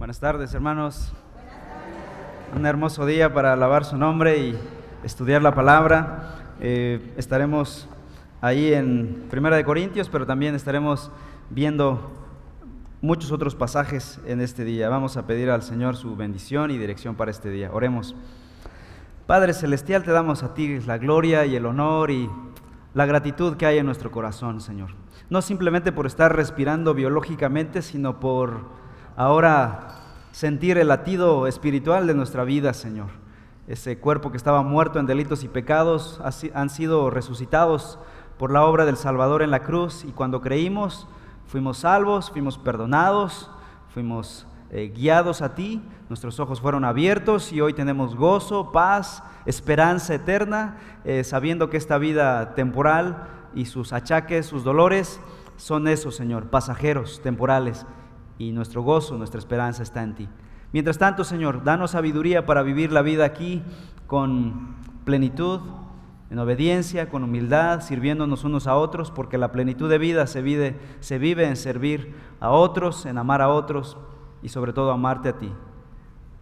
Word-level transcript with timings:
Buenas 0.00 0.18
tardes, 0.18 0.54
hermanos. 0.54 1.12
Un 2.56 2.64
hermoso 2.64 3.04
día 3.04 3.34
para 3.34 3.52
alabar 3.52 3.84
su 3.84 3.98
nombre 3.98 4.38
y 4.38 4.58
estudiar 5.04 5.42
la 5.42 5.54
palabra. 5.54 6.54
Eh, 6.58 7.12
estaremos 7.18 7.86
ahí 8.40 8.72
en 8.72 9.26
Primera 9.28 9.56
de 9.56 9.64
Corintios, 9.66 10.08
pero 10.08 10.24
también 10.24 10.54
estaremos 10.54 11.12
viendo 11.50 12.12
muchos 13.02 13.30
otros 13.30 13.54
pasajes 13.54 14.18
en 14.24 14.40
este 14.40 14.64
día. 14.64 14.88
Vamos 14.88 15.18
a 15.18 15.26
pedir 15.26 15.50
al 15.50 15.62
Señor 15.62 15.96
su 15.96 16.16
bendición 16.16 16.70
y 16.70 16.78
dirección 16.78 17.14
para 17.14 17.30
este 17.30 17.50
día. 17.50 17.68
Oremos. 17.70 18.16
Padre 19.26 19.52
Celestial, 19.52 20.02
te 20.02 20.12
damos 20.12 20.42
a 20.42 20.54
ti 20.54 20.80
la 20.80 20.96
gloria 20.96 21.44
y 21.44 21.56
el 21.56 21.66
honor 21.66 22.10
y 22.10 22.30
la 22.94 23.04
gratitud 23.04 23.58
que 23.58 23.66
hay 23.66 23.76
en 23.76 23.84
nuestro 23.84 24.10
corazón, 24.10 24.62
Señor. 24.62 24.92
No 25.28 25.42
simplemente 25.42 25.92
por 25.92 26.06
estar 26.06 26.34
respirando 26.34 26.94
biológicamente, 26.94 27.82
sino 27.82 28.18
por 28.18 28.80
ahora 29.20 29.98
sentir 30.32 30.78
el 30.78 30.88
latido 30.88 31.46
espiritual 31.46 32.06
de 32.06 32.14
nuestra 32.14 32.42
vida, 32.42 32.72
Señor. 32.72 33.08
Ese 33.68 33.98
cuerpo 33.98 34.30
que 34.30 34.38
estaba 34.38 34.62
muerto 34.62 34.98
en 34.98 35.04
delitos 35.04 35.44
y 35.44 35.48
pecados 35.48 36.22
han 36.54 36.70
sido 36.70 37.10
resucitados 37.10 37.98
por 38.38 38.50
la 38.50 38.64
obra 38.64 38.86
del 38.86 38.96
Salvador 38.96 39.42
en 39.42 39.50
la 39.50 39.62
cruz 39.62 40.06
y 40.06 40.12
cuando 40.12 40.40
creímos 40.40 41.06
fuimos 41.46 41.76
salvos, 41.76 42.30
fuimos 42.30 42.56
perdonados, 42.56 43.50
fuimos 43.92 44.46
eh, 44.70 44.90
guiados 44.96 45.42
a 45.42 45.54
ti, 45.54 45.82
nuestros 46.08 46.40
ojos 46.40 46.62
fueron 46.62 46.86
abiertos 46.86 47.52
y 47.52 47.60
hoy 47.60 47.74
tenemos 47.74 48.16
gozo, 48.16 48.72
paz, 48.72 49.22
esperanza 49.44 50.14
eterna, 50.14 50.78
eh, 51.04 51.24
sabiendo 51.24 51.68
que 51.68 51.76
esta 51.76 51.98
vida 51.98 52.54
temporal 52.54 53.28
y 53.54 53.66
sus 53.66 53.92
achaques, 53.92 54.46
sus 54.46 54.64
dolores, 54.64 55.20
son 55.58 55.88
esos, 55.88 56.16
Señor, 56.16 56.46
pasajeros, 56.46 57.20
temporales 57.22 57.84
y 58.40 58.52
nuestro 58.52 58.80
gozo, 58.80 59.18
nuestra 59.18 59.38
esperanza 59.38 59.82
está 59.82 60.02
en 60.02 60.14
ti. 60.14 60.28
Mientras 60.72 60.96
tanto, 60.96 61.24
Señor, 61.24 61.62
danos 61.62 61.90
sabiduría 61.90 62.46
para 62.46 62.62
vivir 62.62 62.90
la 62.90 63.02
vida 63.02 63.26
aquí 63.26 63.62
con 64.06 64.76
plenitud, 65.04 65.60
en 66.30 66.38
obediencia, 66.38 67.10
con 67.10 67.22
humildad, 67.22 67.82
sirviéndonos 67.82 68.44
unos 68.44 68.66
a 68.66 68.76
otros, 68.76 69.10
porque 69.10 69.36
la 69.36 69.52
plenitud 69.52 69.90
de 69.90 69.98
vida 69.98 70.26
se 70.26 70.40
vive, 70.40 70.78
se 71.00 71.18
vive 71.18 71.46
en 71.46 71.56
servir 71.56 72.14
a 72.40 72.48
otros, 72.48 73.04
en 73.04 73.18
amar 73.18 73.42
a 73.42 73.50
otros 73.50 73.98
y 74.42 74.48
sobre 74.48 74.72
todo 74.72 74.90
amarte 74.90 75.28
a 75.28 75.38
ti. 75.38 75.52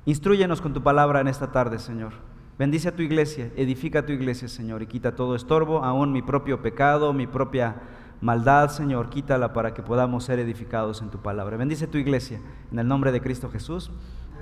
Instruyenos 0.05 0.61
con 0.61 0.75
tu 0.75 0.85
palabra 0.85 1.21
en 1.21 1.27
esta 1.27 1.51
tarde, 1.51 1.81
Señor. 1.81 2.13
Bendice 2.61 2.91
a 2.91 2.95
tu 2.95 3.03
iglesia, 3.03 3.51
edifica 3.57 4.01
a 4.01 4.07
tu 4.07 4.13
iglesia, 4.13 4.47
Señor, 4.47 4.83
y 4.83 4.87
quita 4.87 5.17
todo 5.17 5.35
estorbo, 5.35 5.83
aún 5.85 6.13
mi 6.13 6.23
propio 6.23 6.63
pecado, 6.63 7.13
mi 7.13 7.27
propia 7.27 7.83
Maldad, 8.21 8.71
Señor, 8.71 9.11
quítala 9.11 9.53
para 9.53 9.75
que 9.75 9.83
podamos 9.83 10.25
ser 10.25 10.41
edificados 10.41 11.03
en 11.03 11.11
tu 11.11 11.19
palabra. 11.19 11.57
Bendice 11.57 11.87
tu 11.87 11.99
iglesia 11.99 12.41
en 12.73 12.79
el 12.81 12.89
nombre 12.89 13.13
de 13.13 13.21
Cristo 13.21 13.49
Jesús. 13.49 13.93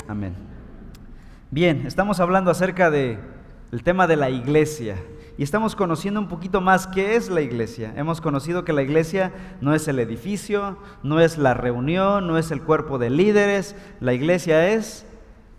Amén. 0.09 0.35
Bien, 1.51 1.87
estamos 1.87 2.19
hablando 2.19 2.51
acerca 2.51 2.91
de 2.91 3.19
el 3.73 3.83
tema 3.83 4.07
de 4.07 4.17
la 4.17 4.31
iglesia 4.31 4.97
y 5.37 5.43
estamos 5.43 5.77
conociendo 5.77 6.19
un 6.21 6.29
poquito 6.29 6.63
más 6.63 6.87
qué 6.87 7.17
es 7.17 7.29
la 7.29 7.43
iglesia. 7.43 7.93
Hemos 7.97 8.23
conocido 8.23 8.65
que 8.65 8.73
la 8.73 8.83
iglesia 8.83 9.33
no 9.61 9.75
es 9.75 9.87
el 9.89 9.99
edificio, 9.99 10.79
no 11.03 11.21
es 11.21 11.37
la 11.37 11.53
reunión, 11.53 12.27
no 12.27 12.39
es 12.39 12.51
el 12.51 12.63
cuerpo 12.63 12.99
de 12.99 13.11
líderes, 13.11 13.77
la 14.01 14.15
iglesia 14.15 14.71
es 14.71 15.05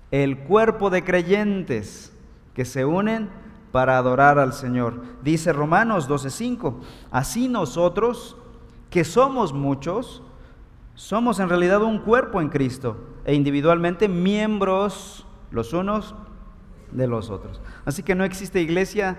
el 0.09 0.39
cuerpo 0.39 0.89
de 0.89 1.03
creyentes 1.03 2.11
que 2.55 2.65
se 2.65 2.83
unen 2.85 3.29
para 3.71 3.97
adorar 3.97 4.39
al 4.39 4.53
Señor. 4.53 5.01
Dice 5.23 5.53
Romanos 5.53 6.07
12:5, 6.07 6.75
así 7.11 7.47
nosotros, 7.47 8.37
que 8.89 9.03
somos 9.03 9.53
muchos, 9.53 10.23
somos 10.95 11.39
en 11.39 11.49
realidad 11.49 11.83
un 11.83 11.99
cuerpo 11.99 12.41
en 12.41 12.49
Cristo 12.49 12.97
e 13.25 13.35
individualmente 13.35 14.07
miembros 14.07 15.25
los 15.51 15.73
unos 15.73 16.15
de 16.91 17.07
los 17.07 17.29
otros. 17.29 17.61
Así 17.85 18.03
que 18.03 18.15
no 18.15 18.23
existe 18.23 18.61
iglesia 18.61 19.17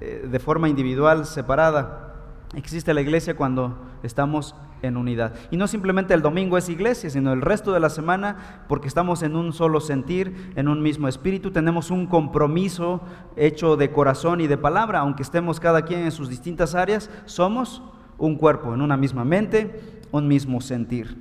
eh, 0.00 0.26
de 0.30 0.38
forma 0.38 0.68
individual 0.68 1.26
separada. 1.26 2.14
Existe 2.54 2.94
la 2.94 3.00
iglesia 3.00 3.36
cuando 3.36 3.78
estamos 4.02 4.54
en 4.82 4.96
unidad. 4.96 5.34
Y 5.50 5.56
no 5.56 5.66
simplemente 5.66 6.14
el 6.14 6.22
domingo 6.22 6.58
es 6.58 6.68
iglesia, 6.68 7.10
sino 7.10 7.32
el 7.32 7.42
resto 7.42 7.72
de 7.72 7.80
la 7.80 7.90
semana, 7.90 8.64
porque 8.68 8.88
estamos 8.88 9.22
en 9.22 9.36
un 9.36 9.52
solo 9.52 9.80
sentir, 9.80 10.52
en 10.56 10.68
un 10.68 10.82
mismo 10.82 11.08
espíritu, 11.08 11.50
tenemos 11.50 11.90
un 11.90 12.06
compromiso 12.06 13.00
hecho 13.36 13.76
de 13.76 13.90
corazón 13.90 14.40
y 14.40 14.46
de 14.46 14.56
palabra, 14.56 15.00
aunque 15.00 15.22
estemos 15.22 15.60
cada 15.60 15.82
quien 15.82 16.00
en 16.00 16.12
sus 16.12 16.28
distintas 16.28 16.74
áreas, 16.74 17.10
somos 17.24 17.82
un 18.18 18.36
cuerpo, 18.36 18.74
en 18.74 18.82
una 18.82 18.96
misma 18.96 19.24
mente, 19.24 20.00
un 20.10 20.28
mismo 20.28 20.60
sentir. 20.60 21.16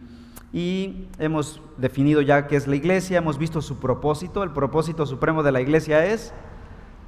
Y 0.54 1.08
hemos 1.20 1.62
definido 1.78 2.22
ya 2.22 2.48
qué 2.48 2.56
es 2.56 2.68
la 2.68 2.76
iglesia, 2.76 3.18
hemos 3.18 3.38
visto 3.38 3.62
su 3.62 3.80
propósito, 3.80 4.44
el 4.44 4.52
propósito 4.52 5.06
supremo 5.06 5.44
de 5.44 5.52
la 5.52 5.62
iglesia 5.62 6.06
es 6.06 6.34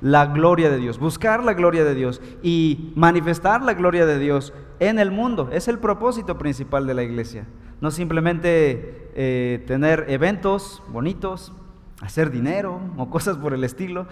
la 0.02 0.28
gloria 0.28 0.70
de 0.70 0.78
Dios, 0.78 1.00
buscar 1.00 1.44
la 1.44 1.54
gloria 1.54 1.84
de 1.84 1.96
Dios 1.96 2.22
y 2.44 2.94
manifestar 2.96 3.62
la 3.62 3.74
gloria 3.74 4.06
de 4.06 4.20
Dios 4.20 4.54
en 4.80 5.00
el 5.00 5.12
mundo. 5.12 5.50
Es 5.52 5.68
el 5.68 5.80
propósito 5.80 6.38
principal 6.38 6.86
de 6.86 6.94
la 6.94 7.04
iglesia. 7.04 7.48
No 7.82 7.92
simplemente 7.92 9.10
eh, 9.16 9.64
tener 9.68 10.06
eventos 10.10 10.84
bonitos, 10.90 11.54
hacer 12.02 12.32
dinero 12.32 12.80
o 12.98 13.10
cosas 13.10 13.38
por 13.38 13.54
el 13.54 13.64
estilo. 13.64 14.08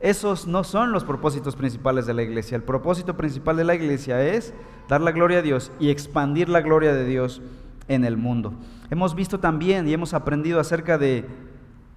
Esos 0.00 0.46
no 0.46 0.64
son 0.64 0.92
los 0.92 1.04
propósitos 1.04 1.56
principales 1.56 2.06
de 2.06 2.14
la 2.14 2.22
iglesia. 2.22 2.56
El 2.56 2.62
propósito 2.62 3.16
principal 3.16 3.56
de 3.56 3.64
la 3.64 3.74
iglesia 3.74 4.22
es 4.22 4.54
dar 4.88 5.00
la 5.00 5.12
gloria 5.12 5.38
a 5.38 5.42
Dios 5.42 5.72
y 5.80 5.90
expandir 5.90 6.48
la 6.48 6.60
gloria 6.60 6.94
de 6.94 7.06
Dios 7.06 7.42
en 7.88 8.04
el 8.04 8.16
mundo. 8.16 8.54
Hemos 8.90 9.14
visto 9.14 9.40
también 9.40 9.88
y 9.88 9.92
hemos 9.92 10.14
aprendido 10.14 10.60
acerca 10.60 10.98
de 10.98 11.24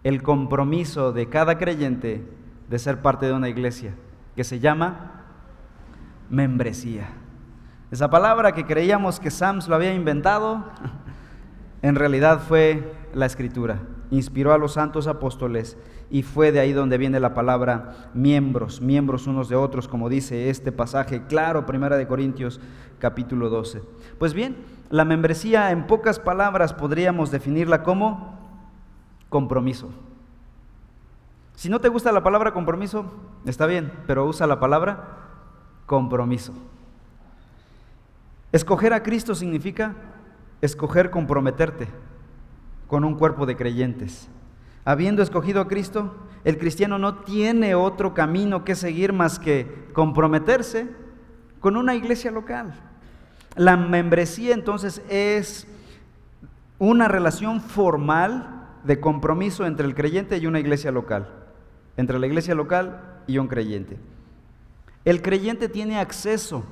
el 0.03 0.23
compromiso 0.23 1.11
de 1.11 1.27
cada 1.27 1.57
creyente 1.57 2.23
de 2.69 2.79
ser 2.79 3.01
parte 3.01 3.25
de 3.25 3.33
una 3.33 3.49
iglesia, 3.49 3.95
que 4.35 4.43
se 4.43 4.59
llama 4.59 5.23
membresía. 6.29 7.09
Esa 7.91 8.09
palabra 8.09 8.51
que 8.51 8.65
creíamos 8.65 9.19
que 9.19 9.31
Sams 9.31 9.67
lo 9.67 9.75
había 9.75 9.93
inventado, 9.93 10.63
en 11.81 11.95
realidad 11.95 12.39
fue 12.39 12.93
la 13.13 13.25
escritura. 13.25 13.79
Inspiró 14.11 14.53
a 14.53 14.57
los 14.57 14.73
santos 14.73 15.07
apóstoles 15.07 15.77
y 16.11 16.23
fue 16.23 16.51
de 16.51 16.59
ahí 16.59 16.73
donde 16.73 16.97
viene 16.97 17.19
la 17.19 17.33
palabra 17.33 18.09
miembros, 18.13 18.81
miembros 18.81 19.27
unos 19.27 19.49
de 19.49 19.55
otros, 19.55 19.87
como 19.87 20.09
dice 20.09 20.49
este 20.49 20.71
pasaje 20.71 21.25
claro, 21.27 21.65
Primera 21.65 21.97
de 21.97 22.07
Corintios 22.07 22.59
capítulo 22.99 23.49
12. 23.49 23.81
Pues 24.17 24.33
bien, 24.33 24.57
la 24.89 25.05
membresía 25.05 25.71
en 25.71 25.87
pocas 25.87 26.19
palabras 26.19 26.73
podríamos 26.73 27.31
definirla 27.31 27.83
como 27.83 28.37
compromiso. 29.29 29.89
Si 31.59 31.67
no 31.67 31.81
te 31.81 31.89
gusta 31.89 32.13
la 32.13 32.23
palabra 32.23 32.53
compromiso, 32.53 33.05
está 33.43 33.65
bien, 33.65 33.91
pero 34.07 34.25
usa 34.25 34.47
la 34.47 34.61
palabra 34.61 35.17
compromiso. 35.87 36.53
Escoger 38.53 38.93
a 38.93 39.03
Cristo 39.03 39.35
significa 39.35 39.93
escoger 40.61 41.09
comprometerte 41.09 41.89
con 42.87 43.03
un 43.03 43.15
cuerpo 43.15 43.45
de 43.45 43.57
creyentes. 43.57 44.29
Habiendo 44.85 45.21
escogido 45.21 45.59
a 45.59 45.67
Cristo, 45.67 46.15
el 46.45 46.57
cristiano 46.57 46.97
no 46.97 47.15
tiene 47.15 47.75
otro 47.75 48.13
camino 48.13 48.63
que 48.63 48.75
seguir 48.75 49.11
más 49.11 49.37
que 49.37 49.89
comprometerse 49.91 50.87
con 51.59 51.75
una 51.75 51.93
iglesia 51.93 52.31
local. 52.31 52.73
La 53.57 53.75
membresía 53.75 54.53
entonces 54.53 55.01
es 55.09 55.67
una 56.77 57.09
relación 57.09 57.59
formal 57.59 58.65
de 58.85 59.01
compromiso 59.01 59.65
entre 59.65 59.85
el 59.85 59.93
creyente 59.93 60.37
y 60.37 60.47
una 60.47 60.61
iglesia 60.61 60.93
local 60.93 61.39
entre 61.99 62.17
la 62.17 62.27
iglesia 62.27 62.55
local 62.55 63.01
y 63.27 63.37
un 63.39 63.47
creyente. 63.47 63.97
El 65.03 65.21
creyente 65.21 65.67
tiene 65.67 65.99
acceso, 65.99 66.63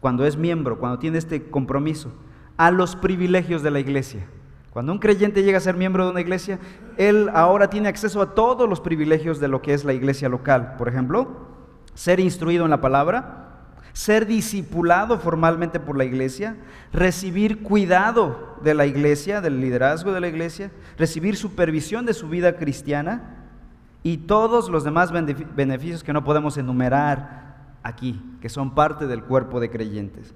cuando 0.00 0.24
es 0.24 0.36
miembro, 0.36 0.78
cuando 0.78 1.00
tiene 1.00 1.18
este 1.18 1.50
compromiso, 1.50 2.12
a 2.56 2.70
los 2.70 2.94
privilegios 2.94 3.62
de 3.62 3.72
la 3.72 3.80
iglesia. 3.80 4.24
Cuando 4.70 4.92
un 4.92 4.98
creyente 4.98 5.42
llega 5.42 5.58
a 5.58 5.60
ser 5.60 5.76
miembro 5.76 6.04
de 6.04 6.12
una 6.12 6.20
iglesia, 6.20 6.60
él 6.96 7.28
ahora 7.34 7.70
tiene 7.70 7.88
acceso 7.88 8.22
a 8.22 8.34
todos 8.34 8.68
los 8.68 8.80
privilegios 8.80 9.40
de 9.40 9.48
lo 9.48 9.62
que 9.62 9.74
es 9.74 9.84
la 9.84 9.94
iglesia 9.94 10.28
local. 10.28 10.76
Por 10.78 10.88
ejemplo, 10.88 11.28
ser 11.94 12.20
instruido 12.20 12.64
en 12.64 12.70
la 12.70 12.80
palabra, 12.80 13.44
ser 13.92 14.26
discipulado 14.26 15.18
formalmente 15.18 15.80
por 15.80 15.96
la 15.96 16.04
iglesia, 16.04 16.56
recibir 16.92 17.62
cuidado 17.62 18.58
de 18.62 18.74
la 18.74 18.86
iglesia, 18.86 19.40
del 19.40 19.60
liderazgo 19.60 20.12
de 20.12 20.20
la 20.20 20.28
iglesia, 20.28 20.70
recibir 20.96 21.36
supervisión 21.36 22.06
de 22.06 22.14
su 22.14 22.28
vida 22.28 22.56
cristiana, 22.56 23.33
y 24.04 24.18
todos 24.18 24.68
los 24.68 24.84
demás 24.84 25.10
beneficios 25.10 26.04
que 26.04 26.12
no 26.12 26.22
podemos 26.22 26.58
enumerar 26.58 27.56
aquí, 27.82 28.22
que 28.40 28.50
son 28.50 28.74
parte 28.74 29.06
del 29.06 29.24
cuerpo 29.24 29.60
de 29.60 29.70
creyentes. 29.70 30.34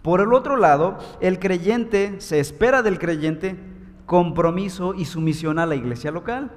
Por 0.00 0.20
el 0.22 0.32
otro 0.32 0.56
lado, 0.56 0.98
el 1.20 1.38
creyente 1.38 2.20
se 2.20 2.40
espera 2.40 2.82
del 2.82 2.98
creyente 2.98 3.56
compromiso 4.06 4.94
y 4.94 5.04
sumisión 5.04 5.58
a 5.58 5.66
la 5.66 5.74
iglesia 5.74 6.10
local 6.10 6.50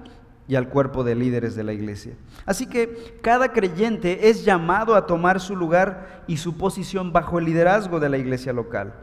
y 0.48 0.56
al 0.56 0.70
cuerpo 0.70 1.04
de 1.04 1.16
líderes 1.16 1.56
de 1.56 1.64
la 1.66 1.74
iglesia. 1.74 2.14
Así 2.46 2.68
que 2.68 3.20
cada 3.22 3.52
creyente 3.52 4.30
es 4.30 4.46
llamado 4.46 4.96
a 4.96 5.08
tomar 5.08 5.42
su 5.42 5.58
lugar 5.58 6.24
y 6.26 6.38
su 6.38 6.58
posición 6.58 7.12
bajo 7.12 7.38
el 7.38 7.46
liderazgo 7.46 8.00
de 8.00 8.10
la 8.10 8.18
iglesia 8.18 8.54
local. 8.54 8.94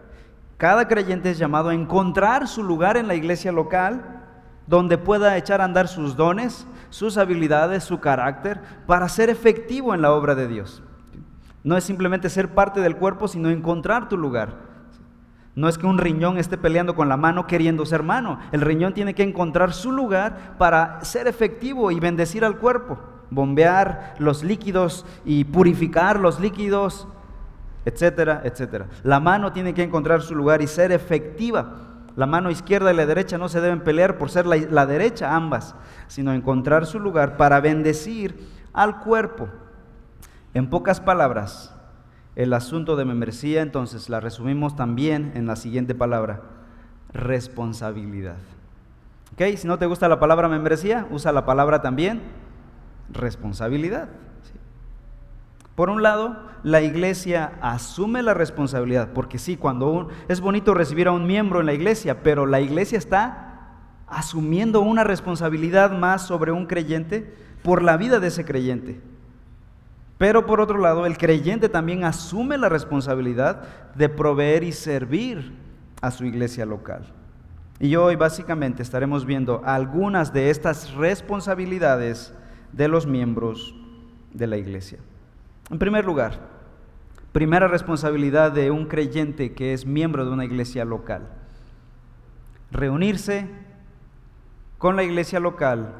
Cada 0.57 0.89
creyente 0.89 1.33
es 1.33 1.39
llamado 1.39 1.69
a 1.69 1.75
encontrar 1.75 2.49
su 2.49 2.63
lugar 2.63 2.97
en 2.97 3.09
la 3.09 3.15
iglesia 3.15 3.53
local 3.53 4.23
donde 4.67 4.99
pueda 4.99 5.37
echar 5.37 5.61
a 5.61 5.65
andar 5.65 5.89
sus 5.89 6.17
dones, 6.17 6.67
sus 6.97 7.19
habilidades, 7.19 7.85
su 7.85 8.01
carácter, 8.01 8.59
para 8.87 9.09
ser 9.11 9.29
efectivo 9.29 9.95
en 9.95 10.01
la 10.01 10.13
obra 10.13 10.35
de 10.35 10.49
Dios. 10.49 10.83
No 11.63 11.77
es 11.77 11.85
simplemente 11.85 12.31
ser 12.31 12.55
parte 12.55 12.81
del 12.81 12.97
cuerpo, 12.97 13.29
sino 13.29 13.51
encontrar 13.51 14.09
tu 14.09 14.17
lugar. 14.17 14.55
No 15.55 15.69
es 15.69 15.77
que 15.77 15.87
un 15.87 15.99
riñón 15.99 16.39
esté 16.39 16.57
peleando 16.57 16.95
con 16.95 17.11
la 17.11 17.19
mano 17.19 17.47
queriendo 17.47 17.85
ser 17.85 18.03
mano. 18.03 18.39
El 18.51 18.63
riñón 18.63 18.95
tiene 18.95 19.15
que 19.15 19.23
encontrar 19.23 19.75
su 19.75 19.93
lugar 19.93 20.57
para 20.57 21.05
ser 21.05 21.27
efectivo 21.27 21.91
y 21.91 22.01
bendecir 22.01 22.47
al 22.47 22.57
cuerpo, 22.57 22.99
bombear 23.31 24.15
los 24.19 24.43
líquidos 24.43 25.05
y 25.27 25.45
purificar 25.45 26.19
los 26.19 26.41
líquidos, 26.41 27.07
etcétera, 27.85 28.41
etcétera. 28.43 28.87
La 29.03 29.21
mano 29.21 29.53
tiene 29.53 29.75
que 29.75 29.83
encontrar 29.83 30.23
su 30.23 30.35
lugar 30.35 30.63
y 30.63 30.67
ser 30.67 30.93
efectiva. 30.93 31.86
La 32.17 32.27
mano 32.27 32.51
izquierda 32.51 32.93
y 32.93 32.97
la 32.97 33.05
derecha 33.05 33.37
no 33.37 33.49
se 33.49 33.61
deben 33.61 33.85
pelear 33.85 34.17
por 34.17 34.31
ser 34.31 34.47
la, 34.47 34.87
derecha 34.87 35.37
ambas, 35.37 35.75
sino 36.09 36.33
encontrar 36.33 36.87
su 36.87 36.99
lugar 36.99 37.37
para 37.37 37.61
bendecir 37.61 38.49
al 38.73 39.01
cuerpo. 39.01 39.49
En 40.55 40.71
pocas 40.71 41.01
palabras, 41.01 41.75
el 42.35 42.55
asunto 42.55 42.97
de 42.97 43.05
membresía, 43.05 43.61
entonces 43.61 44.09
la 44.09 44.21
resumimos 44.21 44.77
también 44.77 45.33
en 45.35 45.47
la 45.47 45.57
siguiente 45.57 45.95
palabra, 45.95 46.41
responsabilidad. 47.13 48.37
¿Ok? 49.35 49.57
Si 49.59 49.67
no 49.67 49.79
te 49.79 49.85
gusta 49.85 50.09
la 50.09 50.19
palabra 50.19 50.49
membresía, 50.49 51.07
usa 51.11 51.33
la 51.33 51.45
palabra 51.45 51.83
también 51.83 52.23
responsabilidad. 53.13 54.09
Por 55.77 55.91
un 55.91 56.03
lado, 56.03 56.39
la 56.63 56.81
iglesia 56.81 57.53
asume 57.61 58.23
la 58.23 58.33
responsabilidad, 58.33 59.11
porque 59.13 59.39
sí, 59.39 59.59
cuando 59.59 60.09
es 60.27 60.41
bonito 60.41 60.73
recibir 60.73 61.07
a 61.07 61.13
un 61.13 61.27
miembro 61.27 61.61
en 61.61 61.67
la 61.67 61.75
iglesia, 61.75 62.23
pero 62.23 62.47
la 62.47 62.63
iglesia 62.63 62.97
está 62.97 63.69
asumiendo 64.07 64.81
una 64.81 65.05
responsabilidad 65.05 65.91
más 65.93 66.27
sobre 66.27 66.51
un 66.51 66.65
creyente 66.67 67.35
por 67.63 67.83
la 67.83 67.99
vida 67.99 68.21
de 68.21 68.29
ese 68.29 68.47
creyente. 68.47 69.01
Pero 70.17 70.47
por 70.47 70.63
otro 70.63 70.79
lado, 70.79 71.05
el 71.05 71.19
creyente 71.19 71.69
también 71.69 72.05
asume 72.05 72.57
la 72.57 72.71
responsabilidad 72.71 73.93
de 73.95 74.09
proveer 74.09 74.65
y 74.65 74.73
servir 74.73 75.53
a 76.01 76.11
su 76.11 76.25
iglesia 76.25 76.65
local. 76.65 77.05
Y 77.79 77.97
hoy 77.97 78.17
básicamente 78.17 78.83
estaremos 78.83 79.27
viendo 79.27 79.61
algunas 79.67 80.33
de 80.33 80.49
estas 80.49 80.95
responsabilidades 80.95 82.33
de 82.73 82.89
los 82.89 83.07
miembros 83.07 83.75
de 84.33 84.47
la 84.47 84.57
iglesia. 84.57 85.01
En 85.71 85.79
primer 85.79 86.05
lugar, 86.05 86.39
primera 87.33 87.67
responsabilidad 87.69 88.53
de 88.53 88.71
un 88.71 88.87
creyente 88.87 89.53
que 89.53 89.73
es 89.73 89.85
miembro 89.85 90.25
de 90.25 90.31
una 90.31 90.45
iglesia 90.45 90.85
local. 90.85 91.29
Reunirse 92.71 93.49
con 94.79 94.97
la 94.97 95.03
iglesia 95.03 95.41
local 95.41 95.95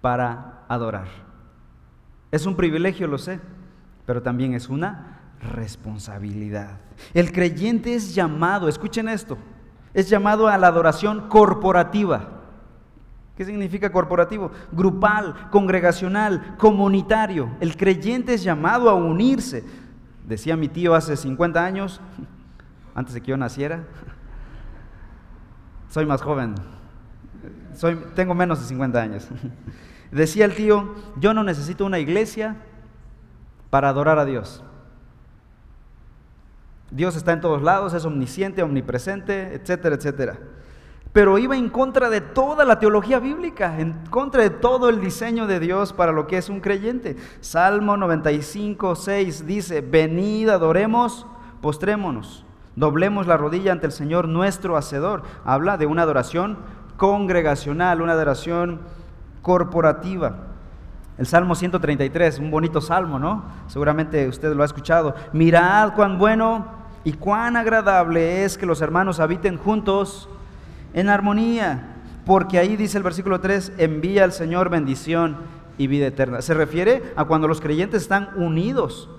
para 0.00 0.64
adorar. 0.68 1.08
Es 2.30 2.46
un 2.46 2.56
privilegio, 2.56 3.06
lo 3.06 3.18
sé, 3.18 3.40
pero 4.06 4.22
también 4.22 4.54
es 4.54 4.68
una 4.68 5.20
responsabilidad. 5.54 6.78
El 7.12 7.32
creyente 7.32 7.94
es 7.94 8.14
llamado, 8.14 8.68
escuchen 8.68 9.08
esto, 9.08 9.36
es 9.92 10.08
llamado 10.08 10.48
a 10.48 10.58
la 10.58 10.68
adoración 10.68 11.28
corporativa. 11.28 12.43
¿Qué 13.36 13.44
significa 13.44 13.90
corporativo? 13.90 14.52
Grupal, 14.70 15.48
congregacional, 15.50 16.56
comunitario. 16.56 17.50
El 17.60 17.76
creyente 17.76 18.34
es 18.34 18.44
llamado 18.44 18.88
a 18.88 18.94
unirse. 18.94 19.64
Decía 20.26 20.56
mi 20.56 20.68
tío 20.68 20.94
hace 20.94 21.16
50 21.16 21.64
años, 21.64 22.00
antes 22.94 23.14
de 23.14 23.20
que 23.20 23.30
yo 23.30 23.36
naciera. 23.36 23.84
Soy 25.88 26.06
más 26.06 26.22
joven. 26.22 26.54
Tengo 28.14 28.34
menos 28.34 28.60
de 28.60 28.66
50 28.66 29.00
años. 29.02 29.28
Decía 30.12 30.44
el 30.44 30.54
tío, 30.54 30.94
yo 31.18 31.34
no 31.34 31.42
necesito 31.42 31.84
una 31.84 31.98
iglesia 31.98 32.56
para 33.70 33.88
adorar 33.88 34.20
a 34.20 34.24
Dios. 34.24 34.62
Dios 36.92 37.16
está 37.16 37.32
en 37.32 37.40
todos 37.40 37.62
lados, 37.62 37.94
es 37.94 38.04
omnisciente, 38.04 38.62
omnipresente, 38.62 39.54
etcétera, 39.54 39.96
etcétera. 39.96 40.38
Pero 41.14 41.38
iba 41.38 41.56
en 41.56 41.68
contra 41.68 42.10
de 42.10 42.20
toda 42.20 42.64
la 42.64 42.80
teología 42.80 43.20
bíblica, 43.20 43.78
en 43.78 43.92
contra 44.10 44.42
de 44.42 44.50
todo 44.50 44.88
el 44.88 45.00
diseño 45.00 45.46
de 45.46 45.60
Dios 45.60 45.92
para 45.92 46.10
lo 46.10 46.26
que 46.26 46.38
es 46.38 46.48
un 46.48 46.60
creyente. 46.60 47.16
Salmo 47.40 47.96
95, 47.96 48.96
6 48.96 49.46
dice, 49.46 49.80
venid, 49.80 50.48
adoremos, 50.48 51.24
postrémonos, 51.60 52.44
doblemos 52.74 53.28
la 53.28 53.36
rodilla 53.36 53.70
ante 53.70 53.86
el 53.86 53.92
Señor 53.92 54.26
nuestro 54.26 54.76
Hacedor. 54.76 55.22
Habla 55.44 55.76
de 55.76 55.86
una 55.86 56.02
adoración 56.02 56.58
congregacional, 56.96 58.02
una 58.02 58.14
adoración 58.14 58.80
corporativa. 59.40 60.34
El 61.16 61.26
Salmo 61.26 61.54
133, 61.54 62.40
un 62.40 62.50
bonito 62.50 62.80
salmo, 62.80 63.20
¿no? 63.20 63.44
Seguramente 63.68 64.26
usted 64.26 64.52
lo 64.52 64.64
ha 64.64 64.66
escuchado. 64.66 65.14
Mirad 65.32 65.94
cuán 65.94 66.18
bueno 66.18 66.66
y 67.04 67.12
cuán 67.12 67.56
agradable 67.56 68.42
es 68.42 68.58
que 68.58 68.66
los 68.66 68.80
hermanos 68.80 69.20
habiten 69.20 69.58
juntos 69.58 70.28
en 70.94 71.08
armonía, 71.10 71.96
porque 72.24 72.58
ahí 72.58 72.76
dice 72.76 72.96
el 72.96 73.04
versículo 73.04 73.40
3, 73.40 73.72
envía 73.76 74.24
al 74.24 74.32
Señor 74.32 74.70
bendición 74.70 75.36
y 75.76 75.88
vida 75.88 76.06
eterna. 76.06 76.40
Se 76.40 76.54
refiere 76.54 77.02
a 77.16 77.24
cuando 77.24 77.48
los 77.48 77.60
creyentes 77.60 78.02
están 78.02 78.30
unidos. 78.36 79.10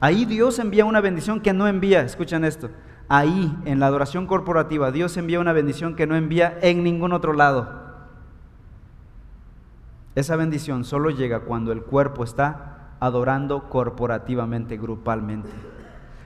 Ahí 0.00 0.24
Dios 0.24 0.58
envía 0.58 0.84
una 0.84 1.00
bendición 1.00 1.40
que 1.40 1.52
no 1.52 1.68
envía, 1.68 2.02
escuchen 2.02 2.44
esto, 2.44 2.70
ahí 3.08 3.56
en 3.64 3.78
la 3.78 3.86
adoración 3.86 4.26
corporativa 4.26 4.90
Dios 4.90 5.16
envía 5.16 5.38
una 5.38 5.52
bendición 5.52 5.94
que 5.94 6.08
no 6.08 6.16
envía 6.16 6.58
en 6.60 6.82
ningún 6.82 7.12
otro 7.12 7.32
lado. 7.32 7.80
Esa 10.14 10.36
bendición 10.36 10.84
solo 10.84 11.10
llega 11.10 11.40
cuando 11.40 11.72
el 11.72 11.82
cuerpo 11.82 12.24
está 12.24 12.96
adorando 13.00 13.70
corporativamente, 13.70 14.76
grupalmente. 14.76 15.50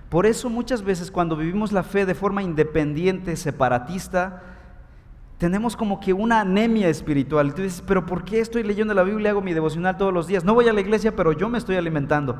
Por 0.08 0.26
eso 0.26 0.48
muchas 0.48 0.82
veces 0.82 1.10
cuando 1.10 1.36
vivimos 1.36 1.72
la 1.72 1.82
fe 1.82 2.06
de 2.06 2.14
forma 2.14 2.42
independiente, 2.42 3.36
separatista, 3.36 4.42
tenemos 5.38 5.76
como 5.76 6.00
que 6.00 6.12
una 6.12 6.40
anemia 6.40 6.88
espiritual. 6.88 7.54
Tú 7.54 7.62
dices, 7.62 7.82
pero 7.86 8.06
¿por 8.06 8.24
qué 8.24 8.40
estoy 8.40 8.62
leyendo 8.62 8.94
la 8.94 9.02
Biblia 9.02 9.30
hago 9.30 9.42
mi 9.42 9.52
devocional 9.52 9.96
todos 9.96 10.12
los 10.12 10.26
días? 10.26 10.44
No 10.44 10.54
voy 10.54 10.68
a 10.68 10.72
la 10.72 10.80
iglesia, 10.80 11.14
pero 11.14 11.32
yo 11.32 11.48
me 11.48 11.58
estoy 11.58 11.76
alimentando. 11.76 12.36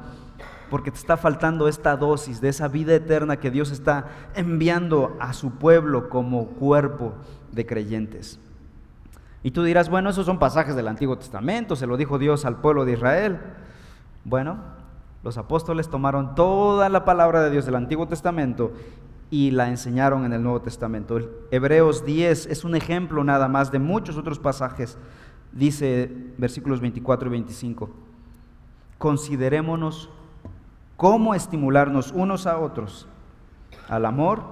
Porque 0.70 0.90
te 0.90 0.98
está 0.98 1.16
faltando 1.16 1.68
esta 1.68 1.96
dosis 1.96 2.40
de 2.40 2.48
esa 2.48 2.68
vida 2.68 2.94
eterna 2.94 3.36
que 3.36 3.50
Dios 3.50 3.70
está 3.70 4.06
enviando 4.34 5.16
a 5.20 5.32
su 5.32 5.52
pueblo 5.52 6.08
como 6.08 6.46
cuerpo 6.46 7.12
de 7.52 7.66
creyentes. 7.66 8.40
Y 9.42 9.52
tú 9.52 9.62
dirás, 9.62 9.90
bueno, 9.90 10.10
esos 10.10 10.26
son 10.26 10.38
pasajes 10.38 10.74
del 10.74 10.88
Antiguo 10.88 11.18
Testamento, 11.18 11.76
se 11.76 11.86
lo 11.86 11.96
dijo 11.96 12.18
Dios 12.18 12.44
al 12.44 12.56
pueblo 12.56 12.84
de 12.84 12.92
Israel. 12.92 13.38
Bueno, 14.24 14.58
los 15.22 15.38
apóstoles 15.38 15.88
tomaron 15.88 16.34
toda 16.34 16.88
la 16.88 17.04
palabra 17.04 17.42
de 17.42 17.50
Dios 17.50 17.66
del 17.66 17.76
Antiguo 17.76 18.08
Testamento 18.08 18.72
y 19.30 19.50
la 19.50 19.68
enseñaron 19.68 20.24
en 20.24 20.32
el 20.32 20.42
Nuevo 20.42 20.62
Testamento. 20.62 21.18
Hebreos 21.50 22.04
10 22.04 22.46
es 22.46 22.64
un 22.64 22.74
ejemplo 22.74 23.24
nada 23.24 23.48
más 23.48 23.72
de 23.72 23.78
muchos 23.78 24.16
otros 24.16 24.38
pasajes. 24.38 24.98
Dice 25.52 26.10
versículos 26.38 26.80
24 26.80 27.28
y 27.28 27.30
25, 27.32 27.90
considerémonos 28.98 30.10
cómo 30.96 31.34
estimularnos 31.34 32.12
unos 32.12 32.46
a 32.46 32.58
otros 32.58 33.08
al 33.88 34.04
amor 34.04 34.42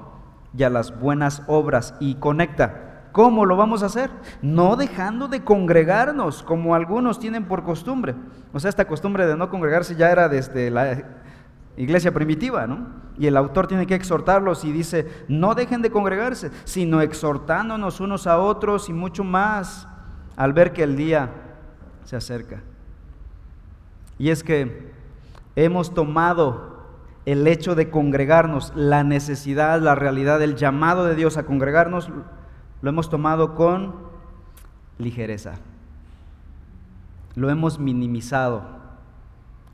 y 0.57 0.63
a 0.63 0.71
las 0.71 0.99
buenas 0.99 1.43
obras 1.47 1.95
y 2.01 2.15
conecta 2.17 2.85
¿Cómo 3.15 3.47
lo 3.47 3.57
vamos 3.57 3.85
a 3.85 3.87
hacer? 3.87 4.11
No 4.43 4.75
dejando 4.75 5.29
de 5.29 5.45
congregarnos, 5.45 6.43
como 6.43 6.75
algunos 6.75 7.21
tienen 7.21 7.45
por 7.45 7.63
costumbre. 7.63 8.17
O 8.53 8.59
sea, 8.59 8.71
esta 8.71 8.89
costumbre 8.89 9.25
de 9.25 9.37
no 9.37 9.51
congregarse 9.51 9.95
ya 9.95 10.11
era 10.11 10.29
desde 10.29 10.69
la 10.69 11.01
iglesia 11.77 12.13
primitiva, 12.13 12.67
¿no? 12.67 12.87
Y 13.19 13.27
el 13.27 13.37
autor 13.37 13.67
tiene 13.67 13.87
que 13.87 13.95
exhortarlos 13.95 14.65
y 14.65 14.73
dice, 14.73 15.09
no 15.29 15.55
dejen 15.55 15.83
de 15.83 15.91
congregarse, 15.91 16.51
sino 16.65 17.01
exhortándonos 17.01 18.01
unos 18.01 18.27
a 18.27 18.39
otros 18.39 18.89
y 18.89 18.93
mucho 18.93 19.23
más 19.23 19.87
al 20.37 20.53
ver 20.53 20.73
que 20.73 20.83
el 20.83 20.97
día 20.97 21.31
se 22.05 22.17
acerca. 22.17 22.63
Y 24.19 24.31
es 24.31 24.43
que 24.43 24.93
hemos 25.57 25.95
tomado 25.95 26.75
el 27.27 27.47
hecho 27.47 27.75
de 27.75 27.91
congregarnos, 27.91 28.73
la 28.75 29.03
necesidad, 29.03 29.81
la 29.81 29.95
realidad, 29.95 30.43
el 30.43 30.57
llamado 30.57 31.05
de 31.05 31.15
Dios 31.15 31.37
a 31.37 31.47
congregarnos, 31.47 32.11
lo 32.83 32.91
hemos 32.91 33.09
tomado 33.09 33.55
con 33.55 33.95
ligereza. 34.99 35.55
Lo 37.35 37.51
hemos 37.51 37.79
minimizado, 37.79 38.63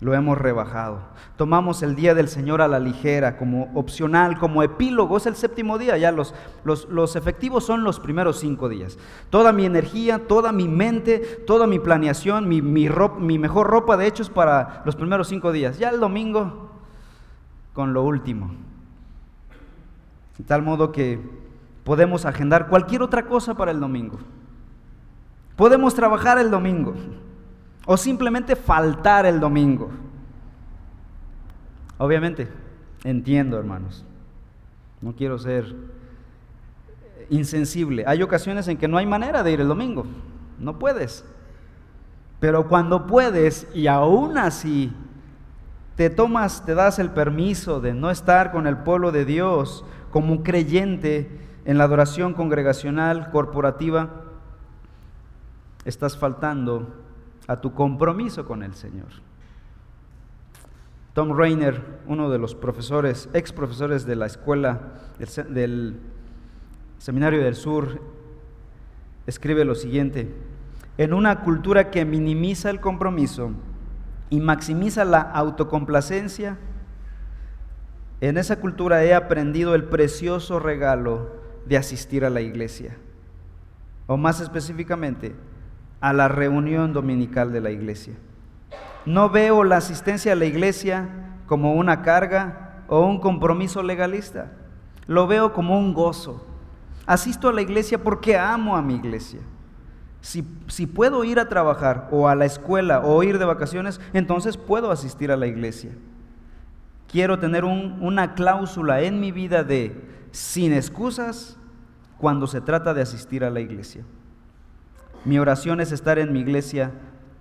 lo 0.00 0.14
hemos 0.14 0.38
rebajado. 0.38 1.00
Tomamos 1.37 1.83
el 1.83 1.95
día 1.95 2.14
del 2.14 2.28
Señor 2.28 2.62
a 2.62 2.69
la 2.69 2.78
ligera, 2.78 3.37
como 3.37 3.71
opcional, 3.75 4.38
como 4.38 4.62
epílogo. 4.62 5.19
Es 5.19 5.26
el 5.26 5.37
séptimo 5.37 5.76
día, 5.76 5.99
ya 5.99 6.11
los, 6.11 6.35
los, 6.64 7.16
efectivos 7.16 7.64
son 7.64 7.85
los 7.85 8.00
primeros 8.00 8.40
cinco 8.40 8.71
días. 8.71 8.99
Toda 9.28 9.52
mi 9.52 9.66
energía, 9.66 10.26
toda 10.26 10.52
mi 10.52 10.69
mente, 10.69 11.19
toda 11.47 11.66
mi 11.66 11.78
planeación, 11.78 12.49
mi, 12.49 12.62
mi, 12.62 12.88
mi 13.19 13.38
mejor 13.38 13.66
ropa 13.66 13.99
de 13.99 14.07
hecho 14.07 14.23
es 14.23 14.30
para 14.30 14.83
los 14.87 14.97
primeros 14.97 15.28
cinco 15.28 15.52
días. 15.52 15.78
Ya 15.78 15.90
el 15.90 16.00
domingo 16.00 16.71
con 17.75 17.92
lo 17.92 18.02
último. 18.02 18.52
De 20.38 20.45
tal 20.45 20.62
modo 20.62 20.92
que 20.92 21.21
podemos 21.85 22.25
agendar 22.25 22.69
cualquier 22.69 23.02
otra 23.02 23.26
cosa 23.26 23.54
para 23.54 23.71
el 23.71 23.80
domingo. 23.80 24.19
Podemos 25.57 25.95
trabajar 25.95 26.38
el 26.38 26.50
domingo 26.50 26.95
o 27.87 27.97
simplemente 27.97 28.57
faltar 28.57 29.27
el 29.27 29.41
domingo. 29.41 29.91
Obviamente, 31.99 32.49
entiendo, 33.05 33.59
hermanos. 33.59 34.05
No 35.01 35.15
quiero 35.15 35.39
ser 35.39 35.75
insensible. 37.31 38.05
Hay 38.07 38.23
ocasiones 38.23 38.69
en 38.69 38.77
que 38.77 38.89
no 38.89 38.99
hay 38.99 39.07
manera 39.07 39.43
de 39.43 39.53
ir 39.53 39.61
el 39.61 39.69
domingo. 39.69 40.07
No 40.59 40.79
puedes. 40.79 41.25
Pero 42.39 42.69
cuando 42.69 43.07
puedes 43.07 43.67
y 43.75 43.87
aún 43.87 44.39
así 44.39 44.93
te 45.97 46.09
tomas, 46.09 46.65
te 46.65 46.75
das 46.75 46.99
el 46.99 47.11
permiso 47.11 47.81
de 47.81 47.93
no 47.93 48.11
estar 48.11 48.53
con 48.53 48.67
el 48.67 48.79
pueblo 48.79 49.13
de 49.13 49.25
Dios 49.27 49.85
como 50.11 50.43
creyente 50.43 51.39
en 51.67 51.77
la 51.77 51.85
adoración 51.85 52.33
congregacional, 52.33 53.31
corporativa, 53.31 54.09
estás 55.85 56.17
faltando 56.17 56.95
a 57.47 57.61
tu 57.61 57.73
compromiso 57.75 58.44
con 58.44 58.62
el 58.62 58.75
Señor. 58.75 59.09
Tom 61.14 61.37
Rainer, 61.37 61.82
uno 62.06 62.30
de 62.30 62.38
los 62.38 62.54
profesores, 62.54 63.28
ex 63.35 63.52
profesores 63.52 64.06
de 64.06 64.16
la 64.16 64.26
escuela 64.26 64.92
del, 65.49 65.99
Seminario 66.99 67.42
del 67.42 67.56
Sur, 67.56 68.00
escribe 69.26 69.64
lo 69.64 69.75
siguiente, 69.75 70.32
en 70.99 71.12
una 71.12 71.40
cultura 71.40 71.90
que 71.90 72.04
minimiza 72.04 72.70
el 72.70 72.80
compromiso 72.80 73.52
y 74.28 74.40
maximiza 74.40 75.04
la 75.04 75.20
autocomplacencia, 75.20 76.59
en 78.20 78.37
esa 78.37 78.61
cultura 78.61 79.02
he 79.02 79.14
aprendido 79.14 79.75
el 79.75 79.85
precioso 79.85 80.61
regalo 80.61 81.40
de 81.66 81.76
asistir 81.76 82.25
a 82.25 82.30
la 82.30 82.40
iglesia, 82.40 82.97
o 84.06 84.16
más 84.16 84.40
específicamente, 84.40 85.35
a 86.00 86.12
la 86.12 86.28
reunión 86.28 86.92
dominical 86.92 87.52
de 87.52 87.61
la 87.61 87.71
iglesia. 87.71 88.14
No 89.07 89.30
veo 89.30 89.64
la 89.64 89.76
asistencia 89.76 90.33
a 90.33 90.37
la 90.37 90.45
iglesia 90.47 91.09
como 91.47 91.75
una 91.75 92.02
carga 92.02 92.85
o 92.88 93.00
un 93.00 93.21
compromiso 93.21 93.83
legalista. 93.83 94.52
Lo 95.07 95.26
veo 95.26 95.52
como 95.52 95.78
un 95.78 95.95
gozo. 95.95 96.47
Asisto 97.07 97.49
a 97.49 97.52
la 97.52 97.62
iglesia 97.62 98.02
porque 98.02 98.38
amo 98.38 98.76
a 98.76 98.83
mi 98.83 98.95
iglesia. 98.95 99.40
Si, 100.21 100.47
si, 100.69 100.87
puedo 100.87 101.25
ir 101.25 101.40
a 101.40 101.49
trabajar 101.49 102.09
o 102.11 102.28
a 102.28 102.35
la 102.35 102.45
escuela 102.45 103.00
o 103.00 103.23
ir 103.23 103.38
de 103.38 103.47
vacaciones, 103.47 104.00
entonces 104.12 104.59
puedo 104.59 104.90
asistir 104.90 105.33
a 105.33 105.37
la 105.37 105.47
iglesia. 105.47 105.92
Quiero 107.09 107.38
tener 107.38 107.64
una 107.64 108.35
cláusula 108.35 109.00
en 109.00 109.19
mi 109.19 109.33
vida 109.33 109.64
de 109.64 109.97
sin 110.30 110.73
excusas 110.73 111.57
cuando 112.19 112.47
se 112.47 112.61
trata 112.61 112.95
de 112.95 113.02
asistir 113.02 113.45
a 113.45 113.50
la 113.50 113.61
iglesia. 113.61 114.04
Mi 115.25 115.39
oración 115.39 115.81
es 115.81 115.93
estar 115.93 116.19
en 116.19 116.33
mi 116.33 116.41
iglesia 116.41 116.93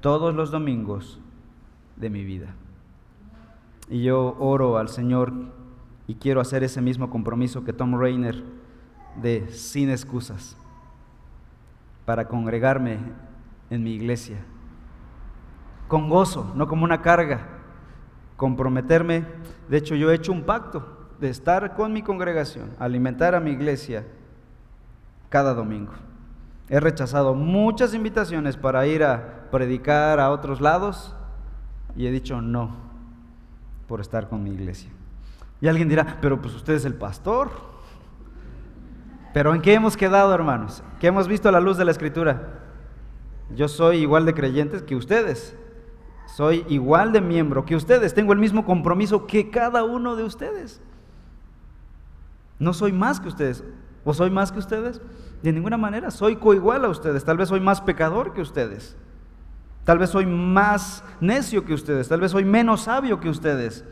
todos 0.02 0.36
los 0.36 0.52
domingos 0.52 1.20
de 1.96 2.10
mi 2.10 2.24
vida. 2.24 2.48
Y 3.90 4.04
yo 4.04 4.36
oro 4.40 4.78
al 4.78 4.90
Señor 4.90 5.34
y 6.08 6.16
quiero 6.16 6.42
hacer 6.42 6.64
ese 6.64 6.82
mismo 6.82 7.10
compromiso 7.10 7.64
que 7.64 7.74
Tom 7.74 8.00
Rainer 8.00 8.44
de 9.22 9.48
sin 9.50 9.90
excusas 9.90 10.58
para 12.06 12.28
congregarme 12.28 13.00
en 13.70 13.84
mi 13.84 13.94
iglesia. 13.94 14.38
Con 15.88 16.10
gozo, 16.10 16.52
no 16.56 16.68
como 16.68 16.84
una 16.84 17.02
carga. 17.02 17.48
Comprometerme. 18.36 19.26
De 19.70 19.78
hecho, 19.78 19.96
yo 19.96 20.12
he 20.12 20.16
hecho 20.16 20.32
un 20.32 20.44
pacto 20.44 21.08
de 21.20 21.30
estar 21.30 21.76
con 21.76 21.94
mi 21.94 22.02
congregación, 22.02 22.72
alimentar 22.80 23.36
a 23.36 23.40
mi 23.40 23.52
iglesia 23.52 24.06
cada 25.30 25.54
domingo. 25.54 25.94
He 26.70 26.80
rechazado 26.80 27.34
muchas 27.34 27.94
invitaciones 27.94 28.56
para 28.56 28.86
ir 28.86 29.04
a 29.04 29.50
predicar 29.52 30.20
a 30.20 30.30
otros 30.30 30.62
lados 30.62 31.16
y 31.96 32.06
he 32.06 32.12
dicho 32.12 32.42
no 32.42 32.76
por 33.88 34.00
estar 34.00 34.30
con 34.30 34.44
mi 34.44 34.52
iglesia. 34.52 34.92
Y 35.62 35.68
alguien 35.68 35.90
dirá, 35.90 36.18
pero 36.22 36.42
pues 36.42 36.54
usted 36.54 36.74
es 36.74 36.86
el 36.86 36.94
pastor. 36.94 37.50
Pero 39.34 39.54
¿en 39.54 39.62
qué 39.62 39.74
hemos 39.74 39.98
quedado, 39.98 40.34
hermanos? 40.34 40.84
¿Qué 41.00 41.08
hemos 41.08 41.28
visto 41.28 41.50
a 41.50 41.52
la 41.52 41.60
luz 41.60 41.78
de 41.78 41.86
la 41.86 41.92
escritura? 41.92 42.60
Yo 43.56 43.68
soy 43.68 43.98
igual 43.98 44.26
de 44.26 44.34
creyentes 44.34 44.84
que 44.84 44.96
ustedes. 44.96 45.56
Soy 46.28 46.64
igual 46.70 47.12
de 47.12 47.22
miembro 47.22 47.66
que 47.66 47.76
ustedes. 47.76 48.14
Tengo 48.14 48.34
el 48.34 48.40
mismo 48.40 48.64
compromiso 48.64 49.26
que 49.26 49.50
cada 49.50 49.84
uno 49.84 50.16
de 50.16 50.24
ustedes. 50.24 50.82
No 52.60 52.74
soy 52.74 52.92
más 52.92 53.20
que 53.20 53.28
ustedes. 53.28 53.64
¿O 54.06 54.14
soy 54.14 54.30
más 54.30 54.52
que 54.52 54.60
ustedes? 54.60 55.02
De 55.42 55.54
ninguna 55.54 55.78
manera. 55.78 56.12
Soy 56.12 56.36
coigual 56.36 56.86
a 56.86 56.90
ustedes. 56.90 57.24
Tal 57.24 57.38
vez 57.38 57.50
soy 57.50 57.60
más 57.60 57.82
pecador 57.82 58.34
que 58.34 58.42
ustedes. 58.42 58.98
Tal 59.90 59.98
vez 59.98 60.12
soy 60.12 60.28
más 60.28 61.04
necio 61.20 61.66
que 61.66 61.74
ustedes, 61.74 62.08
tal 62.08 62.22
vez 62.22 62.30
soy 62.30 62.46
menos 62.46 62.82
sabio 62.82 63.20
que 63.20 63.28
ustedes. 63.28 63.84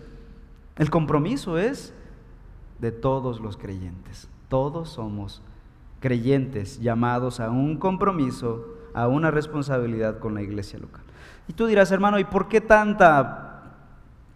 El 0.76 0.92
compromiso 0.92 1.58
es 1.58 1.92
de 2.78 2.92
todos 2.92 3.40
los 3.40 3.58
creyentes. 3.58 4.30
Todos 4.48 4.90
somos 4.90 5.42
creyentes 6.00 6.80
llamados 6.80 7.40
a 7.40 7.50
un 7.50 7.78
compromiso, 7.78 8.64
a 8.94 9.08
una 9.08 9.32
responsabilidad 9.32 10.20
con 10.20 10.36
la 10.36 10.44
iglesia 10.44 10.78
local. 10.78 11.02
Y 11.48 11.54
tú 11.54 11.66
dirás, 11.66 11.92
hermano, 11.92 12.20
¿y 12.20 12.26
por 12.26 12.48
qué 12.48 12.62
tanta 12.62 13.64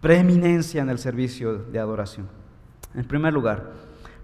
preeminencia 0.00 0.82
en 0.82 0.90
el 0.90 0.98
servicio 0.98 1.58
de 1.58 1.78
adoración? 1.78 2.26
En 2.92 3.04
primer 3.04 3.32
lugar, 3.32 3.70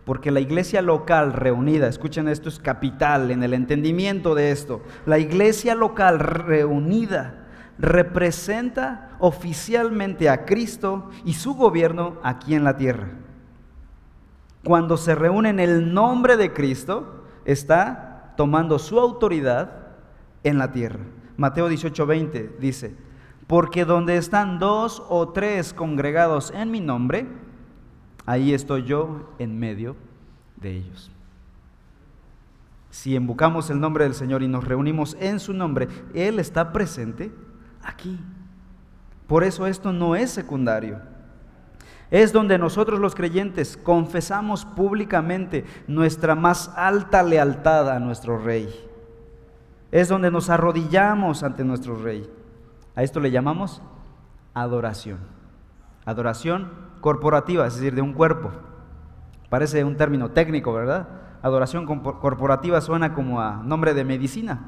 porque 0.09 0.31
la 0.31 0.41
iglesia 0.41 0.81
local 0.81 1.35
reunida, 1.35 1.87
escuchen 1.87 2.29
esto, 2.29 2.49
es 2.49 2.59
capital 2.59 3.31
en 3.31 3.43
el 3.43 3.53
entendimiento 3.53 4.35
de 4.35 4.53
esto. 4.53 4.81
La 5.05 5.19
iglesia 5.19 5.75
local 5.75 6.19
reunida 6.19 7.47
representa 7.79 9.11
oficialmente 9.19 10.31
a 10.31 10.47
Cristo 10.47 11.11
y 11.27 11.35
su 11.35 11.53
gobierno 11.53 12.17
aquí 12.23 12.55
en 12.55 12.65
la 12.65 12.79
tierra. 12.79 13.11
Cuando 14.65 14.97
se 14.97 15.15
reúne 15.15 15.51
en 15.51 15.61
el 15.61 15.93
nombre 15.93 16.39
de 16.39 16.55
Cristo, 16.55 17.25
está 17.45 18.33
tomando 18.39 18.79
su 18.79 18.99
autoridad 18.99 19.89
en 20.43 20.57
la 20.57 20.73
tierra. 20.73 21.01
Mateo 21.37 21.69
18:20 21.69 22.57
dice, 22.59 22.97
porque 23.47 23.85
donde 23.85 24.17
están 24.17 24.59
dos 24.59 25.03
o 25.11 25.29
tres 25.29 25.75
congregados 25.75 26.51
en 26.51 26.71
mi 26.71 26.81
nombre, 26.81 27.27
ahí 28.29 28.53
estoy 28.53 28.85
yo 28.85 29.33
en 29.39 29.59
medio 29.59 29.97
de 30.57 30.77
ellos. 30.77 31.11
Si 32.91 33.15
invocamos 33.15 33.71
el 33.71 33.81
nombre 33.81 34.05
del 34.05 34.13
Señor 34.13 34.43
y 34.43 34.49
nos 34.49 34.65
reunimos 34.65 35.17
en 35.19 35.41
su 35.41 35.55
nombre, 35.55 35.89
Él 36.13 36.39
está 36.39 36.71
presente 36.71 37.33
aquí. 37.83 38.21
Por 39.27 39.45
eso 39.45 39.67
esto 39.67 39.95
no 39.95 40.15
es 40.15 40.31
secundario. 40.31 41.01
Es 42.11 42.31
donde 42.35 42.59
nosotros 42.59 43.01
los 43.01 43.15
creyentes 43.15 43.79
confesamos 43.79 44.67
públicamente 44.67 45.65
nuestra 45.87 46.35
más 46.35 46.71
alta 46.77 47.23
lealtad 47.23 47.91
a 47.91 47.99
nuestro 47.99 48.37
Rey. 48.37 48.69
Es 49.91 50.09
donde 50.09 50.31
nos 50.31 50.51
arrodillamos 50.51 51.43
ante 51.43 51.65
nuestro 51.65 51.97
Rey. 51.97 52.29
A 52.95 53.03
esto 53.03 53.21
le 53.21 53.31
llamamos 53.31 53.81
adoración. 54.53 55.19
Adoración 56.05 56.88
corporativa, 57.01 57.67
es 57.67 57.75
decir, 57.75 57.95
de 57.95 58.03
un 58.03 58.13
cuerpo. 58.13 58.51
Parece 59.49 59.85
un 59.85 59.97
término 59.97 60.31
técnico, 60.31 60.73
¿verdad? 60.73 61.09
Adoración 61.43 61.87
corporativa 61.87 62.81
suena 62.81 63.15
como 63.15 63.41
a 63.41 63.63
nombre 63.63 63.95
de 63.95 64.05
medicina, 64.05 64.59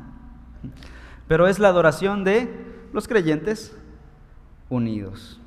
pero 1.26 1.48
es 1.48 1.58
la 1.58 1.68
adoración 1.68 2.24
de 2.24 2.88
los 2.92 3.08
creyentes 3.08 3.76
unidos. 4.68 5.40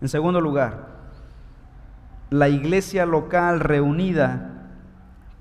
En 0.00 0.08
segundo 0.08 0.40
lugar, 0.40 0.94
la 2.30 2.48
iglesia 2.48 3.06
local 3.06 3.60
reunida 3.60 4.50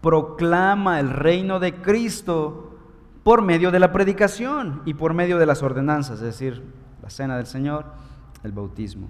proclama 0.01 0.99
el 0.99 1.09
reino 1.09 1.59
de 1.59 1.75
Cristo 1.75 2.77
por 3.23 3.41
medio 3.41 3.71
de 3.71 3.79
la 3.79 3.93
predicación 3.93 4.81
y 4.85 4.93
por 4.93 5.13
medio 5.13 5.37
de 5.37 5.45
las 5.45 5.63
ordenanzas, 5.63 6.17
es 6.17 6.25
decir, 6.25 6.61
la 7.01 7.09
cena 7.09 7.37
del 7.37 7.45
Señor, 7.47 7.85
el 8.43 8.51
bautismo. 8.51 9.07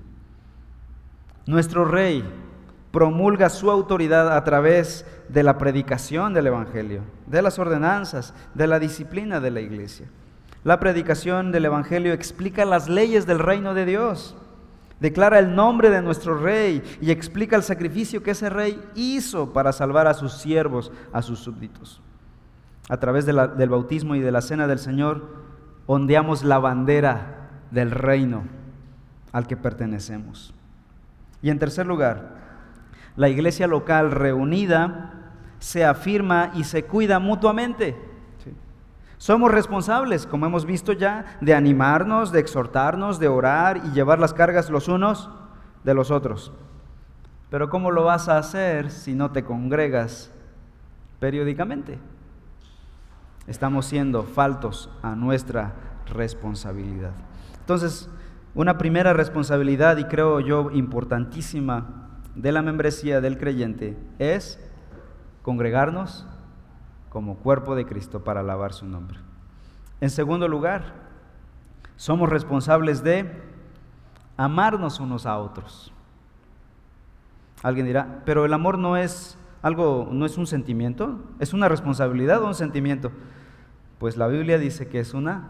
Nuestro 1.46 1.86
rey 1.86 2.24
promulga 2.92 3.50
su 3.50 3.70
autoridad 3.72 4.38
a 4.38 4.44
través 4.44 5.06
de 5.28 5.44
la 5.44 5.58
predicación 5.58 6.34
del 6.34 6.48
Evangelio, 6.48 7.02
de 7.26 7.42
las 7.42 7.60
ordenanzas, 7.60 8.34
de 8.54 8.68
la 8.68 8.80
disciplina 8.80 9.40
de 9.40 9.52
la 9.52 9.62
iglesia. 9.62 10.08
La 10.64 10.80
predicación 10.80 11.52
del 11.52 11.66
Evangelio 11.66 12.14
explica 12.14 12.64
las 12.64 12.88
leyes 12.88 13.26
del 13.26 13.40
reino 13.40 13.74
de 13.74 13.86
Dios, 13.86 14.36
declara 15.02 15.40
el 15.40 15.56
nombre 15.56 15.90
de 15.90 16.02
nuestro 16.02 16.38
rey 16.38 16.82
y 17.02 17.12
explica 17.12 17.58
el 17.58 17.64
sacrificio 17.64 18.24
que 18.24 18.32
ese 18.32 18.50
rey 18.50 18.82
hizo 18.96 19.52
para 19.52 19.74
salvar 19.74 20.08
a 20.08 20.14
sus 20.14 20.34
siervos, 20.34 20.92
a 21.12 21.22
sus 21.22 21.40
súbditos. 21.40 22.00
A 22.88 22.98
través 22.98 23.26
del 23.26 23.70
bautismo 23.70 24.16
y 24.16 24.22
de 24.22 24.32
la 24.32 24.42
cena 24.42 24.68
del 24.68 24.80
Señor, 24.80 25.28
ondeamos 25.88 26.44
la 26.44 26.60
bandera 26.60 27.50
del 27.72 27.92
reino 27.92 28.44
al 29.32 29.48
que 29.48 29.58
pertenecemos. 29.58 30.54
Y 31.44 31.50
en 31.50 31.60
tercer 31.60 31.86
lugar, 31.86 32.32
la 33.18 33.28
iglesia 33.28 33.68
local 33.68 34.12
reunida 34.12 35.12
se 35.60 35.86
afirma 35.86 36.52
y 36.56 36.64
se 36.64 36.86
cuida 36.86 37.20
mutuamente. 37.20 37.96
Somos 39.18 39.52
responsables, 39.52 40.26
como 40.26 40.46
hemos 40.46 40.66
visto 40.66 40.94
ya, 40.94 41.38
de 41.42 41.54
animarnos, 41.54 42.32
de 42.32 42.40
exhortarnos, 42.40 43.20
de 43.20 43.28
orar 43.28 43.82
y 43.86 43.92
llevar 43.92 44.20
las 44.20 44.34
cargas 44.34 44.70
los 44.70 44.88
unos 44.88 45.30
de 45.84 45.94
los 45.94 46.12
otros. 46.12 46.54
Pero 47.50 47.70
¿cómo 47.70 47.92
lo 47.92 48.06
vas 48.06 48.30
a 48.30 48.38
hacer 48.38 48.90
si 48.90 49.14
no 49.14 49.32
te 49.32 49.44
congregas 49.44 50.32
periódicamente? 51.20 52.00
Estamos 53.48 53.86
siendo 53.86 54.24
faltos 54.24 54.90
a 55.02 55.16
nuestra 55.16 55.74
responsabilidad. 56.08 57.12
Entonces, 57.60 58.10
una 58.56 58.78
primera 58.78 59.14
responsabilidad, 59.14 59.98
y 59.98 60.06
creo 60.06 60.40
yo 60.40 60.72
importantísima, 60.72 62.04
de 62.36 62.52
la 62.52 62.62
membresía 62.62 63.22
del 63.22 63.38
creyente 63.38 63.98
es 64.18 64.60
congregarnos 65.44 66.28
como 67.10 67.38
cuerpo 67.38 67.76
de 67.76 67.86
Cristo 67.86 68.24
para 68.24 68.40
alabar 68.40 68.74
su 68.74 68.88
nombre. 68.88 69.20
En 70.02 70.10
segundo 70.10 70.48
lugar, 70.48 70.94
somos 71.96 72.30
responsables 72.30 73.04
de 73.04 73.32
amarnos 74.36 75.00
unos 75.00 75.26
a 75.26 75.38
otros. 75.38 75.94
Alguien 77.62 77.86
dirá, 77.86 78.24
pero 78.26 78.46
el 78.46 78.54
amor 78.54 78.78
no 78.78 78.98
es 78.98 79.38
algo, 79.62 80.10
no 80.12 80.26
es 80.26 80.38
un 80.38 80.48
sentimiento, 80.48 81.20
es 81.40 81.54
una 81.54 81.70
responsabilidad 81.70 82.42
o 82.42 82.48
un 82.48 82.56
sentimiento. 82.56 83.12
Pues 84.00 84.18
la 84.18 84.28
Biblia 84.28 84.58
dice 84.58 84.90
que 84.90 85.00
es 85.00 85.14
una 85.14 85.50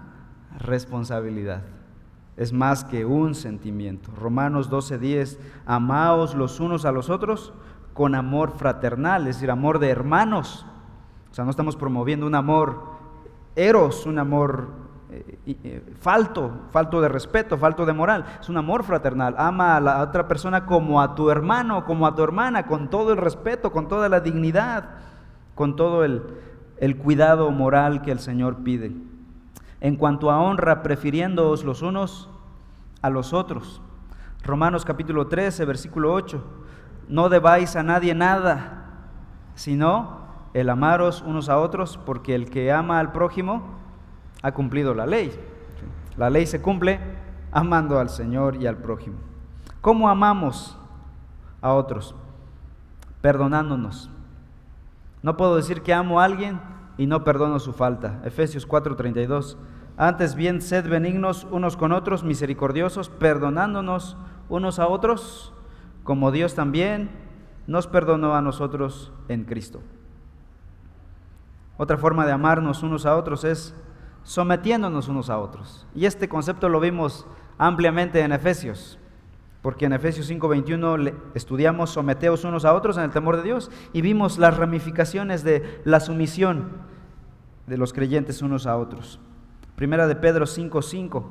responsabilidad. 0.60 1.64
Es 2.36 2.52
más 2.52 2.84
que 2.84 3.06
un 3.06 3.36
sentimiento. 3.36 4.12
Romanos 4.16 4.70
12:10, 4.70 5.40
amaos 5.66 6.34
los 6.34 6.60
unos 6.60 6.86
a 6.86 6.92
los 6.92 7.10
otros 7.10 7.54
con 7.94 8.16
amor 8.16 8.54
fraternal, 8.58 9.28
es 9.28 9.36
decir, 9.36 9.52
amor 9.52 9.80
de 9.80 9.90
hermanos. 9.90 10.66
O 11.32 11.34
sea, 11.34 11.46
no 11.46 11.52
estamos 11.52 11.76
promoviendo 11.76 12.26
un 12.26 12.36
amor 12.36 12.84
eros, 13.56 14.06
un 14.06 14.18
amor 14.18 14.68
eh, 15.12 15.38
eh, 15.46 15.94
falto, 16.00 16.52
falto 16.72 17.02
de 17.02 17.08
respeto, 17.08 17.58
falto 17.58 17.86
de 17.86 17.94
moral. 17.94 18.26
Es 18.42 18.50
un 18.50 18.58
amor 18.58 18.84
fraternal. 18.84 19.36
Ama 19.38 19.78
a 19.78 19.80
la 19.80 20.02
otra 20.02 20.28
persona 20.28 20.66
como 20.66 21.02
a 21.02 21.14
tu 21.14 21.30
hermano, 21.30 21.86
como 21.86 22.08
a 22.08 22.16
tu 22.16 22.24
hermana, 22.24 22.66
con 22.66 22.90
todo 22.90 23.12
el 23.12 23.18
respeto, 23.18 23.72
con 23.72 23.88
toda 23.88 24.10
la 24.10 24.22
dignidad, 24.22 24.90
con 25.54 25.76
todo 25.76 26.04
el, 26.04 26.24
el 26.78 26.98
cuidado 26.98 27.52
moral 27.52 28.02
que 28.02 28.12
el 28.12 28.20
Señor 28.20 28.64
pide. 28.64 28.92
En 29.84 29.98
cuanto 29.98 30.32
a 30.32 30.40
honra, 30.40 30.82
prefiriéndoos 30.82 31.66
los 31.66 31.82
unos 31.82 32.30
a 33.02 33.10
los 33.10 33.34
otros. 33.34 33.82
Romanos 34.42 34.86
capítulo 34.86 35.28
13, 35.28 35.66
versículo 35.66 36.14
8. 36.14 36.42
No 37.10 37.28
debáis 37.28 37.76
a 37.76 37.84
nadie 37.84 38.16
nada, 38.16 38.86
sino 39.56 40.22
el 40.54 40.70
amaros 40.70 41.22
unos 41.22 41.50
a 41.50 41.60
otros, 41.60 41.98
porque 41.98 42.34
el 42.34 42.50
que 42.50 42.72
ama 42.72 42.98
al 42.98 43.12
prójimo 43.12 43.62
ha 44.42 44.54
cumplido 44.54 44.94
la 44.94 45.06
ley. 45.06 45.38
La 46.16 46.30
ley 46.30 46.46
se 46.46 46.62
cumple 46.62 47.02
amando 47.52 48.00
al 48.00 48.08
Señor 48.08 48.56
y 48.56 48.68
al 48.68 48.78
prójimo. 48.78 49.18
¿Cómo 49.82 50.08
amamos 50.08 50.78
a 51.62 51.74
otros? 51.74 52.16
Perdonándonos. 53.20 54.10
No 55.22 55.36
puedo 55.36 55.58
decir 55.58 55.82
que 55.82 55.94
amo 55.94 56.22
a 56.22 56.24
alguien 56.24 56.62
y 56.98 57.06
no 57.06 57.26
perdono 57.26 57.60
su 57.60 57.74
falta. 57.74 58.22
Efesios 58.24 58.66
4:32. 58.66 59.58
Antes 59.98 60.36
bien, 60.36 60.62
sed 60.62 60.90
benignos 60.90 61.46
unos 61.52 61.78
con 61.78 61.92
otros, 61.92 62.24
misericordiosos, 62.24 63.10
perdonándonos 63.10 64.18
unos 64.50 64.80
a 64.80 64.88
otros, 64.88 65.54
como 66.04 66.32
Dios 66.32 66.56
también 66.56 67.12
nos 67.68 67.88
perdonó 67.88 68.36
a 68.36 68.42
nosotros 68.42 69.12
en 69.28 69.44
Cristo. 69.44 69.82
Otra 71.78 71.98
forma 71.98 72.26
de 72.26 72.32
amarnos 72.32 72.84
unos 72.84 73.06
a 73.06 73.16
otros 73.16 73.44
es 73.44 73.76
sometiéndonos 74.24 75.08
unos 75.08 75.30
a 75.30 75.38
otros. 75.38 75.86
Y 75.96 76.06
este 76.06 76.28
concepto 76.28 76.70
lo 76.70 76.80
vimos 76.80 77.28
ampliamente 77.58 78.22
en 78.22 78.32
Efesios, 78.32 78.98
porque 79.62 79.86
en 79.86 79.94
Efesios 79.94 80.28
5:21 80.28 81.14
estudiamos 81.36 81.92
someteos 81.92 82.44
unos 82.44 82.66
a 82.66 82.74
otros 82.74 82.98
en 82.98 83.04
el 83.04 83.12
temor 83.12 83.38
de 83.38 83.44
Dios 83.44 83.72
y 83.94 84.02
vimos 84.02 84.38
las 84.38 84.58
ramificaciones 84.58 85.44
de 85.44 85.82
la 85.86 86.00
sumisión 86.00 86.70
de 87.68 87.78
los 87.78 87.94
creyentes 87.94 88.42
unos 88.42 88.66
a 88.66 88.76
otros. 88.76 89.20
Primera 89.76 90.08
de 90.08 90.16
Pedro 90.16 90.46
5:5. 90.46 91.26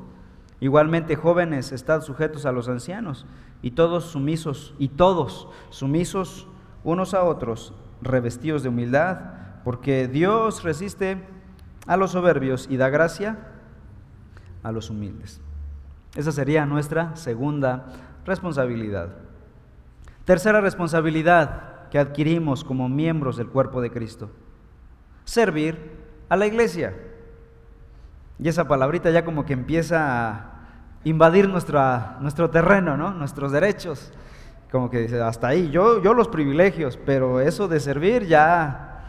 Igualmente 0.61 1.16
jóvenes, 1.16 1.72
estad 1.72 2.02
sujetos 2.02 2.46
a 2.46 2.52
los 2.52 2.68
ancianos 2.68 3.26
y 3.62 3.72
todos 3.72 4.05
sumisos 4.05 4.74
y 4.78 4.88
todos 4.88 5.48
sumisos 5.70 6.46
unos 6.85 7.14
a 7.14 7.24
otros, 7.24 7.74
revestidos 8.00 8.62
de 8.62 8.68
humildad, 8.68 9.18
porque 9.64 10.09
Dios 10.09 10.62
resiste 10.62 11.18
a 11.87 11.96
los 11.96 12.12
soberbios 12.12 12.68
y 12.70 12.76
da 12.76 12.88
gracia 12.88 13.38
a 14.62 14.72
los 14.72 14.90
humildes. 14.90 15.40
Esa 16.14 16.33
sería 16.33 16.66
nuestra 16.66 17.16
segunda 17.16 17.87
responsabilidad. 18.24 19.16
Tercera 20.24 20.61
responsabilidad 20.61 21.88
que 21.90 21.98
adquirimos 21.98 22.64
como 22.64 22.88
miembros 22.88 23.37
del 23.37 23.48
cuerpo 23.48 23.81
de 23.81 23.90
Cristo. 23.90 24.31
Servir 25.24 25.98
a 26.28 26.37
la 26.37 26.46
iglesia. 26.46 26.94
Y 28.42 28.48
esa 28.48 28.66
palabrita 28.66 29.11
ya 29.11 29.24
como 29.24 29.44
que 29.44 29.52
empieza 29.52 30.35
a 30.35 30.52
invadir 31.05 31.48
nuestro 31.48 32.50
terreno, 32.50 32.96
¿no? 32.96 33.12
nuestros 33.12 33.52
derechos. 33.52 34.12
Como 34.72 34.90
que 34.90 34.98
dice, 34.98 35.20
hasta 35.20 35.46
ahí, 35.46 35.70
yo, 35.70 36.02
yo 36.02 36.12
los 36.12 36.26
privilegios, 36.26 36.98
pero 37.07 37.40
eso 37.40 37.68
de 37.68 37.78
servir 37.78 38.26
ya 38.26 39.05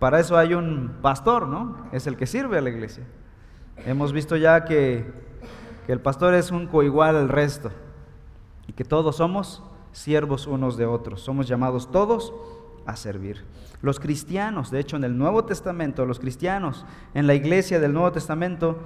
para 0.00 0.18
eso 0.18 0.36
hay 0.36 0.54
un 0.54 0.96
pastor, 1.00 1.46
¿no? 1.46 1.86
Es 1.92 2.08
el 2.08 2.16
que 2.16 2.26
sirve 2.26 2.58
a 2.58 2.60
la 2.60 2.70
iglesia. 2.70 3.04
Hemos 3.86 4.12
visto 4.12 4.36
ya 4.36 4.64
que, 4.64 5.12
el 5.86 6.00
pastor 6.00 6.34
es 6.34 6.50
un 6.50 6.66
coigual 6.66 7.14
al 7.14 7.28
resto 7.28 7.70
y 8.66 8.72
que 8.72 8.82
todos 8.82 9.16
somos 9.16 9.62
siervos 9.92 10.48
unos 10.48 10.76
de 10.76 10.86
otros. 10.86 11.20
Somos 11.20 11.46
llamados 11.46 11.92
todos 11.92 12.34
a 12.86 12.96
servir. 12.96 13.44
Los 13.80 13.98
cristianos, 14.00 14.70
de 14.70 14.80
hecho 14.80 14.96
en 14.96 15.04
el 15.04 15.16
Nuevo 15.16 15.44
Testamento, 15.44 16.06
los 16.06 16.18
cristianos 16.18 16.86
en 17.14 17.26
la 17.26 17.34
iglesia 17.34 17.80
del 17.80 17.92
Nuevo 17.92 18.12
Testamento 18.12 18.78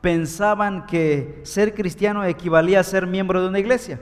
pensaban 0.00 0.86
que 0.86 1.40
ser 1.44 1.74
cristiano 1.74 2.24
equivalía 2.24 2.80
a 2.80 2.84
ser 2.84 3.06
miembro 3.06 3.40
de 3.40 3.48
una 3.48 3.58
iglesia. 3.58 4.00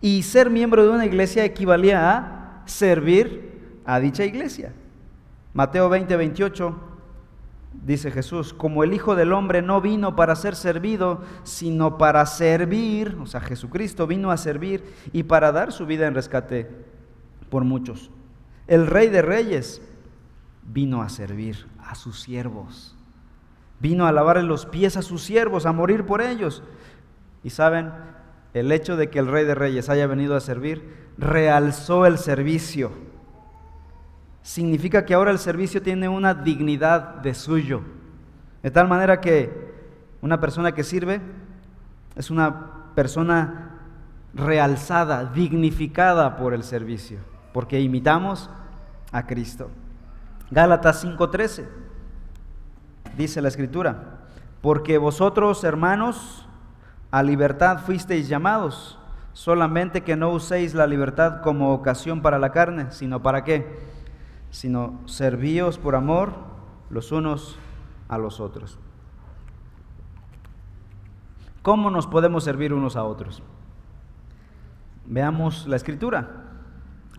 Y 0.00 0.22
ser 0.22 0.50
miembro 0.50 0.84
de 0.84 0.90
una 0.90 1.06
iglesia 1.06 1.44
equivalía 1.44 2.10
a 2.10 2.62
servir 2.66 3.80
a 3.84 3.98
dicha 3.98 4.24
iglesia. 4.24 4.72
Mateo 5.54 5.88
20, 5.88 6.16
28 6.16 6.76
dice 7.84 8.10
Jesús, 8.10 8.52
como 8.52 8.84
el 8.84 8.92
Hijo 8.92 9.16
del 9.16 9.32
Hombre 9.32 9.62
no 9.62 9.80
vino 9.80 10.16
para 10.16 10.36
ser 10.36 10.54
servido, 10.54 11.22
sino 11.44 11.98
para 11.98 12.24
servir, 12.26 13.16
o 13.20 13.26
sea, 13.26 13.40
Jesucristo 13.40 14.06
vino 14.06 14.30
a 14.30 14.36
servir 14.36 14.84
y 15.12 15.22
para 15.22 15.52
dar 15.52 15.72
su 15.72 15.86
vida 15.86 16.06
en 16.06 16.14
rescate 16.14 16.68
por 17.48 17.64
muchos. 17.64 18.10
El 18.66 18.86
Rey 18.86 19.08
de 19.08 19.22
Reyes 19.22 19.80
vino 20.62 21.02
a 21.02 21.08
servir 21.08 21.66
a 21.78 21.94
sus 21.94 22.20
siervos, 22.20 22.96
vino 23.78 24.06
a 24.06 24.12
lavarle 24.12 24.42
los 24.42 24.66
pies 24.66 24.96
a 24.96 25.02
sus 25.02 25.22
siervos, 25.22 25.66
a 25.66 25.72
morir 25.72 26.04
por 26.04 26.20
ellos. 26.20 26.62
Y 27.44 27.50
saben, 27.50 27.92
el 28.54 28.72
hecho 28.72 28.96
de 28.96 29.10
que 29.10 29.18
el 29.18 29.28
Rey 29.28 29.44
de 29.44 29.54
Reyes 29.54 29.88
haya 29.88 30.06
venido 30.06 30.34
a 30.34 30.40
servir 30.40 31.06
realzó 31.18 32.06
el 32.06 32.18
servicio 32.18 32.90
significa 34.46 35.04
que 35.04 35.12
ahora 35.12 35.32
el 35.32 35.40
servicio 35.40 35.82
tiene 35.82 36.08
una 36.08 36.32
dignidad 36.32 37.16
de 37.16 37.34
suyo. 37.34 37.82
De 38.62 38.70
tal 38.70 38.86
manera 38.86 39.20
que 39.20 39.50
una 40.20 40.38
persona 40.38 40.72
que 40.72 40.84
sirve 40.84 41.20
es 42.14 42.30
una 42.30 42.94
persona 42.94 43.80
realzada, 44.34 45.24
dignificada 45.24 46.36
por 46.36 46.54
el 46.54 46.62
servicio, 46.62 47.18
porque 47.56 47.80
imitamos 47.80 48.50
a 49.12 49.26
Cristo. 49.26 49.70
Gálatas 50.50 51.02
5:13 51.02 51.66
dice 53.16 53.40
la 53.40 53.48
escritura, 53.48 54.18
porque 54.60 54.98
vosotros 54.98 55.64
hermanos 55.64 56.46
a 57.10 57.22
libertad 57.22 57.78
fuisteis 57.78 58.28
llamados, 58.28 58.98
solamente 59.32 60.02
que 60.02 60.16
no 60.16 60.32
uséis 60.32 60.74
la 60.74 60.86
libertad 60.86 61.40
como 61.40 61.72
ocasión 61.72 62.20
para 62.20 62.38
la 62.38 62.52
carne, 62.52 62.90
sino 62.90 63.22
para 63.22 63.42
qué? 63.42 63.80
sino 64.50 65.00
servíos 65.06 65.78
por 65.78 65.94
amor 65.94 66.34
los 66.90 67.10
unos 67.10 67.58
a 68.08 68.18
los 68.18 68.38
otros. 68.38 68.78
¿Cómo 71.62 71.90
nos 71.90 72.06
podemos 72.06 72.44
servir 72.44 72.74
unos 72.74 72.96
a 72.96 73.04
otros? 73.04 73.42
Veamos 75.06 75.66
la 75.66 75.76
escritura. 75.76 76.45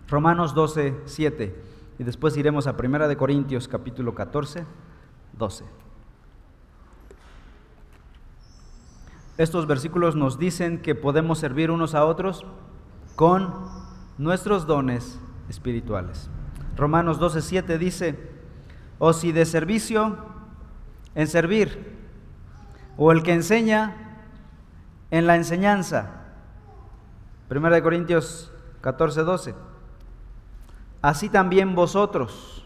Romanos 0.08 0.54
12, 0.54 1.02
7. 1.04 1.54
Y 1.98 2.04
después 2.04 2.36
iremos 2.36 2.66
a 2.66 2.76
Primera 2.76 3.08
de 3.08 3.16
Corintios 3.16 3.68
capítulo 3.68 4.14
14, 4.14 4.64
12. 5.34 5.64
Estos 9.36 9.66
versículos 9.66 10.16
nos 10.16 10.38
dicen 10.38 10.80
que 10.80 10.94
podemos 10.94 11.38
servir 11.38 11.70
unos 11.70 11.94
a 11.94 12.04
otros 12.04 12.44
con 13.16 13.54
nuestros 14.16 14.66
dones 14.66 15.20
espirituales. 15.48 16.30
Romanos 16.76 17.20
12:7 17.20 17.78
dice, 17.78 18.18
o 18.98 19.12
si 19.12 19.32
de 19.32 19.44
servicio 19.44 20.16
en 21.14 21.26
servir, 21.26 21.96
o 22.96 23.12
el 23.12 23.22
que 23.22 23.32
enseña 23.32 24.18
en 25.10 25.26
la 25.26 25.36
enseñanza. 25.36 26.24
Primera 27.48 27.76
de 27.76 27.82
Corintios 27.82 28.52
14, 28.80 29.22
12. 29.22 29.67
Así 31.00 31.28
también 31.28 31.74
vosotros, 31.74 32.64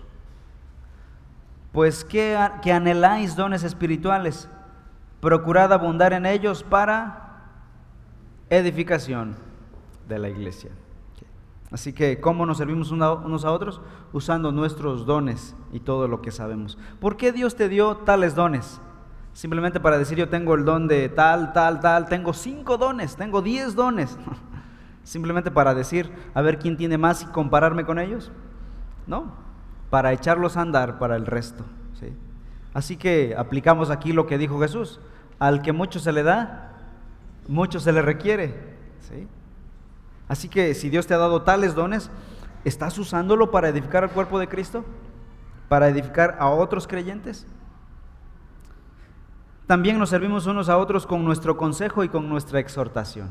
pues 1.72 2.04
que, 2.04 2.38
que 2.62 2.72
anheláis 2.72 3.36
dones 3.36 3.62
espirituales, 3.62 4.48
procurad 5.20 5.72
abundar 5.72 6.12
en 6.12 6.26
ellos 6.26 6.62
para 6.62 7.44
edificación 8.50 9.36
de 10.08 10.18
la 10.18 10.28
iglesia. 10.28 10.70
Así 11.70 11.94
que, 11.94 12.20
¿cómo 12.20 12.44
nos 12.44 12.58
servimos 12.58 12.90
unos 12.90 13.44
a 13.44 13.50
otros? 13.50 13.80
Usando 14.12 14.52
nuestros 14.52 15.06
dones 15.06 15.56
y 15.72 15.80
todo 15.80 16.06
lo 16.06 16.20
que 16.20 16.30
sabemos. 16.30 16.76
¿Por 17.00 17.16
qué 17.16 17.32
Dios 17.32 17.56
te 17.56 17.70
dio 17.70 17.96
tales 17.96 18.34
dones? 18.34 18.78
Simplemente 19.32 19.80
para 19.80 19.96
decir 19.96 20.18
yo 20.18 20.28
tengo 20.28 20.54
el 20.54 20.66
don 20.66 20.86
de 20.86 21.08
tal, 21.08 21.54
tal, 21.54 21.80
tal, 21.80 22.06
tengo 22.06 22.34
cinco 22.34 22.76
dones, 22.76 23.16
tengo 23.16 23.40
diez 23.40 23.74
dones. 23.74 24.18
Simplemente 25.04 25.50
para 25.50 25.74
decir, 25.74 26.10
a 26.34 26.42
ver 26.42 26.58
quién 26.58 26.76
tiene 26.76 26.98
más 26.98 27.22
y 27.22 27.26
compararme 27.26 27.84
con 27.84 27.98
ellos. 27.98 28.30
No, 29.06 29.32
para 29.90 30.12
echarlos 30.12 30.56
a 30.56 30.62
andar 30.62 30.98
para 30.98 31.16
el 31.16 31.26
resto. 31.26 31.64
Así 32.74 32.96
que 32.96 33.34
aplicamos 33.36 33.90
aquí 33.90 34.12
lo 34.12 34.26
que 34.26 34.38
dijo 34.38 34.58
Jesús. 34.60 35.00
Al 35.38 35.62
que 35.62 35.72
mucho 35.72 35.98
se 35.98 36.12
le 36.12 36.22
da, 36.22 36.72
mucho 37.48 37.80
se 37.80 37.92
le 37.92 38.02
requiere. 38.02 38.54
¿sí? 39.00 39.26
Así 40.28 40.48
que 40.48 40.74
si 40.74 40.88
Dios 40.88 41.06
te 41.06 41.14
ha 41.14 41.18
dado 41.18 41.42
tales 41.42 41.74
dones, 41.74 42.10
¿estás 42.64 42.98
usándolo 42.98 43.50
para 43.50 43.68
edificar 43.68 44.04
al 44.04 44.10
cuerpo 44.10 44.38
de 44.38 44.48
Cristo? 44.48 44.84
¿Para 45.68 45.88
edificar 45.88 46.36
a 46.38 46.48
otros 46.48 46.86
creyentes? 46.86 47.46
También 49.66 49.98
nos 49.98 50.10
servimos 50.10 50.46
unos 50.46 50.68
a 50.68 50.78
otros 50.78 51.06
con 51.06 51.24
nuestro 51.24 51.56
consejo 51.56 52.04
y 52.04 52.08
con 52.08 52.28
nuestra 52.28 52.60
exhortación. 52.60 53.30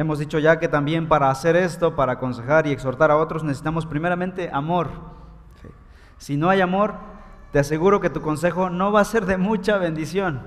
Hemos 0.00 0.18
dicho 0.18 0.38
ya 0.38 0.58
que 0.58 0.66
también 0.66 1.08
para 1.08 1.28
hacer 1.28 1.56
esto, 1.56 1.94
para 1.94 2.12
aconsejar 2.12 2.66
y 2.66 2.70
exhortar 2.70 3.10
a 3.10 3.18
otros, 3.18 3.44
necesitamos 3.44 3.84
primeramente 3.84 4.48
amor. 4.50 4.88
Si 6.16 6.38
no 6.38 6.48
hay 6.48 6.62
amor, 6.62 6.94
te 7.52 7.58
aseguro 7.58 8.00
que 8.00 8.08
tu 8.08 8.22
consejo 8.22 8.70
no 8.70 8.92
va 8.92 9.02
a 9.02 9.04
ser 9.04 9.26
de 9.26 9.36
mucha 9.36 9.76
bendición. 9.76 10.40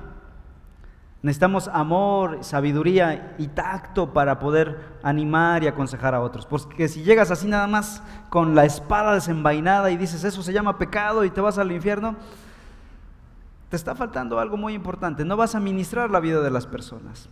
Necesitamos 1.21 1.67
amor, 1.67 2.39
sabiduría 2.43 3.35
y 3.37 3.45
tacto 3.49 4.11
para 4.11 4.39
poder 4.39 4.97
animar 5.03 5.63
y 5.63 5.67
aconsejar 5.67 6.15
a 6.15 6.21
otros. 6.21 6.47
Porque 6.47 6.87
si 6.87 7.03
llegas 7.03 7.29
así 7.29 7.47
nada 7.47 7.67
más 7.67 8.01
con 8.31 8.55
la 8.55 8.65
espada 8.65 9.13
desenvainada 9.13 9.91
y 9.91 9.97
dices 9.97 10.23
eso 10.23 10.41
se 10.41 10.51
llama 10.51 10.79
pecado 10.79 11.25
y 11.25 11.29
te 11.29 11.41
vas 11.41 11.59
al 11.59 11.71
infierno, 11.71 12.15
te 13.69 13.75
está 13.75 13.93
faltando 13.93 14.39
algo 14.39 14.57
muy 14.57 14.73
importante. 14.73 15.23
No 15.23 15.37
vas 15.37 15.53
a 15.53 15.59
ministrar 15.59 16.09
la 16.09 16.21
vida 16.21 16.41
de 16.41 16.49
las 16.49 16.65
personas. 16.65 17.29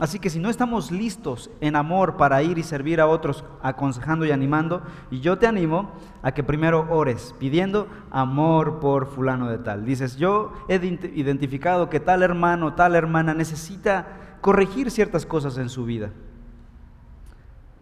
Así 0.00 0.18
que 0.18 0.30
si 0.30 0.38
no 0.38 0.48
estamos 0.48 0.90
listos 0.90 1.50
en 1.60 1.76
amor 1.76 2.16
para 2.16 2.42
ir 2.42 2.56
y 2.56 2.62
servir 2.62 3.02
a 3.02 3.06
otros 3.06 3.44
aconsejando 3.62 4.24
y 4.24 4.30
animando, 4.30 4.82
y 5.10 5.20
yo 5.20 5.36
te 5.36 5.46
animo 5.46 5.92
a 6.22 6.32
que 6.32 6.42
primero 6.42 6.86
ores 6.88 7.34
pidiendo 7.38 7.86
amor 8.10 8.80
por 8.80 9.08
fulano 9.08 9.50
de 9.50 9.58
tal. 9.58 9.84
Dices, 9.84 10.16
yo 10.16 10.54
he 10.68 10.76
identificado 10.76 11.90
que 11.90 12.00
tal 12.00 12.22
hermano, 12.22 12.72
tal 12.72 12.94
hermana 12.94 13.34
necesita 13.34 14.38
corregir 14.40 14.90
ciertas 14.90 15.26
cosas 15.26 15.58
en 15.58 15.68
su 15.68 15.84
vida. 15.84 16.08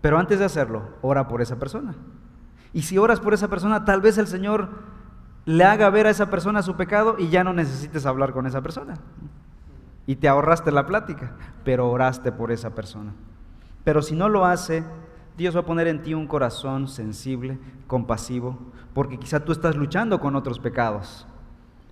Pero 0.01 0.19
antes 0.19 0.41
de 0.41 0.45
hacerlo, 0.45 0.89
ora 1.03 1.29
por 1.29 1.41
esa 1.41 1.61
persona. 1.61 1.95
Y 2.73 2.83
si 2.83 2.99
oras 2.99 3.21
por 3.21 3.33
esa 3.33 3.47
persona, 3.47 3.85
tal 3.85 4.01
vez 4.01 4.19
el 4.19 4.27
Señor 4.27 4.71
le 5.45 5.63
haga 5.63 5.89
ver 5.89 6.09
a 6.09 6.11
esa 6.11 6.29
persona 6.31 6.63
su 6.63 6.75
pecado 6.75 7.15
y 7.17 7.29
ya 7.29 7.45
no 7.45 7.53
necesites 7.53 8.07
hablar 8.07 8.33
con 8.33 8.45
esa 8.45 8.61
persona 8.61 8.95
y 10.09 10.17
te 10.17 10.27
ahorraste 10.27 10.73
la 10.73 10.87
plática, 10.87 11.33
pero 11.65 11.91
oraste 11.91 12.33
por 12.33 12.51
esa 12.51 12.75
persona. 12.75 13.13
Pero 13.85 14.01
si 14.01 14.15
no 14.15 14.31
lo 14.31 14.47
hace, 14.47 14.83
Dios 15.37 15.55
va 15.55 15.61
a 15.61 15.67
poner 15.67 15.87
en 15.87 16.01
ti 16.03 16.15
un 16.15 16.27
corazón 16.27 16.89
sensible, 16.89 17.59
compasivo, 17.87 18.59
porque 18.95 19.19
quizá 19.19 19.45
tú 19.45 19.53
estás 19.53 19.77
luchando 19.77 20.19
con 20.19 20.35
otros 20.35 20.61
pecados. 20.61 21.27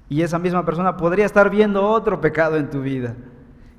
Y 0.09 0.22
esa 0.22 0.38
misma 0.38 0.64
persona 0.64 0.96
podría 0.96 1.26
estar 1.26 1.50
viendo 1.50 1.87
otro 1.87 2.22
pecado 2.22 2.57
en 2.57 2.70
tu 2.70 2.81
vida. 2.81 3.16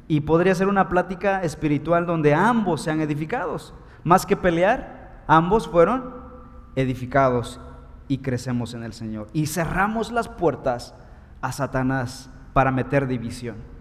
Y 0.08 0.22
podría 0.22 0.54
ser 0.54 0.68
una 0.68 0.88
plática 0.88 1.42
espiritual 1.42 2.06
donde 2.06 2.36
ambos 2.36 2.84
sean 2.84 3.02
edificados. 3.02 3.74
Más 4.04 4.28
que 4.28 4.38
pelear, 4.38 5.24
ambos 5.26 5.68
fueron 5.68 6.14
edificados 6.76 7.60
y 8.08 8.20
crecemos 8.20 8.76
en 8.76 8.84
el 8.84 8.94
Señor. 8.94 9.30
Y 9.34 9.48
cerramos 9.48 10.12
las 10.12 10.30
puertas 10.30 10.94
a 11.42 11.52
Satanás 11.52 12.30
para 12.54 12.72
meter 12.72 13.08
división. 13.08 13.77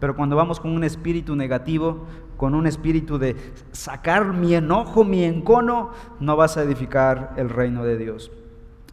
Pero 0.00 0.14
cuando 0.14 0.36
vamos 0.36 0.60
con 0.60 0.70
un 0.72 0.84
espíritu 0.84 1.34
negativo, 1.34 2.06
con 2.36 2.54
un 2.54 2.66
espíritu 2.66 3.18
de 3.18 3.36
sacar 3.72 4.32
mi 4.32 4.54
enojo, 4.54 5.04
mi 5.04 5.24
encono, 5.24 5.90
no 6.20 6.36
vas 6.36 6.56
a 6.56 6.62
edificar 6.62 7.34
el 7.36 7.50
reino 7.50 7.84
de 7.84 7.98
Dios. 7.98 8.30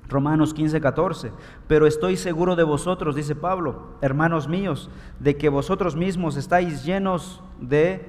Romanos 0.07 0.53
15, 0.53 0.81
14. 0.81 1.31
Pero 1.67 1.87
estoy 1.87 2.17
seguro 2.17 2.55
de 2.55 2.63
vosotros, 2.63 3.15
dice 3.15 3.35
Pablo, 3.35 3.97
hermanos 4.01 4.47
míos, 4.47 4.89
de 5.19 5.37
que 5.37 5.49
vosotros 5.49 5.95
mismos 5.95 6.37
estáis 6.37 6.83
llenos 6.83 7.43
de 7.59 8.05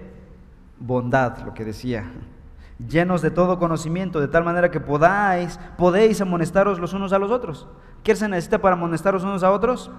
bondad, 0.79 1.39
lo 1.45 1.55
que 1.55 1.65
decía, 1.65 2.11
llenos 2.79 3.23
de 3.23 3.31
todo 3.31 3.59
conocimiento, 3.59 4.21
de 4.21 4.29
tal 4.29 4.45
manera 4.45 4.71
que 4.71 4.81
podáis, 4.81 5.59
podéis 5.79 6.21
amonestaros 6.21 6.79
los 6.79 6.93
unos 6.93 7.13
a 7.13 7.19
los 7.19 7.31
otros. 7.31 7.67
¿Qué 8.03 8.15
se 8.15 8.29
necesita 8.29 8.59
para 8.59 8.77
amonestaros 8.77 9.25
unos 9.25 9.43
a 9.43 9.51
otros? 9.51 9.91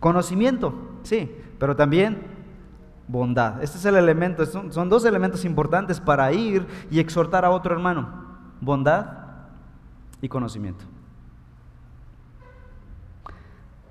Conocimiento, 0.00 0.74
sí, 1.02 1.34
pero 1.58 1.74
también 1.74 2.36
bondad. 3.08 3.62
Este 3.62 3.78
es 3.78 3.84
el 3.84 3.96
elemento, 3.96 4.44
son, 4.46 4.88
dos 4.88 5.04
elementos 5.04 5.44
importantes 5.44 6.00
para 6.00 6.32
ir 6.32 6.66
y 6.90 6.98
exhortar 6.98 7.44
a 7.44 7.50
otro 7.50 7.74
hermano. 7.74 8.26
Bondad 8.60 9.06
y 10.20 10.28
conocimiento. 10.28 10.84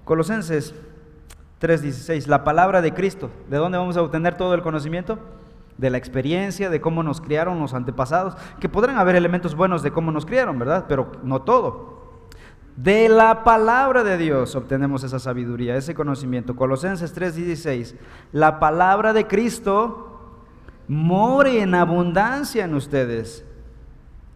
Colosenses 0.04 0.76
3:16, 1.60 2.28
la 2.28 2.44
palabra 2.44 2.82
de 2.82 2.94
Cristo. 2.94 3.32
¿De 3.50 3.58
dónde 3.58 3.78
vamos 3.78 3.98
a 3.98 4.02
obtener 4.02 4.38
todo 4.38 4.54
el 4.54 4.62
conocimiento? 4.62 5.18
De 5.78 5.90
la 5.90 5.98
experiencia, 5.98 6.70
de 6.70 6.80
cómo 6.80 7.04
nos 7.04 7.22
criaron 7.22 7.60
los 7.60 7.74
antepasados, 7.74 8.36
que 8.60 8.70
podrán 8.70 8.98
haber 8.98 9.16
elementos 9.16 9.56
buenos 9.56 9.82
de 9.82 9.92
cómo 9.92 10.12
nos 10.12 10.26
criaron, 10.26 10.60
¿verdad? 10.60 10.86
Pero 10.88 11.12
no 11.24 11.42
todo. 11.42 11.95
De 12.76 13.08
la 13.08 13.46
palabra 13.46 14.04
de 14.04 14.18
Dios 14.18 14.54
obtenemos 14.56 15.04
esa 15.04 15.18
sabiduría, 15.18 15.78
ese 15.78 15.96
conocimiento. 15.96 16.58
Colosenses 16.58 17.16
3:16. 17.16 17.96
La 18.34 18.60
palabra 18.60 19.14
de 19.14 19.28
Cristo 19.28 20.42
more 20.90 21.62
en 21.62 21.74
abundancia 21.74 22.66
en 22.66 22.76
ustedes, 22.76 23.46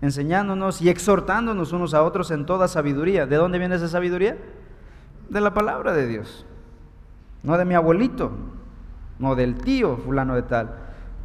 enseñándonos 0.01 0.81
y 0.81 0.89
exhortándonos 0.89 1.73
unos 1.73 1.93
a 1.93 2.03
otros 2.03 2.31
en 2.31 2.45
toda 2.45 2.69
sabiduría. 2.69 3.25
¿De 3.25 3.35
dónde 3.35 3.59
viene 3.59 3.75
esa 3.75 3.89
sabiduría? 3.89 4.37
De 5.29 5.41
la 5.41 5.53
palabra 5.53 5.91
de 5.91 6.07
Dios. 6.07 6.45
No 7.43 7.57
de 7.57 7.65
mi 7.65 7.75
abuelito, 7.75 8.31
no 9.19 9.35
del 9.35 9.55
tío 9.55 9.97
fulano 9.97 10.35
de 10.35 10.43
tal. 10.43 10.75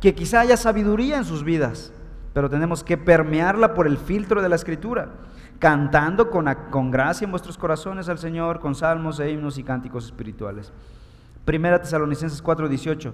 Que 0.01 0.17
quizá 0.17 0.41
haya 0.41 0.57
sabiduría 0.57 1.17
en 1.17 1.25
sus 1.25 1.45
vidas, 1.45 1.93
pero 2.33 2.51
tenemos 2.51 2.83
que 2.83 2.99
permearla 2.99 3.73
por 3.73 3.87
el 3.87 3.99
filtro 3.99 4.43
de 4.43 4.49
la 4.49 4.57
escritura 4.57 5.11
cantando 5.59 6.31
con, 6.31 6.53
con 6.71 6.91
gracia 6.91 7.25
en 7.25 7.31
vuestros 7.31 7.57
corazones 7.57 8.09
al 8.09 8.19
Señor, 8.19 8.61
con 8.61 8.75
salmos 8.75 9.21
e 9.21 9.31
himnos 9.31 9.59
y 9.59 9.65
cánticos 9.65 10.05
espirituales. 10.05 10.73
Primera 11.45 11.81
Tesalonicenses 11.81 12.43
4:18. 12.43 13.13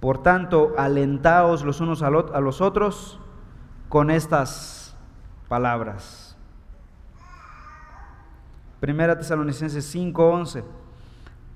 Por 0.00 0.22
tanto, 0.22 0.74
alentaos 0.76 1.64
los 1.64 1.80
unos 1.80 2.02
a 2.02 2.10
los 2.10 2.60
otros 2.60 3.18
con 3.88 4.10
estas 4.10 4.94
palabras. 5.48 6.36
Primera 8.80 9.18
Tesalonicenses 9.18 9.84
5:11. 9.94 10.64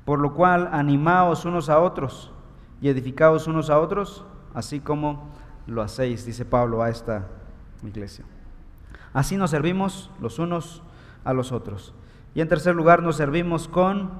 Por 0.05 0.18
lo 0.18 0.35
cual, 0.35 0.70
animaos 0.73 1.44
unos 1.44 1.68
a 1.68 1.79
otros 1.79 2.33
y 2.81 2.88
edificaos 2.88 3.46
unos 3.46 3.68
a 3.68 3.79
otros, 3.79 4.25
así 4.55 4.81
como 4.81 5.29
lo 5.66 5.83
hacéis, 5.83 6.25
dice 6.25 6.44
Pablo 6.44 6.83
a 6.83 6.88
esta 6.88 7.27
iglesia. 7.85 8.25
Así 9.12 9.37
nos 9.37 9.51
servimos 9.51 10.11
los 10.20 10.38
unos 10.38 10.83
a 11.25 11.33
los 11.33 11.53
otros. 11.53 11.94
Y 12.35 12.40
en 12.40 12.49
tercer 12.49 12.75
lugar, 12.75 13.03
nos 13.03 13.16
servimos 13.16 13.68
con 13.68 14.11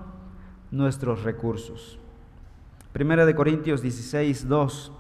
nuestros 0.70 1.22
recursos. 1.22 1.98
Primera 2.92 3.24
de 3.24 3.35
Corintios 3.35 3.83
16, 3.83 4.48
2, 4.48 4.92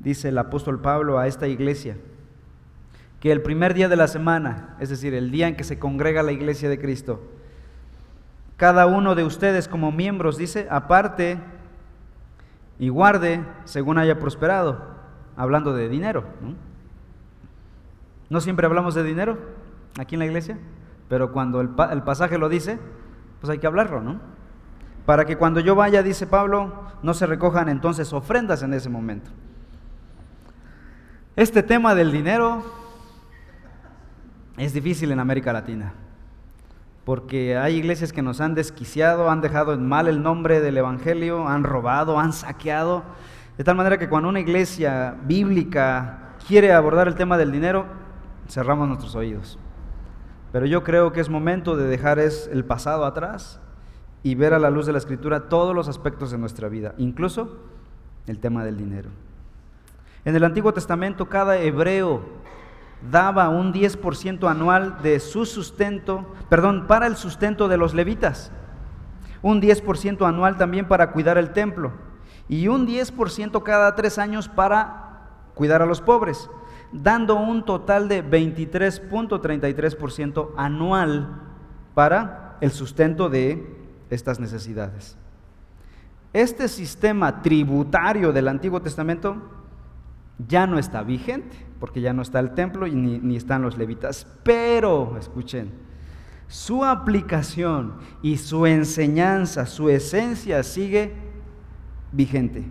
dice 0.00 0.28
el 0.28 0.38
apóstol 0.38 0.80
Pablo 0.80 1.18
a 1.18 1.26
esta 1.26 1.48
iglesia, 1.48 1.96
que 3.20 3.32
el 3.32 3.40
primer 3.40 3.72
día 3.72 3.88
de 3.88 3.96
la 3.96 4.08
semana, 4.08 4.76
es 4.80 4.90
decir, 4.90 5.14
el 5.14 5.30
día 5.30 5.48
en 5.48 5.56
que 5.56 5.64
se 5.64 5.78
congrega 5.78 6.22
la 6.22 6.32
iglesia 6.32 6.68
de 6.68 6.78
Cristo, 6.78 7.22
cada 8.58 8.86
uno 8.86 9.14
de 9.14 9.24
ustedes 9.24 9.66
como 9.66 9.92
miembros, 9.92 10.36
dice, 10.36 10.66
aparte 10.70 11.38
y 12.78 12.90
guarde 12.90 13.44
según 13.64 13.96
haya 13.96 14.18
prosperado, 14.18 14.84
hablando 15.36 15.72
de 15.72 15.88
dinero. 15.88 16.24
¿no? 16.42 16.71
¿No 18.32 18.40
siempre 18.40 18.66
hablamos 18.66 18.94
de 18.94 19.04
dinero 19.04 19.38
aquí 19.98 20.16
en 20.16 20.20
la 20.20 20.26
iglesia? 20.26 20.58
pero 21.12 21.30
cuando 21.30 21.60
el, 21.60 21.68
el 21.90 22.02
pasaje 22.04 22.38
lo 22.38 22.48
dice, 22.48 22.78
pues 23.38 23.50
hay 23.50 23.58
que 23.58 23.66
hablarlo, 23.66 24.00
¿no? 24.00 24.18
Para 25.04 25.26
que 25.26 25.36
cuando 25.36 25.60
yo 25.60 25.74
vaya, 25.74 26.02
dice 26.02 26.26
Pablo, 26.26 26.86
no 27.02 27.12
se 27.12 27.26
recojan 27.26 27.68
entonces 27.68 28.14
ofrendas 28.14 28.62
en 28.62 28.72
ese 28.72 28.88
momento. 28.88 29.30
Este 31.36 31.62
tema 31.62 31.94
del 31.94 32.12
dinero 32.12 32.62
es 34.56 34.72
difícil 34.72 35.12
en 35.12 35.20
América 35.20 35.52
Latina, 35.52 35.92
porque 37.04 37.58
hay 37.58 37.76
iglesias 37.76 38.10
que 38.10 38.22
nos 38.22 38.40
han 38.40 38.54
desquiciado, 38.54 39.28
han 39.28 39.42
dejado 39.42 39.74
en 39.74 39.86
mal 39.86 40.08
el 40.08 40.22
nombre 40.22 40.62
del 40.62 40.78
Evangelio, 40.78 41.46
han 41.46 41.62
robado, 41.62 42.18
han 42.18 42.32
saqueado, 42.32 43.02
de 43.58 43.64
tal 43.64 43.76
manera 43.76 43.98
que 43.98 44.08
cuando 44.08 44.30
una 44.30 44.40
iglesia 44.40 45.14
bíblica 45.26 46.36
quiere 46.48 46.72
abordar 46.72 47.06
el 47.06 47.16
tema 47.16 47.36
del 47.36 47.52
dinero, 47.52 48.00
cerramos 48.52 48.86
nuestros 48.86 49.14
oídos. 49.14 49.58
Pero 50.52 50.66
yo 50.66 50.84
creo 50.84 51.12
que 51.12 51.20
es 51.20 51.30
momento 51.30 51.76
de 51.76 51.84
dejar 51.84 52.18
el 52.18 52.64
pasado 52.64 53.06
atrás 53.06 53.58
y 54.22 54.34
ver 54.34 54.52
a 54.52 54.58
la 54.58 54.70
luz 54.70 54.84
de 54.84 54.92
la 54.92 54.98
escritura 54.98 55.48
todos 55.48 55.74
los 55.74 55.88
aspectos 55.88 56.30
de 56.30 56.38
nuestra 56.38 56.68
vida, 56.68 56.94
incluso 56.98 57.56
el 58.26 58.38
tema 58.38 58.62
del 58.62 58.76
dinero. 58.76 59.08
En 60.26 60.36
el 60.36 60.44
Antiguo 60.44 60.72
Testamento 60.74 61.28
cada 61.28 61.58
hebreo 61.58 62.22
daba 63.10 63.48
un 63.48 63.72
10% 63.72 64.48
anual 64.48 65.02
de 65.02 65.18
su 65.18 65.46
sustento, 65.46 66.26
perdón, 66.50 66.86
para 66.86 67.06
el 67.06 67.16
sustento 67.16 67.66
de 67.68 67.78
los 67.78 67.94
levitas, 67.94 68.52
un 69.40 69.60
10% 69.60 70.28
anual 70.28 70.58
también 70.58 70.86
para 70.86 71.10
cuidar 71.10 71.38
el 71.38 71.52
templo 71.52 71.92
y 72.48 72.68
un 72.68 72.86
10% 72.86 73.62
cada 73.62 73.96
tres 73.96 74.18
años 74.18 74.48
para 74.48 75.48
cuidar 75.54 75.82
a 75.82 75.86
los 75.86 76.00
pobres, 76.00 76.48
dando 76.92 77.36
un 77.36 77.64
total 77.64 78.08
de 78.08 78.24
23.33% 78.24 80.50
anual 80.56 81.40
para 81.94 82.56
el 82.60 82.70
sustento 82.70 83.28
de 83.28 83.66
estas 84.10 84.38
necesidades. 84.38 85.16
Este 86.32 86.68
sistema 86.68 87.42
tributario 87.42 88.32
del 88.32 88.48
Antiguo 88.48 88.80
Testamento 88.80 89.36
ya 90.48 90.66
no 90.66 90.78
está 90.78 91.02
vigente, 91.02 91.56
porque 91.78 92.00
ya 92.00 92.12
no 92.12 92.22
está 92.22 92.40
el 92.40 92.52
templo 92.52 92.86
y 92.86 92.94
ni, 92.94 93.36
están 93.36 93.62
los 93.62 93.76
levitas. 93.76 94.26
Pero, 94.42 95.16
escuchen, 95.18 95.70
su 96.48 96.84
aplicación 96.84 97.94
y 98.22 98.38
su 98.38 98.66
enseñanza, 98.66 99.66
su 99.66 99.90
esencia 99.90 100.62
sigue 100.62 101.12
vigente. 102.12 102.64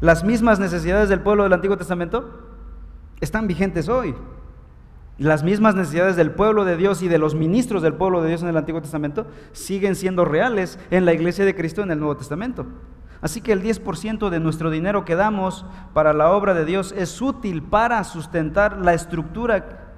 Las 0.00 0.24
mismas 0.24 0.60
necesidades 0.60 1.08
del 1.08 1.20
pueblo 1.20 1.42
del 1.42 1.52
Antiguo 1.52 1.76
Testamento 1.76 2.47
están 3.20 3.46
vigentes 3.46 3.88
hoy. 3.88 4.14
Las 5.18 5.42
mismas 5.42 5.74
necesidades 5.74 6.14
del 6.14 6.30
pueblo 6.30 6.64
de 6.64 6.76
Dios 6.76 7.02
y 7.02 7.08
de 7.08 7.18
los 7.18 7.34
ministros 7.34 7.82
del 7.82 7.94
pueblo 7.94 8.22
de 8.22 8.28
Dios 8.28 8.42
en 8.42 8.48
el 8.48 8.56
Antiguo 8.56 8.80
Testamento 8.80 9.26
siguen 9.52 9.96
siendo 9.96 10.24
reales 10.24 10.78
en 10.90 11.04
la 11.04 11.12
iglesia 11.12 11.44
de 11.44 11.56
Cristo 11.56 11.82
en 11.82 11.90
el 11.90 11.98
Nuevo 11.98 12.16
Testamento. 12.16 12.66
Así 13.20 13.40
que 13.40 13.50
el 13.52 13.62
10% 13.62 14.28
de 14.28 14.38
nuestro 14.38 14.70
dinero 14.70 15.04
que 15.04 15.16
damos 15.16 15.66
para 15.92 16.12
la 16.12 16.30
obra 16.30 16.54
de 16.54 16.64
Dios 16.64 16.92
es 16.96 17.20
útil 17.20 17.62
para 17.62 18.04
sustentar 18.04 18.78
la 18.78 18.94
estructura 18.94 19.88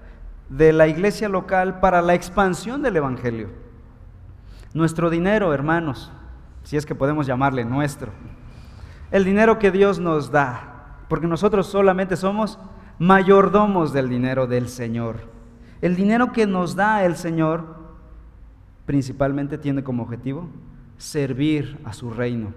de 0.48 0.72
la 0.72 0.88
iglesia 0.88 1.28
local 1.28 1.80
para 1.80 2.00
la 2.00 2.14
expansión 2.14 2.82
del 2.82 2.96
Evangelio. 2.96 3.50
Nuestro 4.72 5.10
dinero, 5.10 5.52
hermanos, 5.52 6.10
si 6.62 6.78
es 6.78 6.86
que 6.86 6.94
podemos 6.94 7.26
llamarle 7.26 7.64
nuestro, 7.64 8.10
el 9.10 9.24
dinero 9.24 9.58
que 9.58 9.70
Dios 9.70 9.98
nos 9.98 10.30
da, 10.30 10.96
porque 11.08 11.26
nosotros 11.26 11.66
solamente 11.66 12.16
somos 12.16 12.58
mayordomos 13.00 13.94
del 13.94 14.10
dinero 14.10 14.46
del 14.46 14.68
Señor. 14.68 15.20
El 15.80 15.96
dinero 15.96 16.32
que 16.32 16.46
nos 16.46 16.76
da 16.76 17.06
el 17.06 17.16
Señor 17.16 17.80
principalmente 18.84 19.56
tiene 19.56 19.82
como 19.82 20.02
objetivo 20.02 20.50
servir 20.98 21.80
a 21.84 21.94
su 21.94 22.10
reino, 22.10 22.52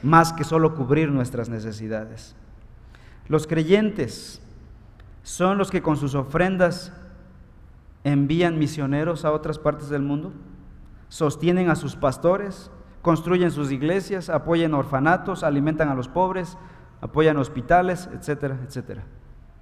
más 0.00 0.32
que 0.32 0.44
solo 0.44 0.76
cubrir 0.76 1.10
nuestras 1.10 1.48
necesidades. 1.48 2.36
Los 3.26 3.48
creyentes 3.48 4.40
son 5.24 5.58
los 5.58 5.72
que 5.72 5.82
con 5.82 5.96
sus 5.96 6.14
ofrendas 6.14 6.92
envían 8.04 8.60
misioneros 8.60 9.24
a 9.24 9.32
otras 9.32 9.58
partes 9.58 9.88
del 9.88 10.02
mundo, 10.02 10.32
sostienen 11.08 11.68
a 11.68 11.74
sus 11.74 11.96
pastores, 11.96 12.70
construyen 13.02 13.50
sus 13.50 13.72
iglesias, 13.72 14.30
apoyan 14.30 14.72
orfanatos, 14.72 15.42
alimentan 15.42 15.88
a 15.88 15.96
los 15.96 16.06
pobres, 16.06 16.56
apoyan 17.00 17.36
hospitales, 17.36 18.08
etcétera, 18.12 18.58
etcétera. 18.66 19.04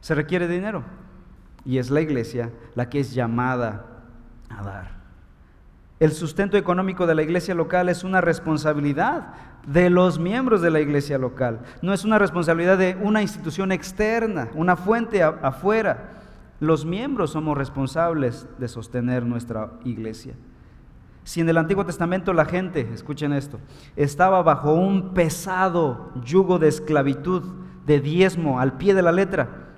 Se 0.00 0.14
requiere 0.14 0.48
dinero 0.48 0.84
y 1.64 1.78
es 1.78 1.90
la 1.90 2.00
iglesia 2.00 2.50
la 2.74 2.88
que 2.88 3.00
es 3.00 3.12
llamada 3.14 3.86
a 4.48 4.62
dar. 4.62 4.96
El 5.98 6.12
sustento 6.12 6.56
económico 6.56 7.06
de 7.06 7.14
la 7.14 7.22
iglesia 7.22 7.54
local 7.54 7.88
es 7.88 8.04
una 8.04 8.20
responsabilidad 8.20 9.32
de 9.66 9.90
los 9.90 10.18
miembros 10.18 10.60
de 10.60 10.70
la 10.70 10.80
iglesia 10.80 11.18
local, 11.18 11.60
no 11.82 11.92
es 11.92 12.04
una 12.04 12.18
responsabilidad 12.18 12.78
de 12.78 12.96
una 13.02 13.22
institución 13.22 13.72
externa, 13.72 14.48
una 14.54 14.76
fuente 14.76 15.22
afuera. 15.22 16.10
Los 16.60 16.84
miembros 16.84 17.30
somos 17.30 17.56
responsables 17.56 18.46
de 18.58 18.68
sostener 18.68 19.24
nuestra 19.24 19.72
iglesia. 19.84 20.34
Si 21.26 21.40
en 21.40 21.48
el 21.48 21.58
Antiguo 21.58 21.84
Testamento 21.84 22.32
la 22.32 22.44
gente, 22.44 22.88
escuchen 22.94 23.32
esto, 23.32 23.58
estaba 23.96 24.44
bajo 24.44 24.72
un 24.74 25.12
pesado 25.12 26.12
yugo 26.24 26.60
de 26.60 26.68
esclavitud, 26.68 27.42
de 27.84 27.98
diezmo 27.98 28.60
al 28.60 28.76
pie 28.76 28.94
de 28.94 29.02
la 29.02 29.10
letra, 29.10 29.72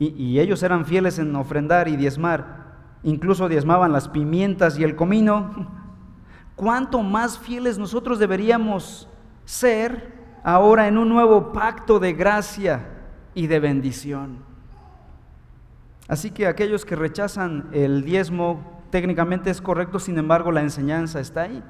y, 0.00 0.40
ellos 0.40 0.64
eran 0.64 0.84
fieles 0.84 1.20
en 1.20 1.36
ofrendar 1.36 1.86
y 1.86 1.94
diezmar, 1.94 2.74
incluso 3.04 3.48
diezmaban 3.48 3.92
las 3.92 4.08
pimientas 4.08 4.76
y 4.76 4.82
el 4.82 4.96
comino, 4.96 5.70
¿cuánto 6.56 7.04
más 7.04 7.38
fieles 7.38 7.78
nosotros 7.78 8.18
deberíamos 8.18 9.08
ser 9.44 10.12
ahora 10.42 10.88
en 10.88 10.98
un 10.98 11.08
nuevo 11.08 11.52
pacto 11.52 12.00
de 12.00 12.14
gracia 12.14 12.84
y 13.32 13.46
de 13.46 13.60
bendición? 13.60 14.38
Así 16.08 16.32
que 16.32 16.48
aquellos 16.48 16.84
que 16.84 16.96
rechazan 16.96 17.68
el 17.70 18.02
diezmo 18.02 18.73
técnicamente 18.94 19.50
es 19.50 19.60
correcto, 19.60 19.98
sin 19.98 20.16
embargo 20.18 20.52
la 20.52 20.60
enseñanza 20.60 21.18
está 21.18 21.42
ahí. 21.42 21.64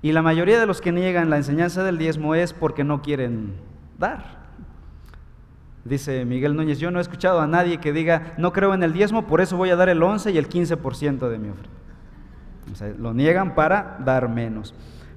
Y 0.00 0.12
la 0.12 0.22
mayoría 0.22 0.60
de 0.60 0.66
los 0.66 0.80
que 0.80 0.92
niegan 0.92 1.28
la 1.28 1.38
enseñanza 1.38 1.82
del 1.82 1.98
diezmo 1.98 2.36
es 2.36 2.52
porque 2.52 2.84
no 2.84 3.02
quieren 3.02 3.54
dar. 3.98 4.44
Dice 5.84 6.24
Miguel 6.24 6.54
Núñez, 6.54 6.78
yo 6.78 6.92
no 6.92 7.00
he 7.00 7.02
escuchado 7.02 7.40
a 7.40 7.48
nadie 7.48 7.78
que 7.78 7.92
diga, 7.92 8.32
no 8.38 8.52
creo 8.52 8.74
en 8.74 8.84
el 8.84 8.92
diezmo, 8.92 9.26
por 9.26 9.40
eso 9.40 9.56
voy 9.56 9.70
a 9.70 9.76
dar 9.76 9.88
el 9.88 10.00
11 10.00 10.30
y 10.30 10.38
el 10.38 10.48
15% 10.48 11.28
de 11.28 11.36
mi 11.36 11.48
ofrenda. 11.48 12.96
lo 12.96 13.12
niegan 13.12 13.56
para 13.56 13.96
dar 13.98 14.28
menos. 14.28 14.72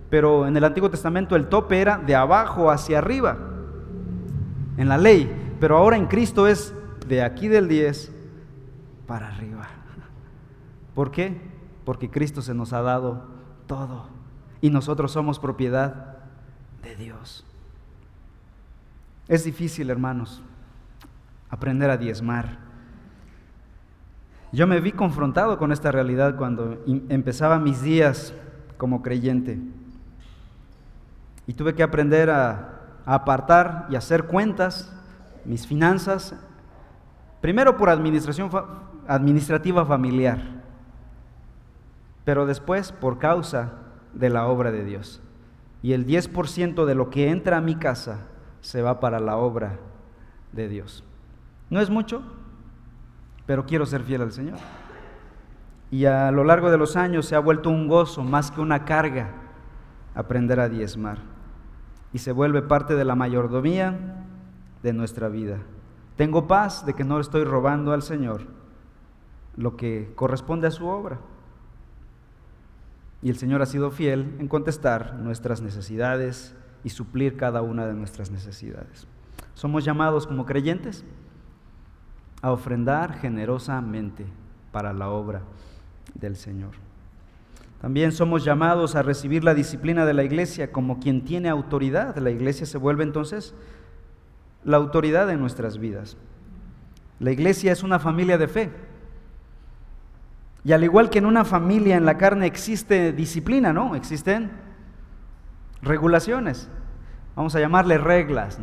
Pero 0.10 0.48
en 0.48 0.58
el 0.58 0.64
Antiguo 0.64 0.90
Testamento 0.90 1.36
el 1.36 1.46
tope 1.46 1.80
era 1.80 2.00
de 2.00 2.16
abajo 2.16 2.72
hacia 2.72 2.98
arriba, 2.98 3.38
en 4.78 4.90
la 4.90 4.98
ley. 4.98 5.32
Pero 5.60 5.78
ahora 5.78 5.96
en 5.96 6.08
Cristo 6.08 6.48
es 6.48 6.74
de 7.08 7.22
aquí 7.22 7.50
del 7.50 7.68
10 7.68 8.12
para 9.06 9.28
arriba. 9.28 9.77
¿Por 10.98 11.12
qué? 11.12 11.40
Porque 11.86 12.10
Cristo 12.10 12.42
se 12.42 12.56
nos 12.56 12.74
ha 12.74 12.82
dado 12.82 13.28
todo 13.68 14.08
y 14.62 14.72
nosotros 14.72 15.12
somos 15.12 15.38
propiedad 15.38 16.18
de 16.82 16.96
Dios. 16.96 17.46
Es 19.28 19.44
difícil, 19.44 19.92
hermanos, 19.92 20.42
aprender 21.52 21.92
a 21.92 21.98
diezmar. 21.98 22.58
Yo 24.52 24.66
me 24.66 24.82
vi 24.82 24.92
confrontado 24.92 25.60
con 25.60 25.72
esta 25.72 25.92
realidad 25.92 26.36
cuando 26.36 26.84
empezaba 26.88 27.60
mis 27.60 27.84
días 27.84 28.34
como 28.80 29.04
creyente. 29.04 29.60
Y 31.46 31.54
tuve 31.54 31.76
que 31.76 31.84
aprender 31.84 32.32
a, 32.32 32.74
apartar 33.06 33.86
y 33.92 33.96
hacer 33.96 34.24
cuentas, 34.24 34.92
mis 35.46 35.68
finanzas, 35.68 36.34
primero 37.40 37.78
por 37.78 37.92
administración 37.92 38.50
administrativa 39.08 39.86
familiar 39.86 40.57
pero 42.28 42.46
después 42.46 42.92
por 42.92 43.20
causa 43.20 43.72
de 44.12 44.30
la 44.30 44.48
obra 44.48 44.74
de 44.74 44.84
Dios. 44.84 45.22
Y 45.82 45.94
el 45.94 46.06
10% 46.06 46.84
de 46.84 46.94
lo 46.94 47.10
que 47.10 47.30
entra 47.30 47.56
a 47.56 47.62
mi 47.62 47.78
casa 47.78 48.28
se 48.60 48.82
va 48.82 49.00
para 49.00 49.22
la 49.22 49.38
obra 49.38 49.80
de 50.52 50.68
Dios. 50.68 51.06
No 51.70 51.80
es 51.80 51.90
mucho, 51.90 52.22
pero 53.46 53.66
quiero 53.66 53.86
ser 53.86 54.04
fiel 54.04 54.24
al 54.24 54.34
Señor. 54.34 54.58
Y 55.90 56.04
a 56.04 56.30
lo 56.32 56.44
largo 56.44 56.70
de 56.70 56.78
los 56.78 56.98
años 56.98 57.26
se 57.26 57.38
ha 57.38 57.40
vuelto 57.40 57.70
un 57.70 57.88
gozo 57.88 58.26
más 58.26 58.52
que 58.52 58.60
una 58.60 58.84
carga 58.84 59.30
aprender 60.14 60.60
a 60.60 60.68
diezmar. 60.68 61.20
Y 62.12 62.18
se 62.18 62.34
vuelve 62.34 62.62
parte 62.62 62.96
de 62.96 63.06
la 63.06 63.16
mayordomía 63.16 64.26
de 64.84 64.92
nuestra 64.92 65.30
vida. 65.30 65.60
Tengo 66.18 66.46
paz 66.46 66.86
de 66.86 66.94
que 66.94 67.06
no 67.06 67.22
estoy 67.22 67.46
robando 67.46 67.94
al 67.94 68.02
Señor 68.02 68.42
lo 69.56 69.78
que 69.78 70.12
corresponde 70.14 70.68
a 70.68 70.72
su 70.72 70.88
obra. 70.88 71.20
Y 73.22 73.30
el 73.30 73.38
Señor 73.38 73.62
ha 73.62 73.66
sido 73.66 73.92
fiel 73.92 74.36
en 74.40 74.48
contestar 74.48 75.16
nuestras 75.16 75.62
necesidades 75.62 76.56
y 76.84 76.90
suplir 76.90 77.36
cada 77.36 77.62
una 77.62 77.88
de 77.88 77.94
nuestras 77.94 78.30
necesidades. 78.32 79.08
Somos 79.54 79.84
llamados 79.84 80.28
como 80.28 80.46
creyentes 80.46 81.04
a 82.42 82.52
ofrendar 82.52 83.14
generosamente 83.20 84.26
para 84.72 84.94
la 84.94 85.10
obra 85.10 85.42
del 86.14 86.36
Señor. 86.36 86.72
También 87.82 88.12
somos 88.12 88.44
llamados 88.44 88.96
a 88.96 89.04
recibir 89.04 89.44
la 89.44 89.54
disciplina 89.54 90.06
de 90.06 90.14
la 90.14 90.24
iglesia 90.24 90.72
como 90.72 91.00
quien 91.00 91.24
tiene 91.24 91.50
autoridad. 91.50 92.18
La 92.18 92.32
iglesia 92.32 92.66
se 92.66 92.78
vuelve 92.78 93.04
entonces 93.04 93.54
la 94.64 94.78
autoridad 94.78 95.30
en 95.30 95.40
nuestras 95.40 95.78
vidas. 95.78 96.18
La 97.20 97.32
iglesia 97.32 97.72
es 97.72 97.84
una 97.84 98.00
familia 98.00 98.38
de 98.38 98.48
fe. 98.48 98.72
Y 100.68 100.74
al 100.74 100.84
igual 100.84 101.10
que 101.10 101.20
en 101.20 101.26
una 101.26 101.46
familia 101.46 101.96
en 101.96 102.04
la 102.04 102.18
carne 102.18 102.46
existe 102.46 103.14
disciplina, 103.14 103.72
¿no? 103.72 103.96
Existen 103.96 104.52
regulaciones. 105.82 106.70
Vamos 107.38 107.56
a 107.56 107.62
llamarle 107.62 107.98
reglas. 107.98 108.60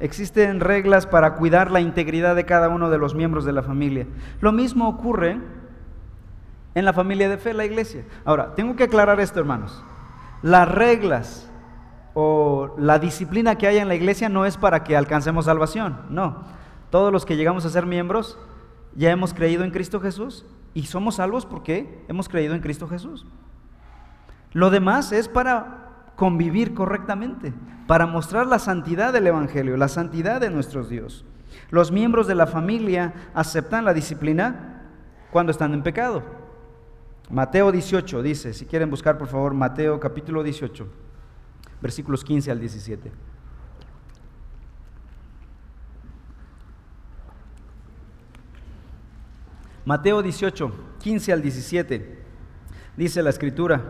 Existen 0.00 0.58
reglas 0.58 1.06
para 1.06 1.34
cuidar 1.34 1.70
la 1.70 1.80
integridad 1.80 2.34
de 2.34 2.44
cada 2.44 2.68
uno 2.68 2.90
de 2.90 2.98
los 2.98 3.14
miembros 3.14 3.44
de 3.44 3.52
la 3.52 3.62
familia. 3.62 4.08
Lo 4.40 4.50
mismo 4.50 4.88
ocurre 4.88 5.38
en 6.74 6.84
la 6.84 6.92
familia 6.92 7.28
de 7.28 7.38
fe, 7.38 7.54
la 7.54 7.66
iglesia. 7.66 8.02
Ahora, 8.24 8.56
tengo 8.56 8.74
que 8.74 8.82
aclarar 8.82 9.20
esto, 9.20 9.38
hermanos. 9.38 9.80
Las 10.42 10.68
reglas 10.68 11.48
o 12.14 12.74
la 12.78 12.98
disciplina 12.98 13.54
que 13.54 13.68
hay 13.68 13.78
en 13.78 13.86
la 13.86 13.94
iglesia 13.94 14.28
no 14.28 14.44
es 14.44 14.56
para 14.56 14.82
que 14.82 14.96
alcancemos 14.96 15.44
salvación, 15.44 16.00
no. 16.10 16.42
Todos 16.90 17.12
los 17.12 17.24
que 17.24 17.36
llegamos 17.36 17.64
a 17.64 17.70
ser 17.70 17.86
miembros 17.86 18.40
ya 18.96 19.12
hemos 19.12 19.32
creído 19.32 19.62
en 19.62 19.70
Cristo 19.70 20.00
Jesús 20.00 20.44
y 20.74 20.84
somos 20.84 21.16
salvos 21.16 21.46
porque 21.46 22.04
hemos 22.08 22.28
creído 22.28 22.54
en 22.54 22.60
Cristo 22.60 22.88
Jesús. 22.88 23.26
Lo 24.52 24.70
demás 24.70 25.12
es 25.12 25.28
para 25.28 26.12
convivir 26.16 26.74
correctamente, 26.74 27.52
para 27.86 28.06
mostrar 28.06 28.46
la 28.46 28.58
santidad 28.58 29.12
del 29.12 29.26
Evangelio, 29.26 29.76
la 29.76 29.88
santidad 29.88 30.40
de 30.40 30.50
nuestros 30.50 30.88
Dios. 30.88 31.24
Los 31.70 31.90
miembros 31.90 32.26
de 32.26 32.34
la 32.34 32.46
familia 32.46 33.14
aceptan 33.34 33.84
la 33.84 33.94
disciplina 33.94 34.82
cuando 35.30 35.52
están 35.52 35.74
en 35.74 35.82
pecado. 35.82 36.22
Mateo 37.30 37.72
18 37.72 38.22
dice, 38.22 38.52
si 38.52 38.66
quieren 38.66 38.90
buscar 38.90 39.16
por 39.16 39.28
favor 39.28 39.54
Mateo 39.54 39.98
capítulo 39.98 40.42
18, 40.42 40.86
versículos 41.80 42.24
15 42.24 42.50
al 42.50 42.60
17. 42.60 43.10
Mateo 49.84 50.22
18, 50.22 50.72
15 51.00 51.32
al 51.32 51.42
17, 51.42 52.18
dice 52.96 53.22
la 53.22 53.30
escritura, 53.30 53.82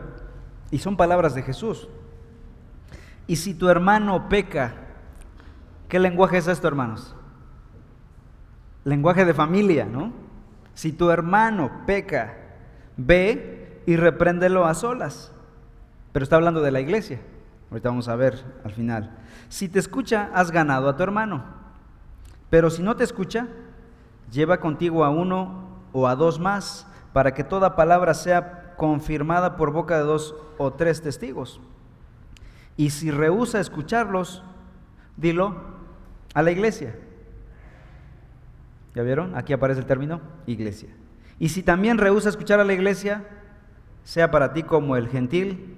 y 0.71 0.79
son 0.79 0.97
palabras 0.97 1.35
de 1.35 1.43
Jesús. 1.43 1.89
Y 3.27 3.37
si 3.37 3.55
tu 3.55 3.69
hermano 3.69 4.29
peca, 4.29 4.73
¿qué 5.89 5.99
lenguaje 5.99 6.39
es 6.39 6.47
esto, 6.49 6.67
hermanos? 6.67 7.15
Lenguaje 8.85 9.25
de 9.25 9.35
familia, 9.35 9.85
¿no? 9.85 10.13
Si 10.75 10.93
tu 10.93 11.11
hermano 11.11 11.71
peca, 11.87 12.37
ve 12.97 13.83
y 13.87 13.97
repréndelo 13.97 14.65
a 14.65 14.75
solas. 14.75 15.33
Pero 16.13 16.23
está 16.23 16.37
hablando 16.37 16.63
de 16.63 16.71
la 16.71 16.81
iglesia. 16.81 17.21
Ahorita 17.71 17.91
vamos 17.91 18.09
a 18.09 18.17
ver 18.17 18.43
al 18.65 18.73
final. 18.73 19.19
Si 19.49 19.69
te 19.69 19.79
escucha, 19.79 20.31
has 20.35 20.51
ganado 20.51 20.89
a 20.89 20.97
tu 20.97 21.03
hermano. 21.03 21.45
Pero 22.51 22.71
si 22.71 22.83
no 22.83 22.97
te 22.97 23.05
escucha, 23.05 23.49
lleva 24.31 24.59
contigo 24.59 25.05
a 25.05 25.11
uno 25.11 25.72
o 25.93 26.09
a 26.09 26.17
dos 26.17 26.39
más, 26.39 26.87
para 27.13 27.35
que 27.35 27.45
toda 27.45 27.77
palabra 27.77 28.15
sea 28.15 28.75
confirmada 28.77 29.57
por 29.57 29.73
boca 29.73 29.99
de 29.99 30.05
dos 30.05 30.35
o 30.59 30.73
tres 30.73 31.03
testigos. 31.03 31.61
Y 32.77 32.91
si 32.91 33.11
rehúsa 33.11 33.61
escucharlos, 33.61 34.43
dilo 35.17 35.57
a 36.35 36.43
la 36.43 36.51
iglesia. 36.51 36.97
¿Ya 38.95 39.03
vieron? 39.03 39.37
Aquí 39.37 39.53
aparece 39.53 39.81
el 39.81 39.87
término 39.87 40.21
iglesia. 40.47 40.91
Y 41.39 41.51
si 41.51 41.63
también 41.63 41.99
rehúsa 41.99 42.29
escuchar 42.29 42.61
a 42.61 42.65
la 42.65 42.73
iglesia, 42.73 43.27
sea 44.05 44.31
para 44.31 44.53
ti 44.53 44.63
como 44.63 44.97
el 44.97 45.09
gentil 45.09 45.77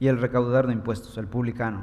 y 0.00 0.08
el 0.08 0.20
recaudador 0.20 0.66
de 0.66 0.72
impuestos, 0.72 1.16
el 1.18 1.26
publicano. 1.26 1.80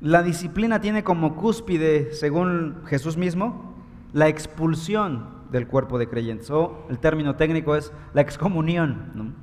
La 0.00 0.22
disciplina 0.22 0.80
tiene 0.80 1.04
como 1.04 1.36
cúspide, 1.36 2.12
según 2.12 2.82
Jesús 2.86 3.16
mismo, 3.16 3.76
la 4.12 4.28
expulsión 4.28 5.31
del 5.52 5.68
cuerpo 5.68 5.98
de 5.98 6.08
creyentes. 6.08 6.50
O 6.50 6.86
el 6.90 6.98
término 6.98 7.36
técnico 7.36 7.76
es 7.76 7.92
la 8.14 8.22
excomunión. 8.22 9.34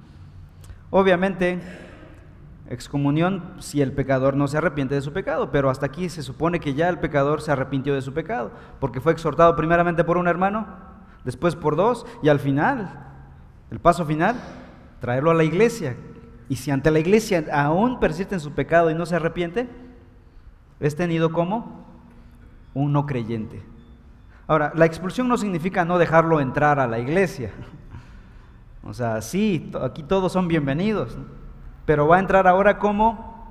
Obviamente, 0.90 1.60
excomunión 2.70 3.54
si 3.60 3.82
el 3.82 3.94
pecador 3.94 4.36
no 4.36 4.48
se 4.48 4.58
arrepiente 4.58 4.96
de 4.96 5.02
su 5.02 5.14
pecado, 5.14 5.52
pero 5.52 5.70
hasta 5.70 5.86
aquí 5.86 6.10
se 6.10 6.24
supone 6.24 6.60
que 6.60 6.74
ya 6.74 6.90
el 6.90 7.00
pecador 7.00 7.42
se 7.42 7.52
arrepintió 7.52 7.94
de 7.94 8.02
su 8.02 8.14
pecado, 8.14 8.52
porque 8.80 9.00
fue 9.00 9.12
exhortado 9.12 9.56
primeramente 9.56 10.04
por 10.04 10.18
un 10.18 10.28
hermano, 10.28 10.68
después 11.24 11.56
por 11.56 11.76
dos, 11.76 12.06
y 12.22 12.30
al 12.30 12.40
final, 12.40 13.08
el 13.72 13.80
paso 13.80 14.06
final, 14.06 14.36
traerlo 15.00 15.32
a 15.32 15.36
la 15.36 15.44
iglesia. 15.44 15.96
Y 16.48 16.56
si 16.56 16.72
ante 16.72 16.90
la 16.90 17.00
iglesia 17.00 17.46
aún 17.54 18.00
persiste 18.00 18.36
en 18.36 18.42
su 18.42 18.52
pecado 18.52 18.90
y 18.90 18.96
no 18.96 19.06
se 19.06 19.16
arrepiente, 19.16 19.70
es 20.80 20.96
tenido 20.96 21.32
como 21.32 21.86
un 22.74 22.94
no 22.94 23.06
creyente. 23.06 23.62
Ahora, 24.50 24.72
la 24.74 24.86
expulsión 24.86 25.28
no 25.28 25.38
significa 25.38 25.86
no 25.86 26.00
dejarlo 26.00 26.42
entrar 26.42 26.80
a 26.80 26.88
la 26.88 26.98
iglesia. 26.98 27.52
O 28.84 28.96
sea, 28.96 29.22
sí, 29.22 29.72
aquí 29.80 30.02
todos 30.02 30.32
son 30.32 30.48
bienvenidos, 30.48 31.16
pero 31.86 32.08
va 32.08 32.16
a 32.16 32.20
entrar 32.20 32.48
ahora 32.48 32.80
como 32.80 33.48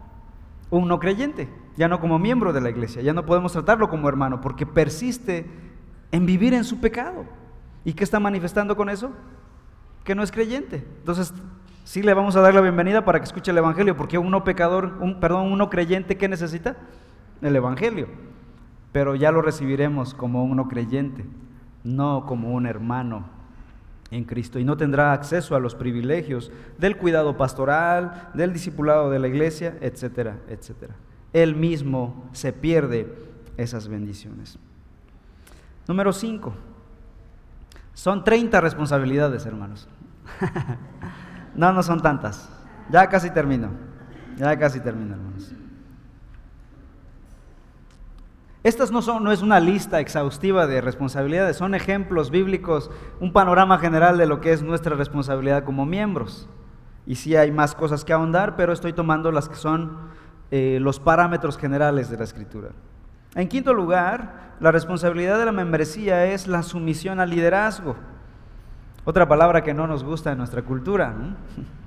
un 0.71 0.89
no 0.89 0.99
creyente, 0.99 1.49
ya 1.77 1.87
no 1.87 2.01
como 2.01 2.19
miembro 2.19 2.53
de 2.53 2.61
la 2.61 2.71
iglesia, 2.71 3.01
ya 3.01 3.13
no 3.13 3.25
podemos 3.25 3.53
tratarlo 3.53 3.89
como 3.89 4.09
hermano, 4.09 4.41
porque 4.41 4.67
persiste 4.67 5.49
en 6.11 6.27
vivir 6.27 6.53
en 6.53 6.65
su 6.65 6.81
pecado. 6.81 7.27
¿Y 7.85 7.93
qué 7.93 8.03
está 8.03 8.19
manifestando 8.19 8.75
con 8.77 8.91
eso? 8.91 9.13
Que 10.03 10.17
no 10.17 10.25
es 10.25 10.33
creyente. 10.33 10.85
Entonces, 10.99 11.33
sí 11.85 12.03
le 12.03 12.13
vamos 12.13 12.35
a 12.35 12.41
dar 12.41 12.55
la 12.55 12.61
bienvenida 12.61 13.05
para 13.05 13.21
que 13.21 13.25
escuche 13.27 13.53
el 13.53 13.59
Evangelio, 13.59 13.97
porque 13.97 14.19
uno 14.19 14.43
pecador, 14.43 14.97
un, 15.01 15.21
perdón, 15.21 15.53
uno 15.53 15.71
creyente, 15.71 16.17
¿qué 16.17 16.27
necesita? 16.27 16.75
El 17.41 17.55
Evangelio 17.55 18.09
pero 18.93 19.15
ya 19.15 19.31
lo 19.31 19.43
recibiremos 19.43 20.15
como 20.15 20.45
uno 20.45 20.69
creyente, 20.69 21.25
no 21.85 22.25
como 22.27 22.53
un 22.53 22.67
hermano 22.67 23.29
en 24.11 24.25
Cristo, 24.25 24.59
y 24.59 24.65
no 24.65 24.77
tendrá 24.77 25.13
acceso 25.13 25.55
a 25.55 25.61
los 25.61 25.75
privilegios 25.75 26.51
del 26.79 26.97
cuidado 26.97 27.37
pastoral, 27.37 28.31
del 28.35 28.53
discipulado 28.53 29.11
de 29.11 29.19
la 29.19 29.29
iglesia, 29.29 29.77
etcétera, 29.81 30.39
etcétera. 30.49 30.95
Él 31.33 31.55
mismo 31.55 32.29
se 32.33 32.53
pierde 32.53 33.15
esas 33.59 33.89
bendiciones. 33.89 34.59
Número 35.87 36.13
5. 36.13 36.55
Son 37.93 38.25
30 38.25 38.61
responsabilidades, 38.61 39.45
hermanos. 39.45 39.89
no, 41.55 41.73
no 41.73 41.83
son 41.83 42.01
tantas. 42.01 42.49
Ya 42.91 43.09
casi 43.09 43.31
termino. 43.31 43.71
Ya 44.37 44.57
casi 44.59 44.81
termino, 44.81 45.15
hermanos. 45.15 45.53
Estas 48.69 48.91
no, 48.91 49.01
son, 49.01 49.25
no 49.25 49.33
es 49.33 49.41
una 49.41 49.61
lista 49.61 49.99
exhaustiva 49.99 50.67
de 50.67 50.83
responsabilidades, 50.83 51.57
son 51.57 51.75
ejemplos 51.75 52.31
bíblicos, 52.31 52.91
un 53.19 53.33
panorama 53.33 53.79
general 53.79 54.19
de 54.19 54.27
lo 54.27 54.43
que 54.43 54.53
es 54.53 54.63
nuestra 54.63 54.95
responsabilidad 54.95 55.65
como 55.65 55.87
miembros. 55.87 56.51
Y 57.07 57.15
sí 57.15 57.35
hay 57.35 57.51
más 57.51 57.75
cosas 57.75 58.05
que 58.05 58.13
ahondar, 58.13 58.57
pero 58.57 58.75
estoy 58.75 58.93
tomando 58.93 59.33
las 59.33 59.49
que 59.49 59.55
son 59.55 59.97
eh, 60.51 60.77
los 60.83 61.01
parámetros 61.01 61.57
generales 61.57 62.11
de 62.11 62.19
la 62.19 62.25
escritura. 62.25 62.69
En 63.35 63.49
quinto 63.49 63.73
lugar, 63.73 64.53
la 64.61 64.71
responsabilidad 64.71 65.39
de 65.39 65.47
la 65.47 65.53
membresía 65.53 66.27
es 66.27 66.47
la 66.47 66.63
sumisión 66.63 67.21
al 67.21 67.31
liderazgo. 67.31 67.97
Otra 69.07 69.27
palabra 69.27 69.63
que 69.63 69.73
no 69.73 69.87
nos 69.87 70.05
gusta 70.05 70.33
en 70.33 70.37
nuestra 70.37 70.61
cultura. 70.61 71.15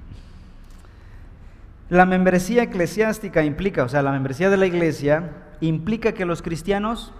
La 1.92 2.06
membresía 2.06 2.64
eclesiástica 2.64 3.44
implica, 3.44 3.84
o 3.84 3.90
sea, 3.90 4.02
la 4.02 4.14
membresía 4.14 4.50
de 4.50 4.56
la 4.56 4.66
iglesia 4.66 5.32
implica 5.60 6.14
que 6.14 6.24
los 6.24 6.42
cristianos 6.42 7.12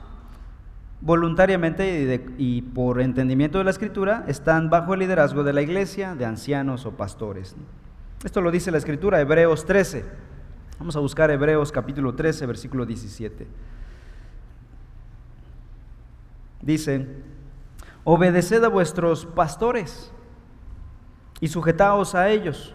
voluntariamente 1.02 2.24
y, 2.38 2.62
por 2.62 3.02
entendimiento 3.02 3.58
de 3.58 3.66
la 3.66 3.72
escritura 3.72 4.24
están 4.30 4.70
bajo 4.70 4.94
el 4.94 5.02
liderazgo 5.02 5.44
de 5.44 5.52
la 5.52 5.62
iglesia, 5.62 6.16
de 6.16 6.24
ancianos 6.24 6.86
o 6.86 6.92
pastores. 6.92 7.54
Esto 8.24 8.40
lo 8.40 8.50
dice 8.50 8.72
la 8.72 8.78
escritura, 8.78 9.20
Hebreos 9.20 9.66
13. 9.66 10.06
Vamos 10.80 10.96
a 10.96 11.02
buscar 11.02 11.30
Hebreos 11.32 11.70
capítulo 11.74 12.16
13, 12.16 12.46
versículo 12.46 12.86
17. 12.86 13.48
Dice, 16.62 17.08
obedeced 18.06 18.64
a 18.64 18.70
vuestros 18.70 19.26
pastores 19.26 20.14
y 21.42 21.50
sujetaos 21.50 22.16
a 22.16 22.30
ellos, 22.30 22.74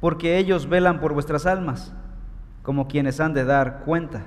porque 0.00 0.38
ellos 0.38 0.68
velan 0.68 1.00
por 1.00 1.12
vuestras 1.12 1.46
almas 1.46 1.92
como 2.62 2.88
quienes 2.88 3.20
han 3.20 3.34
de 3.34 3.44
dar 3.44 3.80
cuenta. 3.84 4.22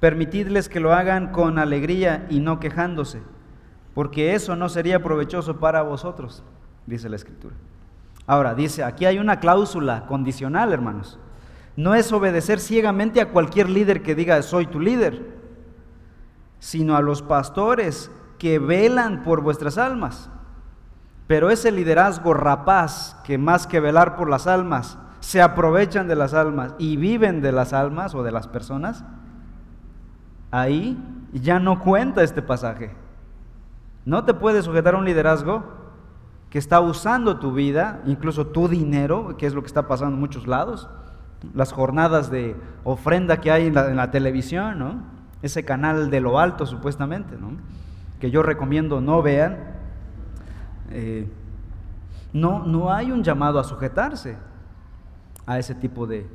Permitidles 0.00 0.68
que 0.68 0.80
lo 0.80 0.92
hagan 0.92 1.32
con 1.32 1.58
alegría 1.58 2.26
y 2.28 2.40
no 2.40 2.60
quejándose, 2.60 3.22
porque 3.94 4.34
eso 4.34 4.56
no 4.56 4.68
sería 4.68 5.02
provechoso 5.02 5.58
para 5.58 5.82
vosotros, 5.82 6.42
dice 6.86 7.08
la 7.08 7.16
Escritura. 7.16 7.54
Ahora, 8.26 8.54
dice, 8.54 8.84
aquí 8.84 9.06
hay 9.06 9.18
una 9.18 9.40
cláusula 9.40 10.06
condicional, 10.06 10.72
hermanos. 10.72 11.18
No 11.76 11.94
es 11.94 12.12
obedecer 12.12 12.60
ciegamente 12.60 13.20
a 13.20 13.30
cualquier 13.30 13.68
líder 13.68 14.02
que 14.02 14.14
diga 14.14 14.42
soy 14.42 14.66
tu 14.66 14.78
líder, 14.78 15.40
sino 16.58 16.96
a 16.96 17.00
los 17.00 17.22
pastores 17.22 18.10
que 18.38 18.58
velan 18.58 19.22
por 19.22 19.40
vuestras 19.40 19.78
almas. 19.78 20.30
Pero 21.32 21.48
ese 21.48 21.72
liderazgo 21.72 22.34
rapaz 22.34 23.16
que 23.24 23.38
más 23.38 23.66
que 23.66 23.80
velar 23.80 24.16
por 24.16 24.28
las 24.28 24.46
almas, 24.46 24.98
se 25.20 25.40
aprovechan 25.40 26.06
de 26.06 26.14
las 26.14 26.34
almas 26.34 26.74
y 26.76 26.98
viven 26.98 27.40
de 27.40 27.52
las 27.52 27.72
almas 27.72 28.14
o 28.14 28.22
de 28.22 28.30
las 28.30 28.48
personas, 28.48 29.02
ahí 30.50 31.02
ya 31.32 31.58
no 31.58 31.80
cuenta 31.80 32.22
este 32.22 32.42
pasaje. 32.42 32.90
No 34.04 34.26
te 34.26 34.34
puedes 34.34 34.66
sujetar 34.66 34.94
a 34.94 34.98
un 34.98 35.06
liderazgo 35.06 35.64
que 36.50 36.58
está 36.58 36.80
usando 36.80 37.38
tu 37.38 37.54
vida, 37.54 38.02
incluso 38.04 38.48
tu 38.48 38.68
dinero, 38.68 39.38
que 39.38 39.46
es 39.46 39.54
lo 39.54 39.62
que 39.62 39.68
está 39.68 39.88
pasando 39.88 40.16
en 40.16 40.20
muchos 40.20 40.46
lados, 40.46 40.90
las 41.54 41.72
jornadas 41.72 42.30
de 42.30 42.56
ofrenda 42.84 43.38
que 43.38 43.50
hay 43.50 43.68
en 43.68 43.96
la, 43.96 44.10
televisión, 44.10 45.04
ese 45.40 45.64
canal 45.64 46.10
de 46.10 46.20
lo 46.20 46.38
alto 46.38 46.66
supuestamente, 46.66 47.38
que 48.20 48.30
yo 48.30 48.42
recomiendo 48.42 49.00
no 49.00 49.22
vean, 49.22 49.80
eh, 50.90 51.28
no, 52.32 52.64
no 52.64 52.92
hay 52.92 53.12
un 53.12 53.22
llamado 53.22 53.58
a 53.58 53.64
sujetarse 53.64 54.36
a 55.46 55.58
ese 55.58 55.74
tipo 55.74 56.06
de 56.06 56.26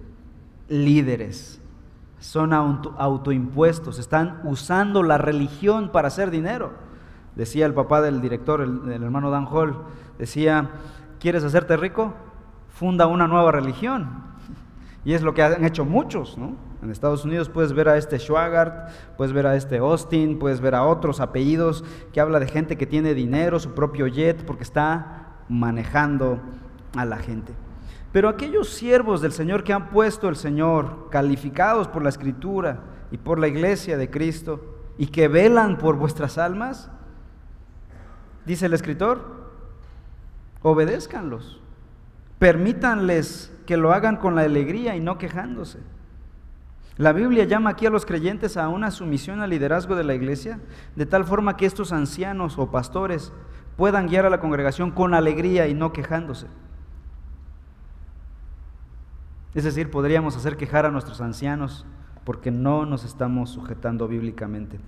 líderes. 0.69 1.61
Son 2.19 2.53
autoimpuestos, 2.53 3.99
están 3.99 4.41
usando 4.43 5.03
la 5.03 5.17
religión 5.17 5.89
para 5.89 6.07
hacer 6.07 6.31
dinero. 6.31 6.73
Decía 7.35 7.65
el 7.67 7.73
papá 7.73 8.01
del 8.01 8.21
director, 8.21 8.61
el, 8.61 8.91
hermano 8.91 9.29
Dan 9.29 9.47
Hall, 9.49 9.83
decía, 10.17 10.71
¿quieres 11.19 11.43
hacerte 11.43 11.77
rico? 11.77 12.15
Funda 12.69 13.05
una 13.05 13.27
nueva 13.27 13.51
religión. 13.51 14.23
Y 15.07 15.13
es 15.13 15.21
lo 15.21 15.33
que 15.33 15.41
han 15.41 15.63
hecho 15.63 15.85
muchos, 15.85 16.37
¿no? 16.37 16.57
En 16.83 16.91
Estados 16.91 17.23
Unidos 17.23 17.47
puedes 17.47 17.71
ver 17.71 17.87
a 17.87 17.95
este 17.95 18.19
Schwagart, 18.19 18.89
puedes 19.15 19.31
ver 19.31 19.47
a 19.47 19.55
este 19.55 19.77
Austin, 19.77 20.37
puedes 20.37 20.59
ver 20.59 20.75
a 20.75 20.83
otros 20.83 21.21
apellidos 21.21 21.85
que 22.11 22.19
habla 22.19 22.41
de 22.41 22.47
gente 22.47 22.77
que 22.77 22.85
tiene 22.85 23.13
dinero, 23.13 23.57
su 23.57 23.73
propio 23.73 24.07
jet, 24.07 24.43
porque 24.43 24.63
está 24.63 25.37
manejando 25.47 26.41
a 26.97 27.05
la 27.05 27.15
gente. 27.15 27.53
Pero 28.11 28.27
aquellos 28.27 28.67
siervos 28.67 29.21
del 29.21 29.31
Señor 29.31 29.63
que 29.63 29.71
han 29.71 29.91
puesto 29.91 30.27
el 30.27 30.35
Señor, 30.35 31.07
calificados 31.09 31.87
por 31.87 32.03
la 32.03 32.09
Escritura 32.09 32.81
y 33.09 33.17
por 33.17 33.39
la 33.39 33.47
iglesia 33.47 33.95
de 33.95 34.09
Cristo, 34.09 34.59
y 34.97 35.07
que 35.07 35.29
velan 35.29 35.77
por 35.77 35.95
vuestras 35.95 36.37
almas, 36.37 36.91
dice 38.45 38.65
el 38.65 38.73
escritor, 38.73 39.21
obedézcanlos, 40.63 41.61
permítanles 42.39 43.53
que 43.67 43.77
lo 43.77 43.93
hagan 43.93 44.15
con 44.15 44.33
la 44.33 44.41
alegría 44.41 44.95
y 44.95 44.99
no 44.99 45.19
quejándose. 45.19 45.79
La 46.97 47.13
Biblia 47.13 47.43
llama 47.43 47.69
aquí 47.69 47.85
a 47.85 47.91
los 47.91 48.07
creyentes 48.07 48.57
a 48.57 48.69
una 48.69 48.89
sumisión 48.89 49.41
al 49.41 49.51
liderazgo 49.51 49.95
de 49.95 50.03
la 50.03 50.15
iglesia, 50.15 50.59
de 50.95 51.05
tal 51.05 51.25
forma 51.25 51.55
que 51.55 51.67
estos 51.67 51.91
ancianos 51.91 52.57
o 52.57 52.71
pastores 52.71 53.31
puedan 53.75 54.07
guiar 54.07 54.25
a 54.25 54.31
la 54.31 54.39
congregación 54.39 54.89
con 54.89 55.13
alegría 55.13 55.67
y 55.67 55.75
no 55.75 55.93
quejándose. 55.93 56.47
Es 59.53 59.63
decir, 59.63 59.91
podríamos 59.91 60.35
hacer 60.35 60.57
quejar 60.57 60.87
a 60.87 60.91
nuestros 60.91 61.21
ancianos 61.21 61.85
porque 62.23 62.49
no 62.49 62.85
nos 62.85 63.03
estamos 63.03 63.51
sujetando 63.51 64.07
bíblicamente. 64.07 64.79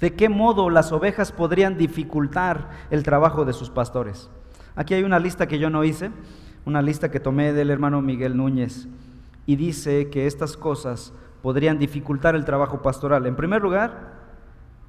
¿De 0.00 0.14
qué 0.14 0.28
modo 0.28 0.70
las 0.70 0.92
ovejas 0.92 1.32
podrían 1.32 1.76
dificultar 1.76 2.70
el 2.90 3.02
trabajo 3.02 3.44
de 3.44 3.52
sus 3.52 3.70
pastores? 3.70 4.30
Aquí 4.76 4.94
hay 4.94 5.02
una 5.02 5.18
lista 5.18 5.48
que 5.48 5.58
yo 5.58 5.70
no 5.70 5.82
hice, 5.82 6.12
una 6.68 6.82
lista 6.82 7.10
que 7.10 7.18
tomé 7.18 7.54
del 7.54 7.70
hermano 7.70 8.02
Miguel 8.02 8.36
Núñez, 8.36 8.86
y 9.46 9.56
dice 9.56 10.10
que 10.10 10.26
estas 10.26 10.58
cosas 10.58 11.14
podrían 11.42 11.78
dificultar 11.78 12.34
el 12.34 12.44
trabajo 12.44 12.82
pastoral. 12.82 13.24
En 13.24 13.36
primer 13.36 13.62
lugar, 13.62 14.12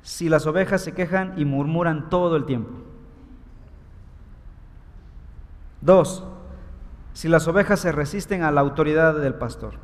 si 0.02 0.28
las 0.28 0.46
ovejas 0.46 0.82
se 0.82 0.92
quejan 0.92 1.34
y 1.38 1.46
murmuran 1.46 2.10
todo 2.10 2.36
el 2.36 2.46
tiempo. 2.46 2.72
Dos, 5.80 6.26
si 7.14 7.30
las 7.30 7.48
ovejas 7.48 7.80
se 7.80 7.94
resisten 7.94 8.44
a 8.44 8.52
la 8.52 8.60
autoridad 8.60 9.16
del 9.16 9.36
pastor. 9.36 9.76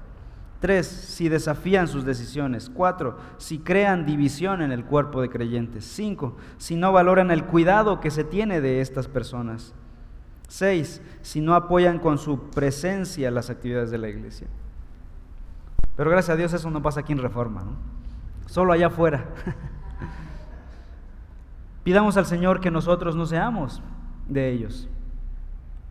Tres, 0.60 0.88
si 0.88 1.30
desafían 1.30 1.88
sus 1.88 2.04
decisiones. 2.04 2.70
Cuatro, 2.70 3.18
si 3.38 3.60
crean 3.60 4.06
división 4.06 4.62
en 4.62 4.74
el 4.74 4.84
cuerpo 4.84 5.22
de 5.22 5.30
creyentes. 5.30 5.86
Cinco, 5.86 6.36
si 6.58 6.76
no 6.76 6.91
valoran 6.91 7.32
el 7.32 7.46
cuidado 7.46 8.02
que 8.02 8.12
se 8.12 8.26
tiene 8.26 8.60
de 8.60 8.82
estas 8.82 9.08
personas. 9.08 9.74
Seis, 10.48 11.02
si 11.22 11.41
no 11.41 11.56
apoyan 11.56 12.00
con 12.00 12.18
su 12.18 12.50
presencia 12.50 13.32
las 13.32 13.50
actividades 13.50 13.91
de 13.91 13.98
la 13.98 14.10
iglesia. 14.10 14.48
Pero 15.96 16.10
gracias 16.10 16.34
a 16.34 16.38
Dios 16.38 16.54
eso 16.54 16.70
no 16.70 16.82
pasa 16.82 17.02
aquí 17.02 17.14
en 17.14 17.20
Reforma, 17.20 17.64
¿no? 17.64 17.96
solo 18.48 18.74
allá 18.74 18.88
afuera. 18.88 19.26
Pidamos 21.84 22.18
al 22.18 22.26
Señor 22.26 22.60
que 22.60 22.72
nosotros 22.72 23.16
no 23.16 23.26
seamos 23.26 23.82
de 24.28 24.52
ellos. 24.52 24.89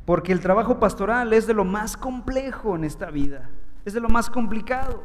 Porque 0.04 0.32
el 0.32 0.40
trabajo 0.40 0.78
pastoral 0.78 1.32
es 1.32 1.46
de 1.46 1.54
lo 1.54 1.64
más 1.64 1.96
complejo 1.96 2.76
en 2.76 2.84
esta 2.84 3.10
vida, 3.10 3.48
es 3.84 3.94
de 3.94 4.00
lo 4.00 4.08
más 4.08 4.28
complicado 4.28 5.02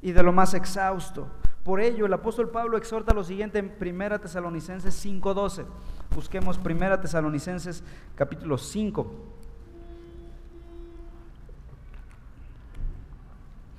y 0.00 0.12
de 0.12 0.22
lo 0.22 0.32
más 0.32 0.54
exhausto. 0.54 1.28
Por 1.64 1.80
ello, 1.80 2.06
el 2.06 2.12
apóstol 2.12 2.50
Pablo 2.50 2.76
exhorta 2.76 3.14
lo 3.14 3.24
siguiente 3.24 3.58
en 3.58 3.72
1 3.78 4.20
Tesalonicenses 4.20 4.94
5:12. 4.94 5.66
Busquemos 6.14 6.60
1 6.62 7.00
Tesalonicenses 7.00 7.82
capítulo 8.14 8.58
5. 8.58 9.10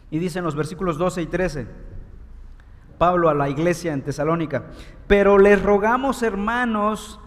Y 0.10 0.20
dice 0.20 0.40
en 0.40 0.46
los 0.46 0.56
versículos 0.56 0.98
12 0.98 1.22
y 1.24 1.26
13, 1.28 1.68
Pablo 2.98 3.30
a 3.30 3.34
la 3.34 3.50
iglesia 3.50 3.94
en 3.94 4.04
Tesalónica, 4.04 4.66
pero 5.08 5.38
les 5.38 5.62
rogamos 5.62 6.22
hermanos 6.24 7.20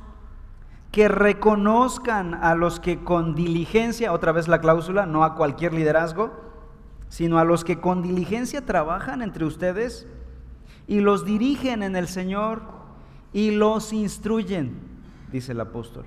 que 0.92 1.08
reconozcan 1.08 2.34
a 2.34 2.54
los 2.54 2.80
que 2.80 3.02
con 3.02 3.34
diligencia, 3.34 4.12
otra 4.12 4.32
vez 4.32 4.48
la 4.48 4.60
cláusula, 4.60 5.04
no 5.04 5.24
a 5.24 5.34
cualquier 5.34 5.74
liderazgo, 5.74 6.32
sino 7.08 7.38
a 7.38 7.44
los 7.44 7.64
que 7.64 7.80
con 7.80 8.02
diligencia 8.02 8.64
trabajan 8.64 9.20
entre 9.20 9.44
ustedes 9.44 10.06
y 10.86 11.00
los 11.00 11.24
dirigen 11.24 11.82
en 11.82 11.96
el 11.96 12.08
Señor 12.08 12.62
y 13.32 13.50
los 13.50 13.92
instruyen, 13.92 14.80
dice 15.30 15.52
el 15.52 15.60
apóstol, 15.60 16.06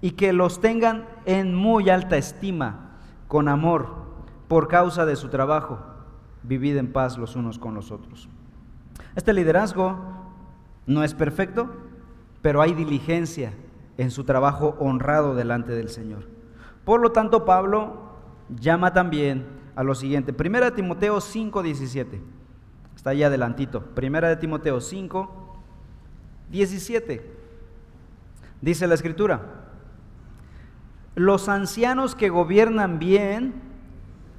y 0.00 0.12
que 0.12 0.32
los 0.32 0.60
tengan 0.60 1.06
en 1.24 1.54
muy 1.54 1.90
alta 1.90 2.16
estima, 2.16 2.98
con 3.28 3.48
amor, 3.48 4.06
por 4.48 4.68
causa 4.68 5.04
de 5.06 5.16
su 5.16 5.28
trabajo. 5.28 5.78
Vivid 6.42 6.76
en 6.76 6.92
paz 6.92 7.18
los 7.18 7.34
unos 7.34 7.58
con 7.58 7.74
los 7.74 7.90
otros. 7.90 8.28
Este 9.16 9.32
liderazgo 9.32 9.98
no 10.86 11.02
es 11.02 11.14
perfecto, 11.14 11.68
pero 12.42 12.62
hay 12.62 12.74
diligencia 12.74 13.52
en 13.98 14.10
su 14.10 14.24
trabajo 14.24 14.76
honrado 14.78 15.34
delante 15.34 15.72
del 15.72 15.88
Señor. 15.88 16.28
Por 16.84 17.00
lo 17.00 17.10
tanto, 17.10 17.44
Pablo 17.44 18.12
llama 18.48 18.92
también 18.92 19.44
a 19.74 19.82
lo 19.82 19.94
siguiente. 19.94 20.32
Primera 20.32 20.66
de 20.66 20.76
Timoteo 20.76 21.20
5, 21.20 21.62
17. 21.62 22.22
Está 22.94 23.10
ahí 23.10 23.24
adelantito. 23.24 23.82
Primera 23.82 24.28
de 24.28 24.36
Timoteo 24.36 24.80
5, 24.80 25.58
17. 26.50 27.35
Dice 28.60 28.86
la 28.86 28.94
escritura, 28.94 29.40
los 31.14 31.48
ancianos 31.48 32.14
que 32.14 32.28
gobiernan 32.28 32.98
bien, 32.98 33.54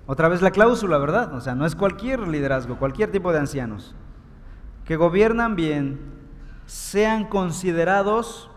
otra 0.06 0.30
vez 0.30 0.42
la 0.42 0.52
cláusula, 0.52 0.98
¿verdad? 0.98 1.34
O 1.34 1.42
sea, 1.42 1.56
no 1.56 1.66
es 1.66 1.76
cualquier 1.76 2.28
liderazgo, 2.28 2.78
cualquier 2.78 3.12
tipo 3.12 3.32
de 3.32 3.40
ancianos, 3.40 3.96
que 4.86 4.96
gobiernan 4.96 5.56
bien, 5.56 6.00
sean 6.66 7.26
considerados 7.26 8.50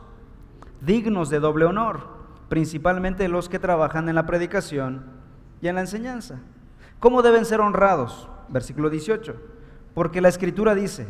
dignos 0.81 1.31
de 1.31 1.41
doble 1.41 1.65
honor, 1.65 2.09
principalmente 2.49 3.29
los 3.29 3.49
que 3.49 3.59
trabajan 3.59 4.09
en 4.09 4.15
la 4.15 4.27
predicación 4.27 5.05
y 5.61 5.69
en 5.69 5.77
la 5.77 5.83
enseñanza. 5.83 6.41
¿Cómo 6.99 7.23
deben 7.23 7.45
ser 7.45 7.61
honrados? 7.61 8.29
Versículo 8.49 8.91
18. 8.91 9.35
Porque 9.95 10.21
la 10.21 10.29
escritura 10.29 10.75
dice, 10.75 11.09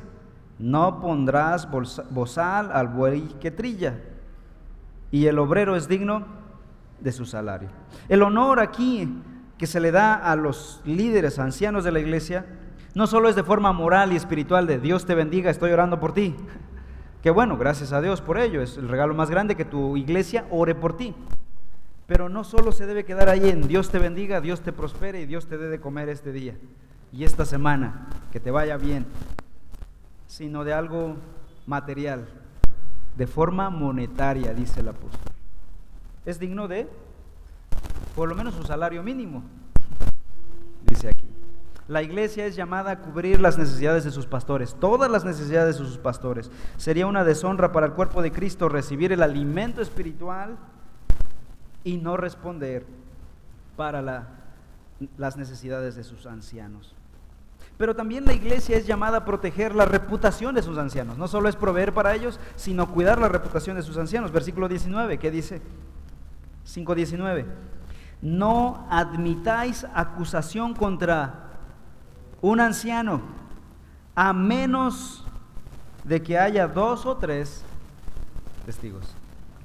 no 0.58 1.00
pondrás 1.00 1.68
bozal 2.10 2.70
al 2.72 2.88
buey 2.88 3.22
que 3.40 3.50
trilla, 3.50 3.98
y 5.10 5.26
el 5.26 5.38
obrero 5.38 5.76
es 5.76 5.88
digno 5.88 6.26
de 7.00 7.12
su 7.12 7.24
salario. 7.24 7.68
El 8.08 8.22
honor 8.22 8.60
aquí 8.60 9.22
que 9.58 9.66
se 9.66 9.80
le 9.80 9.90
da 9.90 10.14
a 10.14 10.36
los 10.36 10.80
líderes 10.84 11.38
ancianos 11.38 11.84
de 11.84 11.92
la 11.92 12.00
iglesia 12.00 12.46
no 12.94 13.06
solo 13.06 13.28
es 13.28 13.36
de 13.36 13.44
forma 13.44 13.72
moral 13.72 14.12
y 14.12 14.16
espiritual 14.16 14.66
de 14.66 14.78
Dios 14.78 15.06
te 15.06 15.14
bendiga, 15.14 15.50
estoy 15.50 15.72
orando 15.72 16.00
por 16.00 16.12
ti. 16.12 16.34
Que 17.22 17.28
bueno, 17.28 17.58
gracias 17.58 17.92
a 17.92 18.00
Dios 18.00 18.22
por 18.22 18.38
ello. 18.38 18.62
Es 18.62 18.78
el 18.78 18.88
regalo 18.88 19.12
más 19.12 19.28
grande 19.28 19.54
que 19.54 19.66
tu 19.66 19.98
iglesia 19.98 20.46
ore 20.50 20.74
por 20.74 20.96
ti. 20.96 21.14
Pero 22.06 22.30
no 22.30 22.44
solo 22.44 22.72
se 22.72 22.86
debe 22.86 23.04
quedar 23.04 23.28
ahí 23.28 23.50
en 23.50 23.68
Dios 23.68 23.90
te 23.90 23.98
bendiga, 23.98 24.40
Dios 24.40 24.62
te 24.62 24.72
prospere 24.72 25.20
y 25.20 25.26
Dios 25.26 25.46
te 25.46 25.58
dé 25.58 25.68
de 25.68 25.80
comer 25.80 26.08
este 26.08 26.32
día 26.32 26.54
y 27.12 27.24
esta 27.24 27.44
semana, 27.44 28.08
que 28.30 28.40
te 28.40 28.50
vaya 28.50 28.76
bien, 28.76 29.06
sino 30.26 30.64
de 30.64 30.72
algo 30.72 31.16
material, 31.66 32.28
de 33.20 33.26
forma 33.26 33.68
monetaria, 33.68 34.54
dice 34.54 34.80
el 34.80 34.88
apóstol. 34.88 35.20
Es 36.24 36.40
digno 36.40 36.68
de 36.68 36.88
por 38.16 38.30
lo 38.30 38.34
menos 38.34 38.54
su 38.54 38.62
salario 38.62 39.02
mínimo, 39.02 39.42
dice 40.86 41.08
aquí. 41.08 41.26
La 41.86 42.02
iglesia 42.02 42.46
es 42.46 42.56
llamada 42.56 42.92
a 42.92 43.00
cubrir 43.00 43.38
las 43.38 43.58
necesidades 43.58 44.04
de 44.04 44.10
sus 44.10 44.24
pastores, 44.24 44.74
todas 44.80 45.10
las 45.10 45.26
necesidades 45.26 45.78
de 45.78 45.84
sus 45.84 45.98
pastores. 45.98 46.50
Sería 46.78 47.06
una 47.06 47.22
deshonra 47.22 47.72
para 47.72 47.84
el 47.84 47.92
cuerpo 47.92 48.22
de 48.22 48.32
Cristo 48.32 48.70
recibir 48.70 49.12
el 49.12 49.22
alimento 49.22 49.82
espiritual 49.82 50.56
y 51.84 51.98
no 51.98 52.16
responder 52.16 52.86
para 53.76 54.00
las 55.18 55.36
necesidades 55.36 55.94
de 55.94 56.04
sus 56.04 56.24
ancianos. 56.24 56.94
Pero 57.80 57.96
también 57.96 58.26
la 58.26 58.34
iglesia 58.34 58.76
es 58.76 58.86
llamada 58.86 59.16
a 59.16 59.24
proteger 59.24 59.74
la 59.74 59.86
reputación 59.86 60.54
de 60.54 60.62
sus 60.62 60.76
ancianos. 60.76 61.16
No 61.16 61.26
solo 61.28 61.48
es 61.48 61.56
proveer 61.56 61.94
para 61.94 62.14
ellos, 62.14 62.38
sino 62.54 62.86
cuidar 62.86 63.18
la 63.18 63.28
reputación 63.28 63.74
de 63.74 63.82
sus 63.82 63.96
ancianos. 63.96 64.32
Versículo 64.32 64.68
19, 64.68 65.18
¿qué 65.18 65.30
dice? 65.30 65.62
5.19. 66.66 67.46
No 68.20 68.86
admitáis 68.90 69.86
acusación 69.94 70.74
contra 70.74 71.46
un 72.42 72.60
anciano, 72.60 73.22
a 74.14 74.34
menos 74.34 75.24
de 76.04 76.22
que 76.22 76.38
haya 76.38 76.68
dos 76.68 77.06
o 77.06 77.16
tres 77.16 77.64
testigos. 78.66 79.14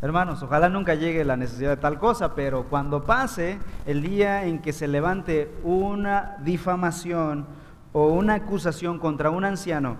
Hermanos, 0.02 0.42
ojalá 0.42 0.70
nunca 0.70 0.96
llegue 0.96 1.26
la 1.26 1.36
necesidad 1.36 1.72
de 1.72 1.82
tal 1.82 2.00
cosa, 2.00 2.34
pero 2.34 2.64
cuando 2.70 3.04
pase 3.04 3.60
el 3.86 4.02
día 4.02 4.46
en 4.46 4.62
que 4.62 4.72
se 4.72 4.88
levante 4.88 5.54
una 5.66 6.38
difamación 6.46 7.65
o 7.98 8.08
una 8.08 8.34
acusación 8.34 9.00
contra 9.00 9.30
un 9.30 9.46
anciano, 9.46 9.96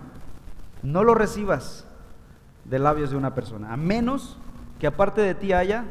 no 0.84 1.06
lo 1.06 1.16
recibas 1.16 1.88
de 2.66 2.78
labios 2.78 3.10
de 3.10 3.16
una 3.16 3.34
persona, 3.34 3.72
a 3.72 3.78
menos 3.78 4.38
que 4.80 4.88
aparte 4.88 5.22
de 5.22 5.34
ti 5.34 5.54
haya 5.54 5.86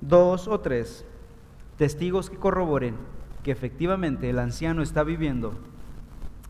dos 0.00 0.46
o 0.46 0.60
tres 0.60 1.04
testigos 1.76 2.30
que 2.30 2.36
corroboren 2.36 2.94
que 3.42 3.50
efectivamente 3.50 4.30
el 4.30 4.38
anciano 4.38 4.80
está 4.80 5.02
viviendo 5.02 5.54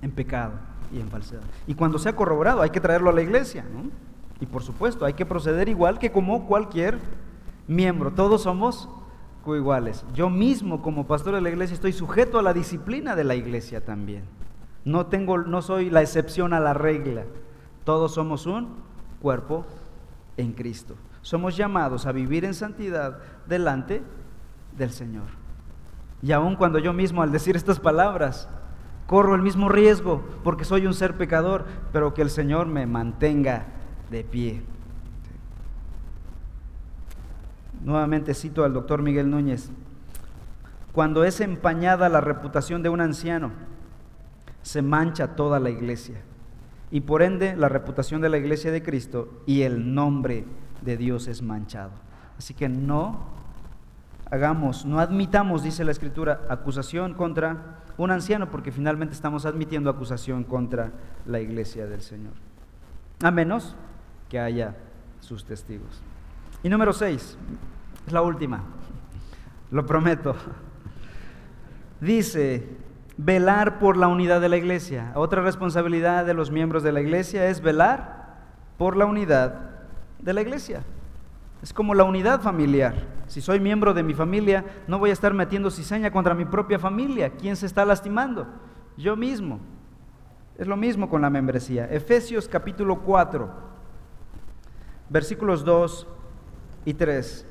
en 0.02 0.10
pecado 0.10 0.52
y 0.92 1.00
en 1.00 1.08
falsedad. 1.08 1.42
Y 1.66 1.74
cuando 1.74 1.98
sea 1.98 2.14
corroborado 2.14 2.60
hay 2.60 2.68
que 2.68 2.80
traerlo 2.80 3.08
a 3.08 3.14
la 3.14 3.22
iglesia, 3.22 3.64
¿no? 3.72 3.90
Y 4.38 4.44
por 4.44 4.62
supuesto 4.62 5.06
hay 5.06 5.14
que 5.14 5.24
proceder 5.24 5.70
igual 5.70 5.98
que 5.98 6.12
como 6.12 6.46
cualquier 6.46 6.98
miembro. 7.68 8.10
Todos 8.10 8.42
somos 8.42 8.90
iguales. 9.54 10.04
Yo 10.14 10.30
mismo 10.30 10.82
como 10.82 11.06
pastor 11.06 11.34
de 11.34 11.40
la 11.40 11.50
iglesia 11.50 11.74
estoy 11.74 11.92
sujeto 11.92 12.38
a 12.38 12.42
la 12.42 12.52
disciplina 12.52 13.14
de 13.14 13.24
la 13.24 13.34
iglesia 13.34 13.84
también. 13.84 14.24
No 14.84 15.06
tengo 15.06 15.38
no 15.38 15.62
soy 15.62 15.90
la 15.90 16.02
excepción 16.02 16.52
a 16.52 16.60
la 16.60 16.74
regla. 16.74 17.24
Todos 17.84 18.14
somos 18.14 18.46
un 18.46 18.68
cuerpo 19.20 19.64
en 20.36 20.52
Cristo. 20.52 20.96
Somos 21.22 21.56
llamados 21.56 22.06
a 22.06 22.12
vivir 22.12 22.44
en 22.44 22.54
santidad 22.54 23.18
delante 23.46 24.02
del 24.76 24.90
Señor. 24.90 25.26
Y 26.22 26.32
aun 26.32 26.56
cuando 26.56 26.78
yo 26.78 26.92
mismo 26.92 27.22
al 27.22 27.32
decir 27.32 27.56
estas 27.56 27.78
palabras 27.78 28.48
corro 29.06 29.34
el 29.34 29.42
mismo 29.42 29.68
riesgo 29.68 30.24
porque 30.42 30.64
soy 30.64 30.86
un 30.86 30.94
ser 30.94 31.16
pecador, 31.16 31.64
pero 31.92 32.14
que 32.14 32.22
el 32.22 32.30
Señor 32.30 32.66
me 32.66 32.86
mantenga 32.86 33.66
de 34.10 34.24
pie. 34.24 34.62
Nuevamente 37.86 38.34
cito 38.34 38.64
al 38.64 38.72
doctor 38.72 39.00
Miguel 39.00 39.30
Núñez. 39.30 39.70
Cuando 40.90 41.22
es 41.22 41.40
empañada 41.40 42.08
la 42.08 42.20
reputación 42.20 42.82
de 42.82 42.88
un 42.88 43.00
anciano, 43.00 43.52
se 44.62 44.82
mancha 44.82 45.36
toda 45.36 45.60
la 45.60 45.70
iglesia 45.70 46.16
y 46.90 47.02
por 47.02 47.22
ende 47.22 47.54
la 47.54 47.68
reputación 47.68 48.20
de 48.20 48.28
la 48.28 48.38
iglesia 48.38 48.72
de 48.72 48.82
Cristo 48.82 49.40
y 49.46 49.62
el 49.62 49.94
nombre 49.94 50.46
de 50.82 50.96
Dios 50.96 51.28
es 51.28 51.42
manchado. 51.42 51.92
Así 52.36 52.54
que 52.54 52.68
no 52.68 53.20
hagamos, 54.32 54.84
no 54.84 54.98
admitamos, 54.98 55.62
dice 55.62 55.84
la 55.84 55.92
Escritura, 55.92 56.40
acusación 56.48 57.14
contra 57.14 57.84
un 57.98 58.10
anciano, 58.10 58.50
porque 58.50 58.72
finalmente 58.72 59.14
estamos 59.14 59.46
admitiendo 59.46 59.90
acusación 59.90 60.42
contra 60.42 60.90
la 61.24 61.38
iglesia 61.38 61.86
del 61.86 62.02
Señor. 62.02 62.32
A 63.22 63.30
menos 63.30 63.76
que 64.28 64.40
haya 64.40 64.74
sus 65.20 65.44
testigos. 65.44 66.02
Y 66.64 66.68
número 66.68 66.92
seis, 66.92 67.38
es 68.06 68.12
la 68.12 68.22
última, 68.22 68.62
lo 69.70 69.84
prometo. 69.84 70.36
Dice, 72.00 72.68
velar 73.16 73.78
por 73.78 73.96
la 73.96 74.08
unidad 74.08 74.40
de 74.40 74.48
la 74.48 74.56
iglesia. 74.56 75.12
Otra 75.14 75.42
responsabilidad 75.42 76.24
de 76.24 76.34
los 76.34 76.50
miembros 76.50 76.82
de 76.82 76.92
la 76.92 77.00
iglesia 77.00 77.48
es 77.48 77.60
velar 77.60 78.36
por 78.78 78.96
la 78.96 79.06
unidad 79.06 79.70
de 80.20 80.32
la 80.32 80.42
iglesia. 80.42 80.82
Es 81.62 81.72
como 81.72 81.94
la 81.94 82.04
unidad 82.04 82.42
familiar. 82.42 82.94
Si 83.26 83.40
soy 83.40 83.58
miembro 83.58 83.94
de 83.94 84.02
mi 84.02 84.14
familia, 84.14 84.64
no 84.86 84.98
voy 84.98 85.10
a 85.10 85.14
estar 85.14 85.34
metiendo 85.34 85.70
cizaña 85.70 86.10
contra 86.10 86.34
mi 86.34 86.44
propia 86.44 86.78
familia. 86.78 87.30
¿Quién 87.30 87.56
se 87.56 87.66
está 87.66 87.84
lastimando? 87.84 88.46
Yo 88.96 89.16
mismo. 89.16 89.58
Es 90.58 90.66
lo 90.66 90.76
mismo 90.76 91.08
con 91.08 91.22
la 91.22 91.30
membresía. 91.30 91.86
Efesios 91.86 92.48
capítulo 92.48 93.00
4, 93.00 93.50
versículos 95.10 95.64
2 95.64 96.06
y 96.84 96.94
3. 96.94 97.46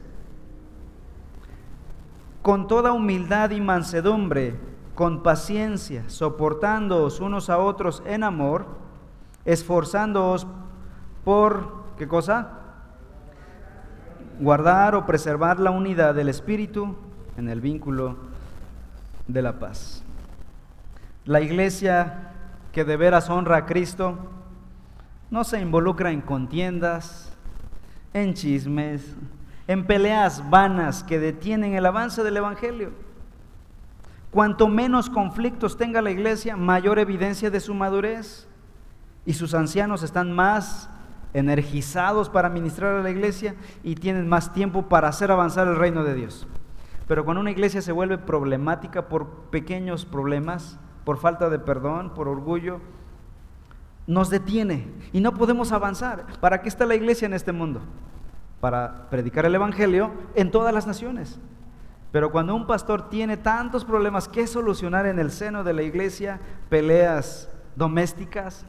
Con 2.45 2.67
toda 2.67 2.91
humildad 2.91 3.49
y 3.49 3.59
mansedumbre, 3.59 4.53
con 4.93 5.23
paciencia, 5.23 6.03
soportándoos 6.11 7.19
unos 7.19 7.49
a 7.49 7.57
otros 7.57 8.03
en 8.05 8.23
amor, 8.23 8.67
esforzándoos 9.45 10.45
por, 11.23 11.85
¿qué 11.97 12.07
cosa? 12.07 12.59
guardar 14.39 14.93
o 14.93 15.07
preservar 15.07 15.59
la 15.59 15.71
unidad 15.71 16.13
del 16.13 16.29
Espíritu 16.29 16.95
en 17.35 17.49
el 17.49 17.61
vínculo 17.61 18.15
de 19.27 19.41
la 19.41 19.57
paz. 19.57 20.03
La 21.25 21.41
iglesia 21.41 22.29
que 22.71 22.85
de 22.85 22.95
veras 22.95 23.27
honra 23.27 23.57
a 23.57 23.65
Cristo 23.65 24.19
no 25.31 25.43
se 25.45 25.59
involucra 25.59 26.11
en 26.11 26.21
contiendas, 26.21 27.35
en 28.13 28.35
chismes, 28.35 29.15
en 29.67 29.85
peleas 29.85 30.49
vanas 30.49 31.03
que 31.03 31.19
detienen 31.19 31.73
el 31.73 31.85
avance 31.85 32.23
del 32.23 32.37
Evangelio. 32.37 32.91
Cuanto 34.31 34.67
menos 34.67 35.09
conflictos 35.09 35.77
tenga 35.77 36.01
la 36.01 36.11
iglesia, 36.11 36.57
mayor 36.57 36.99
evidencia 36.99 37.49
de 37.49 37.59
su 37.59 37.73
madurez 37.73 38.47
y 39.25 39.33
sus 39.33 39.53
ancianos 39.53 40.03
están 40.03 40.31
más 40.31 40.89
energizados 41.33 42.29
para 42.29 42.49
ministrar 42.49 42.95
a 42.95 43.03
la 43.03 43.09
iglesia 43.09 43.55
y 43.83 43.95
tienen 43.95 44.27
más 44.27 44.53
tiempo 44.53 44.83
para 44.83 45.07
hacer 45.07 45.31
avanzar 45.31 45.67
el 45.67 45.77
reino 45.77 46.03
de 46.03 46.15
Dios. 46.15 46.47
Pero 47.07 47.23
cuando 47.23 47.41
una 47.41 47.51
iglesia 47.51 47.81
se 47.81 47.91
vuelve 47.91 48.17
problemática 48.17 49.07
por 49.07 49.27
pequeños 49.51 50.05
problemas, 50.05 50.79
por 51.03 51.17
falta 51.17 51.49
de 51.49 51.59
perdón, 51.59 52.13
por 52.13 52.27
orgullo, 52.27 52.81
nos 54.07 54.29
detiene 54.29 54.87
y 55.13 55.21
no 55.21 55.33
podemos 55.33 55.71
avanzar. 55.71 56.25
¿Para 56.39 56.61
qué 56.61 56.69
está 56.69 56.85
la 56.85 56.95
iglesia 56.95 57.25
en 57.25 57.33
este 57.33 57.51
mundo? 57.51 57.81
Para 58.65 59.11
predicar 59.11 59.45
el 59.45 59.53
Evangelio 59.53 60.11
en 60.33 60.49
todas 60.49 60.73
las 60.73 60.87
naciones. 60.87 61.39
Pero 62.11 62.31
cuando 62.31 62.55
un 62.55 62.65
pastor 62.65 63.11
tiene 63.11 63.37
tantos 63.37 63.85
problemas 63.85 64.27
que 64.27 64.47
solucionar 64.47 65.05
en 65.05 65.19
el 65.19 65.29
seno 65.29 65.63
de 65.63 65.71
la 65.71 65.83
iglesia, 65.83 66.39
peleas 66.67 67.47
domésticas, 67.75 68.65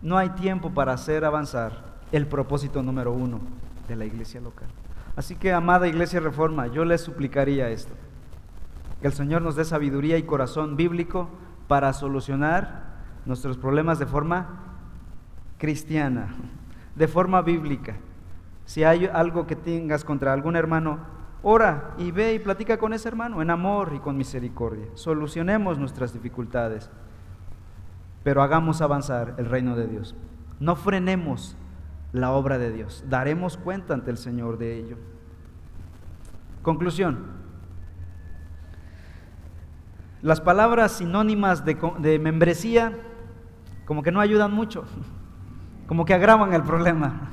no 0.00 0.16
hay 0.16 0.30
tiempo 0.30 0.70
para 0.70 0.94
hacer 0.94 1.22
avanzar 1.26 1.84
el 2.12 2.26
propósito 2.26 2.82
número 2.82 3.12
uno 3.12 3.40
de 3.88 3.94
la 3.94 4.06
iglesia 4.06 4.40
local. 4.40 4.68
Así 5.16 5.36
que, 5.36 5.52
amada 5.52 5.86
iglesia 5.86 6.20
reforma, 6.20 6.66
yo 6.68 6.86
les 6.86 7.02
suplicaría 7.02 7.68
esto, 7.68 7.92
que 9.02 9.06
el 9.06 9.12
Señor 9.12 9.42
nos 9.42 9.54
dé 9.54 9.66
sabiduría 9.66 10.16
y 10.16 10.22
corazón 10.22 10.78
bíblico 10.78 11.28
para 11.68 11.92
solucionar 11.92 12.84
nuestros 13.26 13.58
problemas 13.58 13.98
de 13.98 14.06
forma 14.06 14.46
cristiana, 15.58 16.34
de 16.96 17.06
forma 17.06 17.42
bíblica. 17.42 17.96
Si 18.72 18.84
hay 18.84 19.04
algo 19.04 19.46
que 19.46 19.54
tengas 19.54 20.02
contra 20.02 20.32
algún 20.32 20.56
hermano, 20.56 21.00
ora 21.42 21.92
y 21.98 22.10
ve 22.10 22.32
y 22.32 22.38
platica 22.38 22.78
con 22.78 22.94
ese 22.94 23.06
hermano 23.06 23.42
en 23.42 23.50
amor 23.50 23.92
y 23.94 23.98
con 23.98 24.16
misericordia. 24.16 24.86
Solucionemos 24.94 25.78
nuestras 25.78 26.14
dificultades 26.14 26.90
pero 28.24 28.42
hagamos 28.42 28.80
avanzar 28.80 29.34
el 29.36 29.44
reino 29.44 29.76
de 29.76 29.88
Dios. 29.88 30.14
No 30.58 30.74
frenemos 30.74 31.54
la 32.14 32.30
obra 32.32 32.56
de 32.56 32.72
Dios. 32.72 33.04
Daremos 33.10 33.58
cuenta 33.58 33.92
ante 33.92 34.10
el 34.10 34.16
Señor 34.16 34.56
de 34.56 34.78
ello. 34.78 34.96
Conclusión. 36.62 37.26
Las 40.22 40.40
palabras 40.40 40.92
sinónimas 40.92 41.62
de, 41.66 42.18
membresía 42.18 42.96
como 43.84 44.02
que 44.02 44.12
no 44.12 44.20
ayudan 44.20 44.54
mucho, 44.54 44.84
como 45.88 46.06
que 46.06 46.14
agravan 46.14 46.54
el 46.54 46.62
problema. 46.62 47.32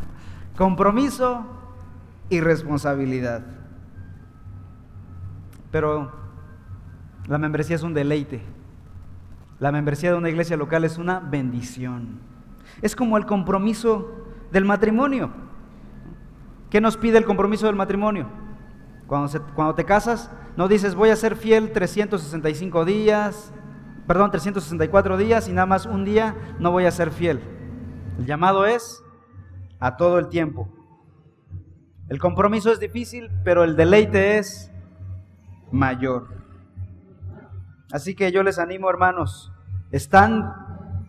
Compromiso 0.60 1.46
y 2.30 2.42
responsabilidad. 2.42 3.46
Pero 5.72 6.12
la 7.30 7.38
membresía 7.38 7.78
es 7.78 7.84
un 7.84 7.94
deleite. 7.94 8.42
La 9.62 9.72
membresía 9.72 10.12
de 10.12 10.18
una 10.18 10.30
iglesia 10.30 10.58
local 10.58 10.84
es 10.84 10.98
una 10.98 11.22
bendición. 11.22 12.20
Es 12.82 12.94
como 12.94 13.18
el 13.18 13.26
compromiso 13.26 14.12
del 14.52 14.66
matrimonio. 14.66 15.32
¿Qué 16.70 16.82
nos 16.82 16.98
pide 16.98 17.18
el 17.18 17.24
compromiso 17.24 17.68
del 17.68 17.78
matrimonio? 17.78 18.28
Cuando, 19.08 19.76
te 19.76 19.86
casas, 19.86 20.30
no 20.58 20.68
dices 20.68 20.94
voy 20.94 21.12
a 21.12 21.16
ser 21.16 21.38
fiel 21.38 21.72
365 21.72 22.84
días, 22.84 23.54
perdón, 24.08 24.30
364 24.30 25.16
días 25.16 25.48
y 25.48 25.54
nada 25.54 25.68
más 25.68 25.86
un 25.86 26.04
día 26.04 26.36
no 26.60 26.72
voy 26.72 26.84
a 26.84 26.92
ser 26.92 27.12
fiel. 27.12 27.40
El 28.18 28.26
llamado 28.26 28.66
es 28.66 29.02
a 29.80 29.98
todo 29.98 30.20
el 30.20 30.30
tiempo. 30.30 30.68
El 32.10 32.20
compromiso 32.20 32.72
es 32.72 32.80
difícil, 32.80 33.30
pero 33.44 33.64
el 33.64 33.76
deleite 33.76 34.38
es 34.38 34.72
mayor. 35.72 36.28
Así 37.92 38.16
que 38.16 38.32
yo 38.32 38.44
les 38.44 38.60
animo, 38.60 38.90
hermanos, 38.90 39.52
¿están 39.92 40.54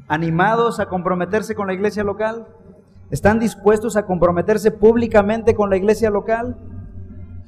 animados 0.08 0.80
a 0.80 0.86
comprometerse 0.86 1.54
con 1.54 1.66
la 1.66 1.74
iglesia 1.74 2.04
local? 2.04 2.46
¿Están 3.10 3.38
dispuestos 3.38 3.96
a 3.96 4.06
comprometerse 4.06 4.70
públicamente 4.70 5.54
con 5.54 5.70
la 5.70 5.76
iglesia 5.76 6.10
local? 6.10 6.56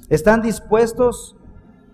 ¿Están 0.08 0.42
dispuestos 0.42 1.36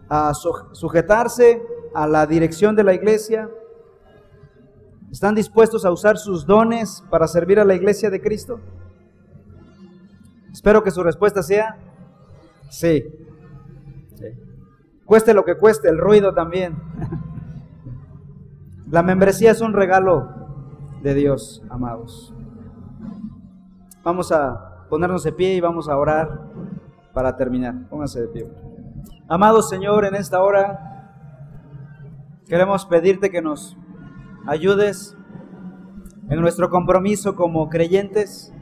a 0.09 0.33
sujetarse 0.35 1.63
a 1.95 2.07
la 2.07 2.27
dirección 2.27 2.77
de 2.77 2.85
la 2.85 2.95
iglesia? 2.95 3.51
¿Están 5.11 5.35
dispuestos 5.35 5.85
a 5.85 5.91
usar 5.91 6.19
sus 6.19 6.47
dones 6.47 7.05
para 7.11 7.27
servir 7.27 7.61
a 7.61 7.65
la 7.65 7.75
iglesia 7.75 8.11
de 8.11 8.21
Cristo? 8.21 8.61
Espero 10.53 10.83
que 10.83 10.91
su 10.91 11.03
respuesta 11.03 11.43
sea 11.43 11.77
sí. 12.71 13.05
Cueste 15.05 15.33
lo 15.33 15.45
que 15.45 15.57
cueste, 15.57 15.89
el 15.89 15.97
ruido 15.99 16.35
también. 16.35 16.77
La 18.91 19.03
membresía 19.03 19.51
es 19.51 19.61
un 19.61 19.73
regalo 19.73 20.29
de 21.03 21.15
Dios, 21.15 21.63
amados. 21.71 22.35
Vamos 24.03 24.33
a 24.33 24.87
ponernos 24.89 25.25
de 25.25 25.33
pie 25.33 25.55
y 25.55 25.61
vamos 25.61 25.89
a 25.89 25.97
orar 25.97 26.41
para 27.13 27.37
terminar. 27.37 27.89
Pónganse 27.89 28.21
de 28.21 28.29
pie. 28.29 28.49
Amado 29.29 29.63
Señor, 29.63 30.05
en 30.05 30.15
esta 30.15 30.43
hora 30.43 31.15
queremos 32.47 32.87
pedirte 32.87 33.31
que 33.31 33.43
nos 33.43 33.77
ayudes 34.47 35.17
en 36.31 36.41
nuestro 36.41 36.71
compromiso 36.71 37.35
como 37.35 37.69
creyentes 37.69 38.53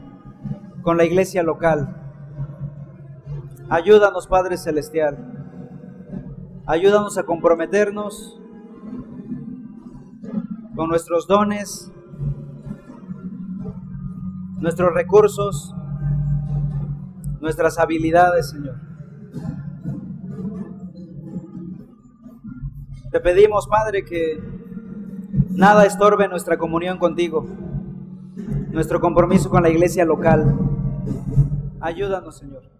con 0.87 0.95
la 0.95 1.03
iglesia 1.03 1.43
local. 1.43 1.97
Ayúdanos, 3.67 4.25
Padre 4.25 4.55
Celestial. 4.55 5.17
Ayúdanos 6.65 7.17
a 7.17 7.23
comprometernos 7.23 8.39
con 10.77 10.87
nuestros 10.87 11.27
dones, 11.27 11.91
nuestros 14.61 14.93
recursos, 14.93 15.75
nuestras 17.41 17.77
habilidades, 17.79 18.51
Señor. 18.51 18.79
Te 23.11 23.19
pedimos, 23.19 23.67
Padre, 23.67 24.05
que 24.05 24.41
nada 25.49 25.85
estorbe 25.85 26.29
nuestra 26.29 26.57
comunión 26.57 26.97
contigo, 26.97 27.45
nuestro 28.71 29.01
compromiso 29.01 29.49
con 29.49 29.63
la 29.63 29.69
iglesia 29.69 30.05
local. 30.05 30.75
Ayúdanos, 31.79 32.37
Señor. 32.37 32.76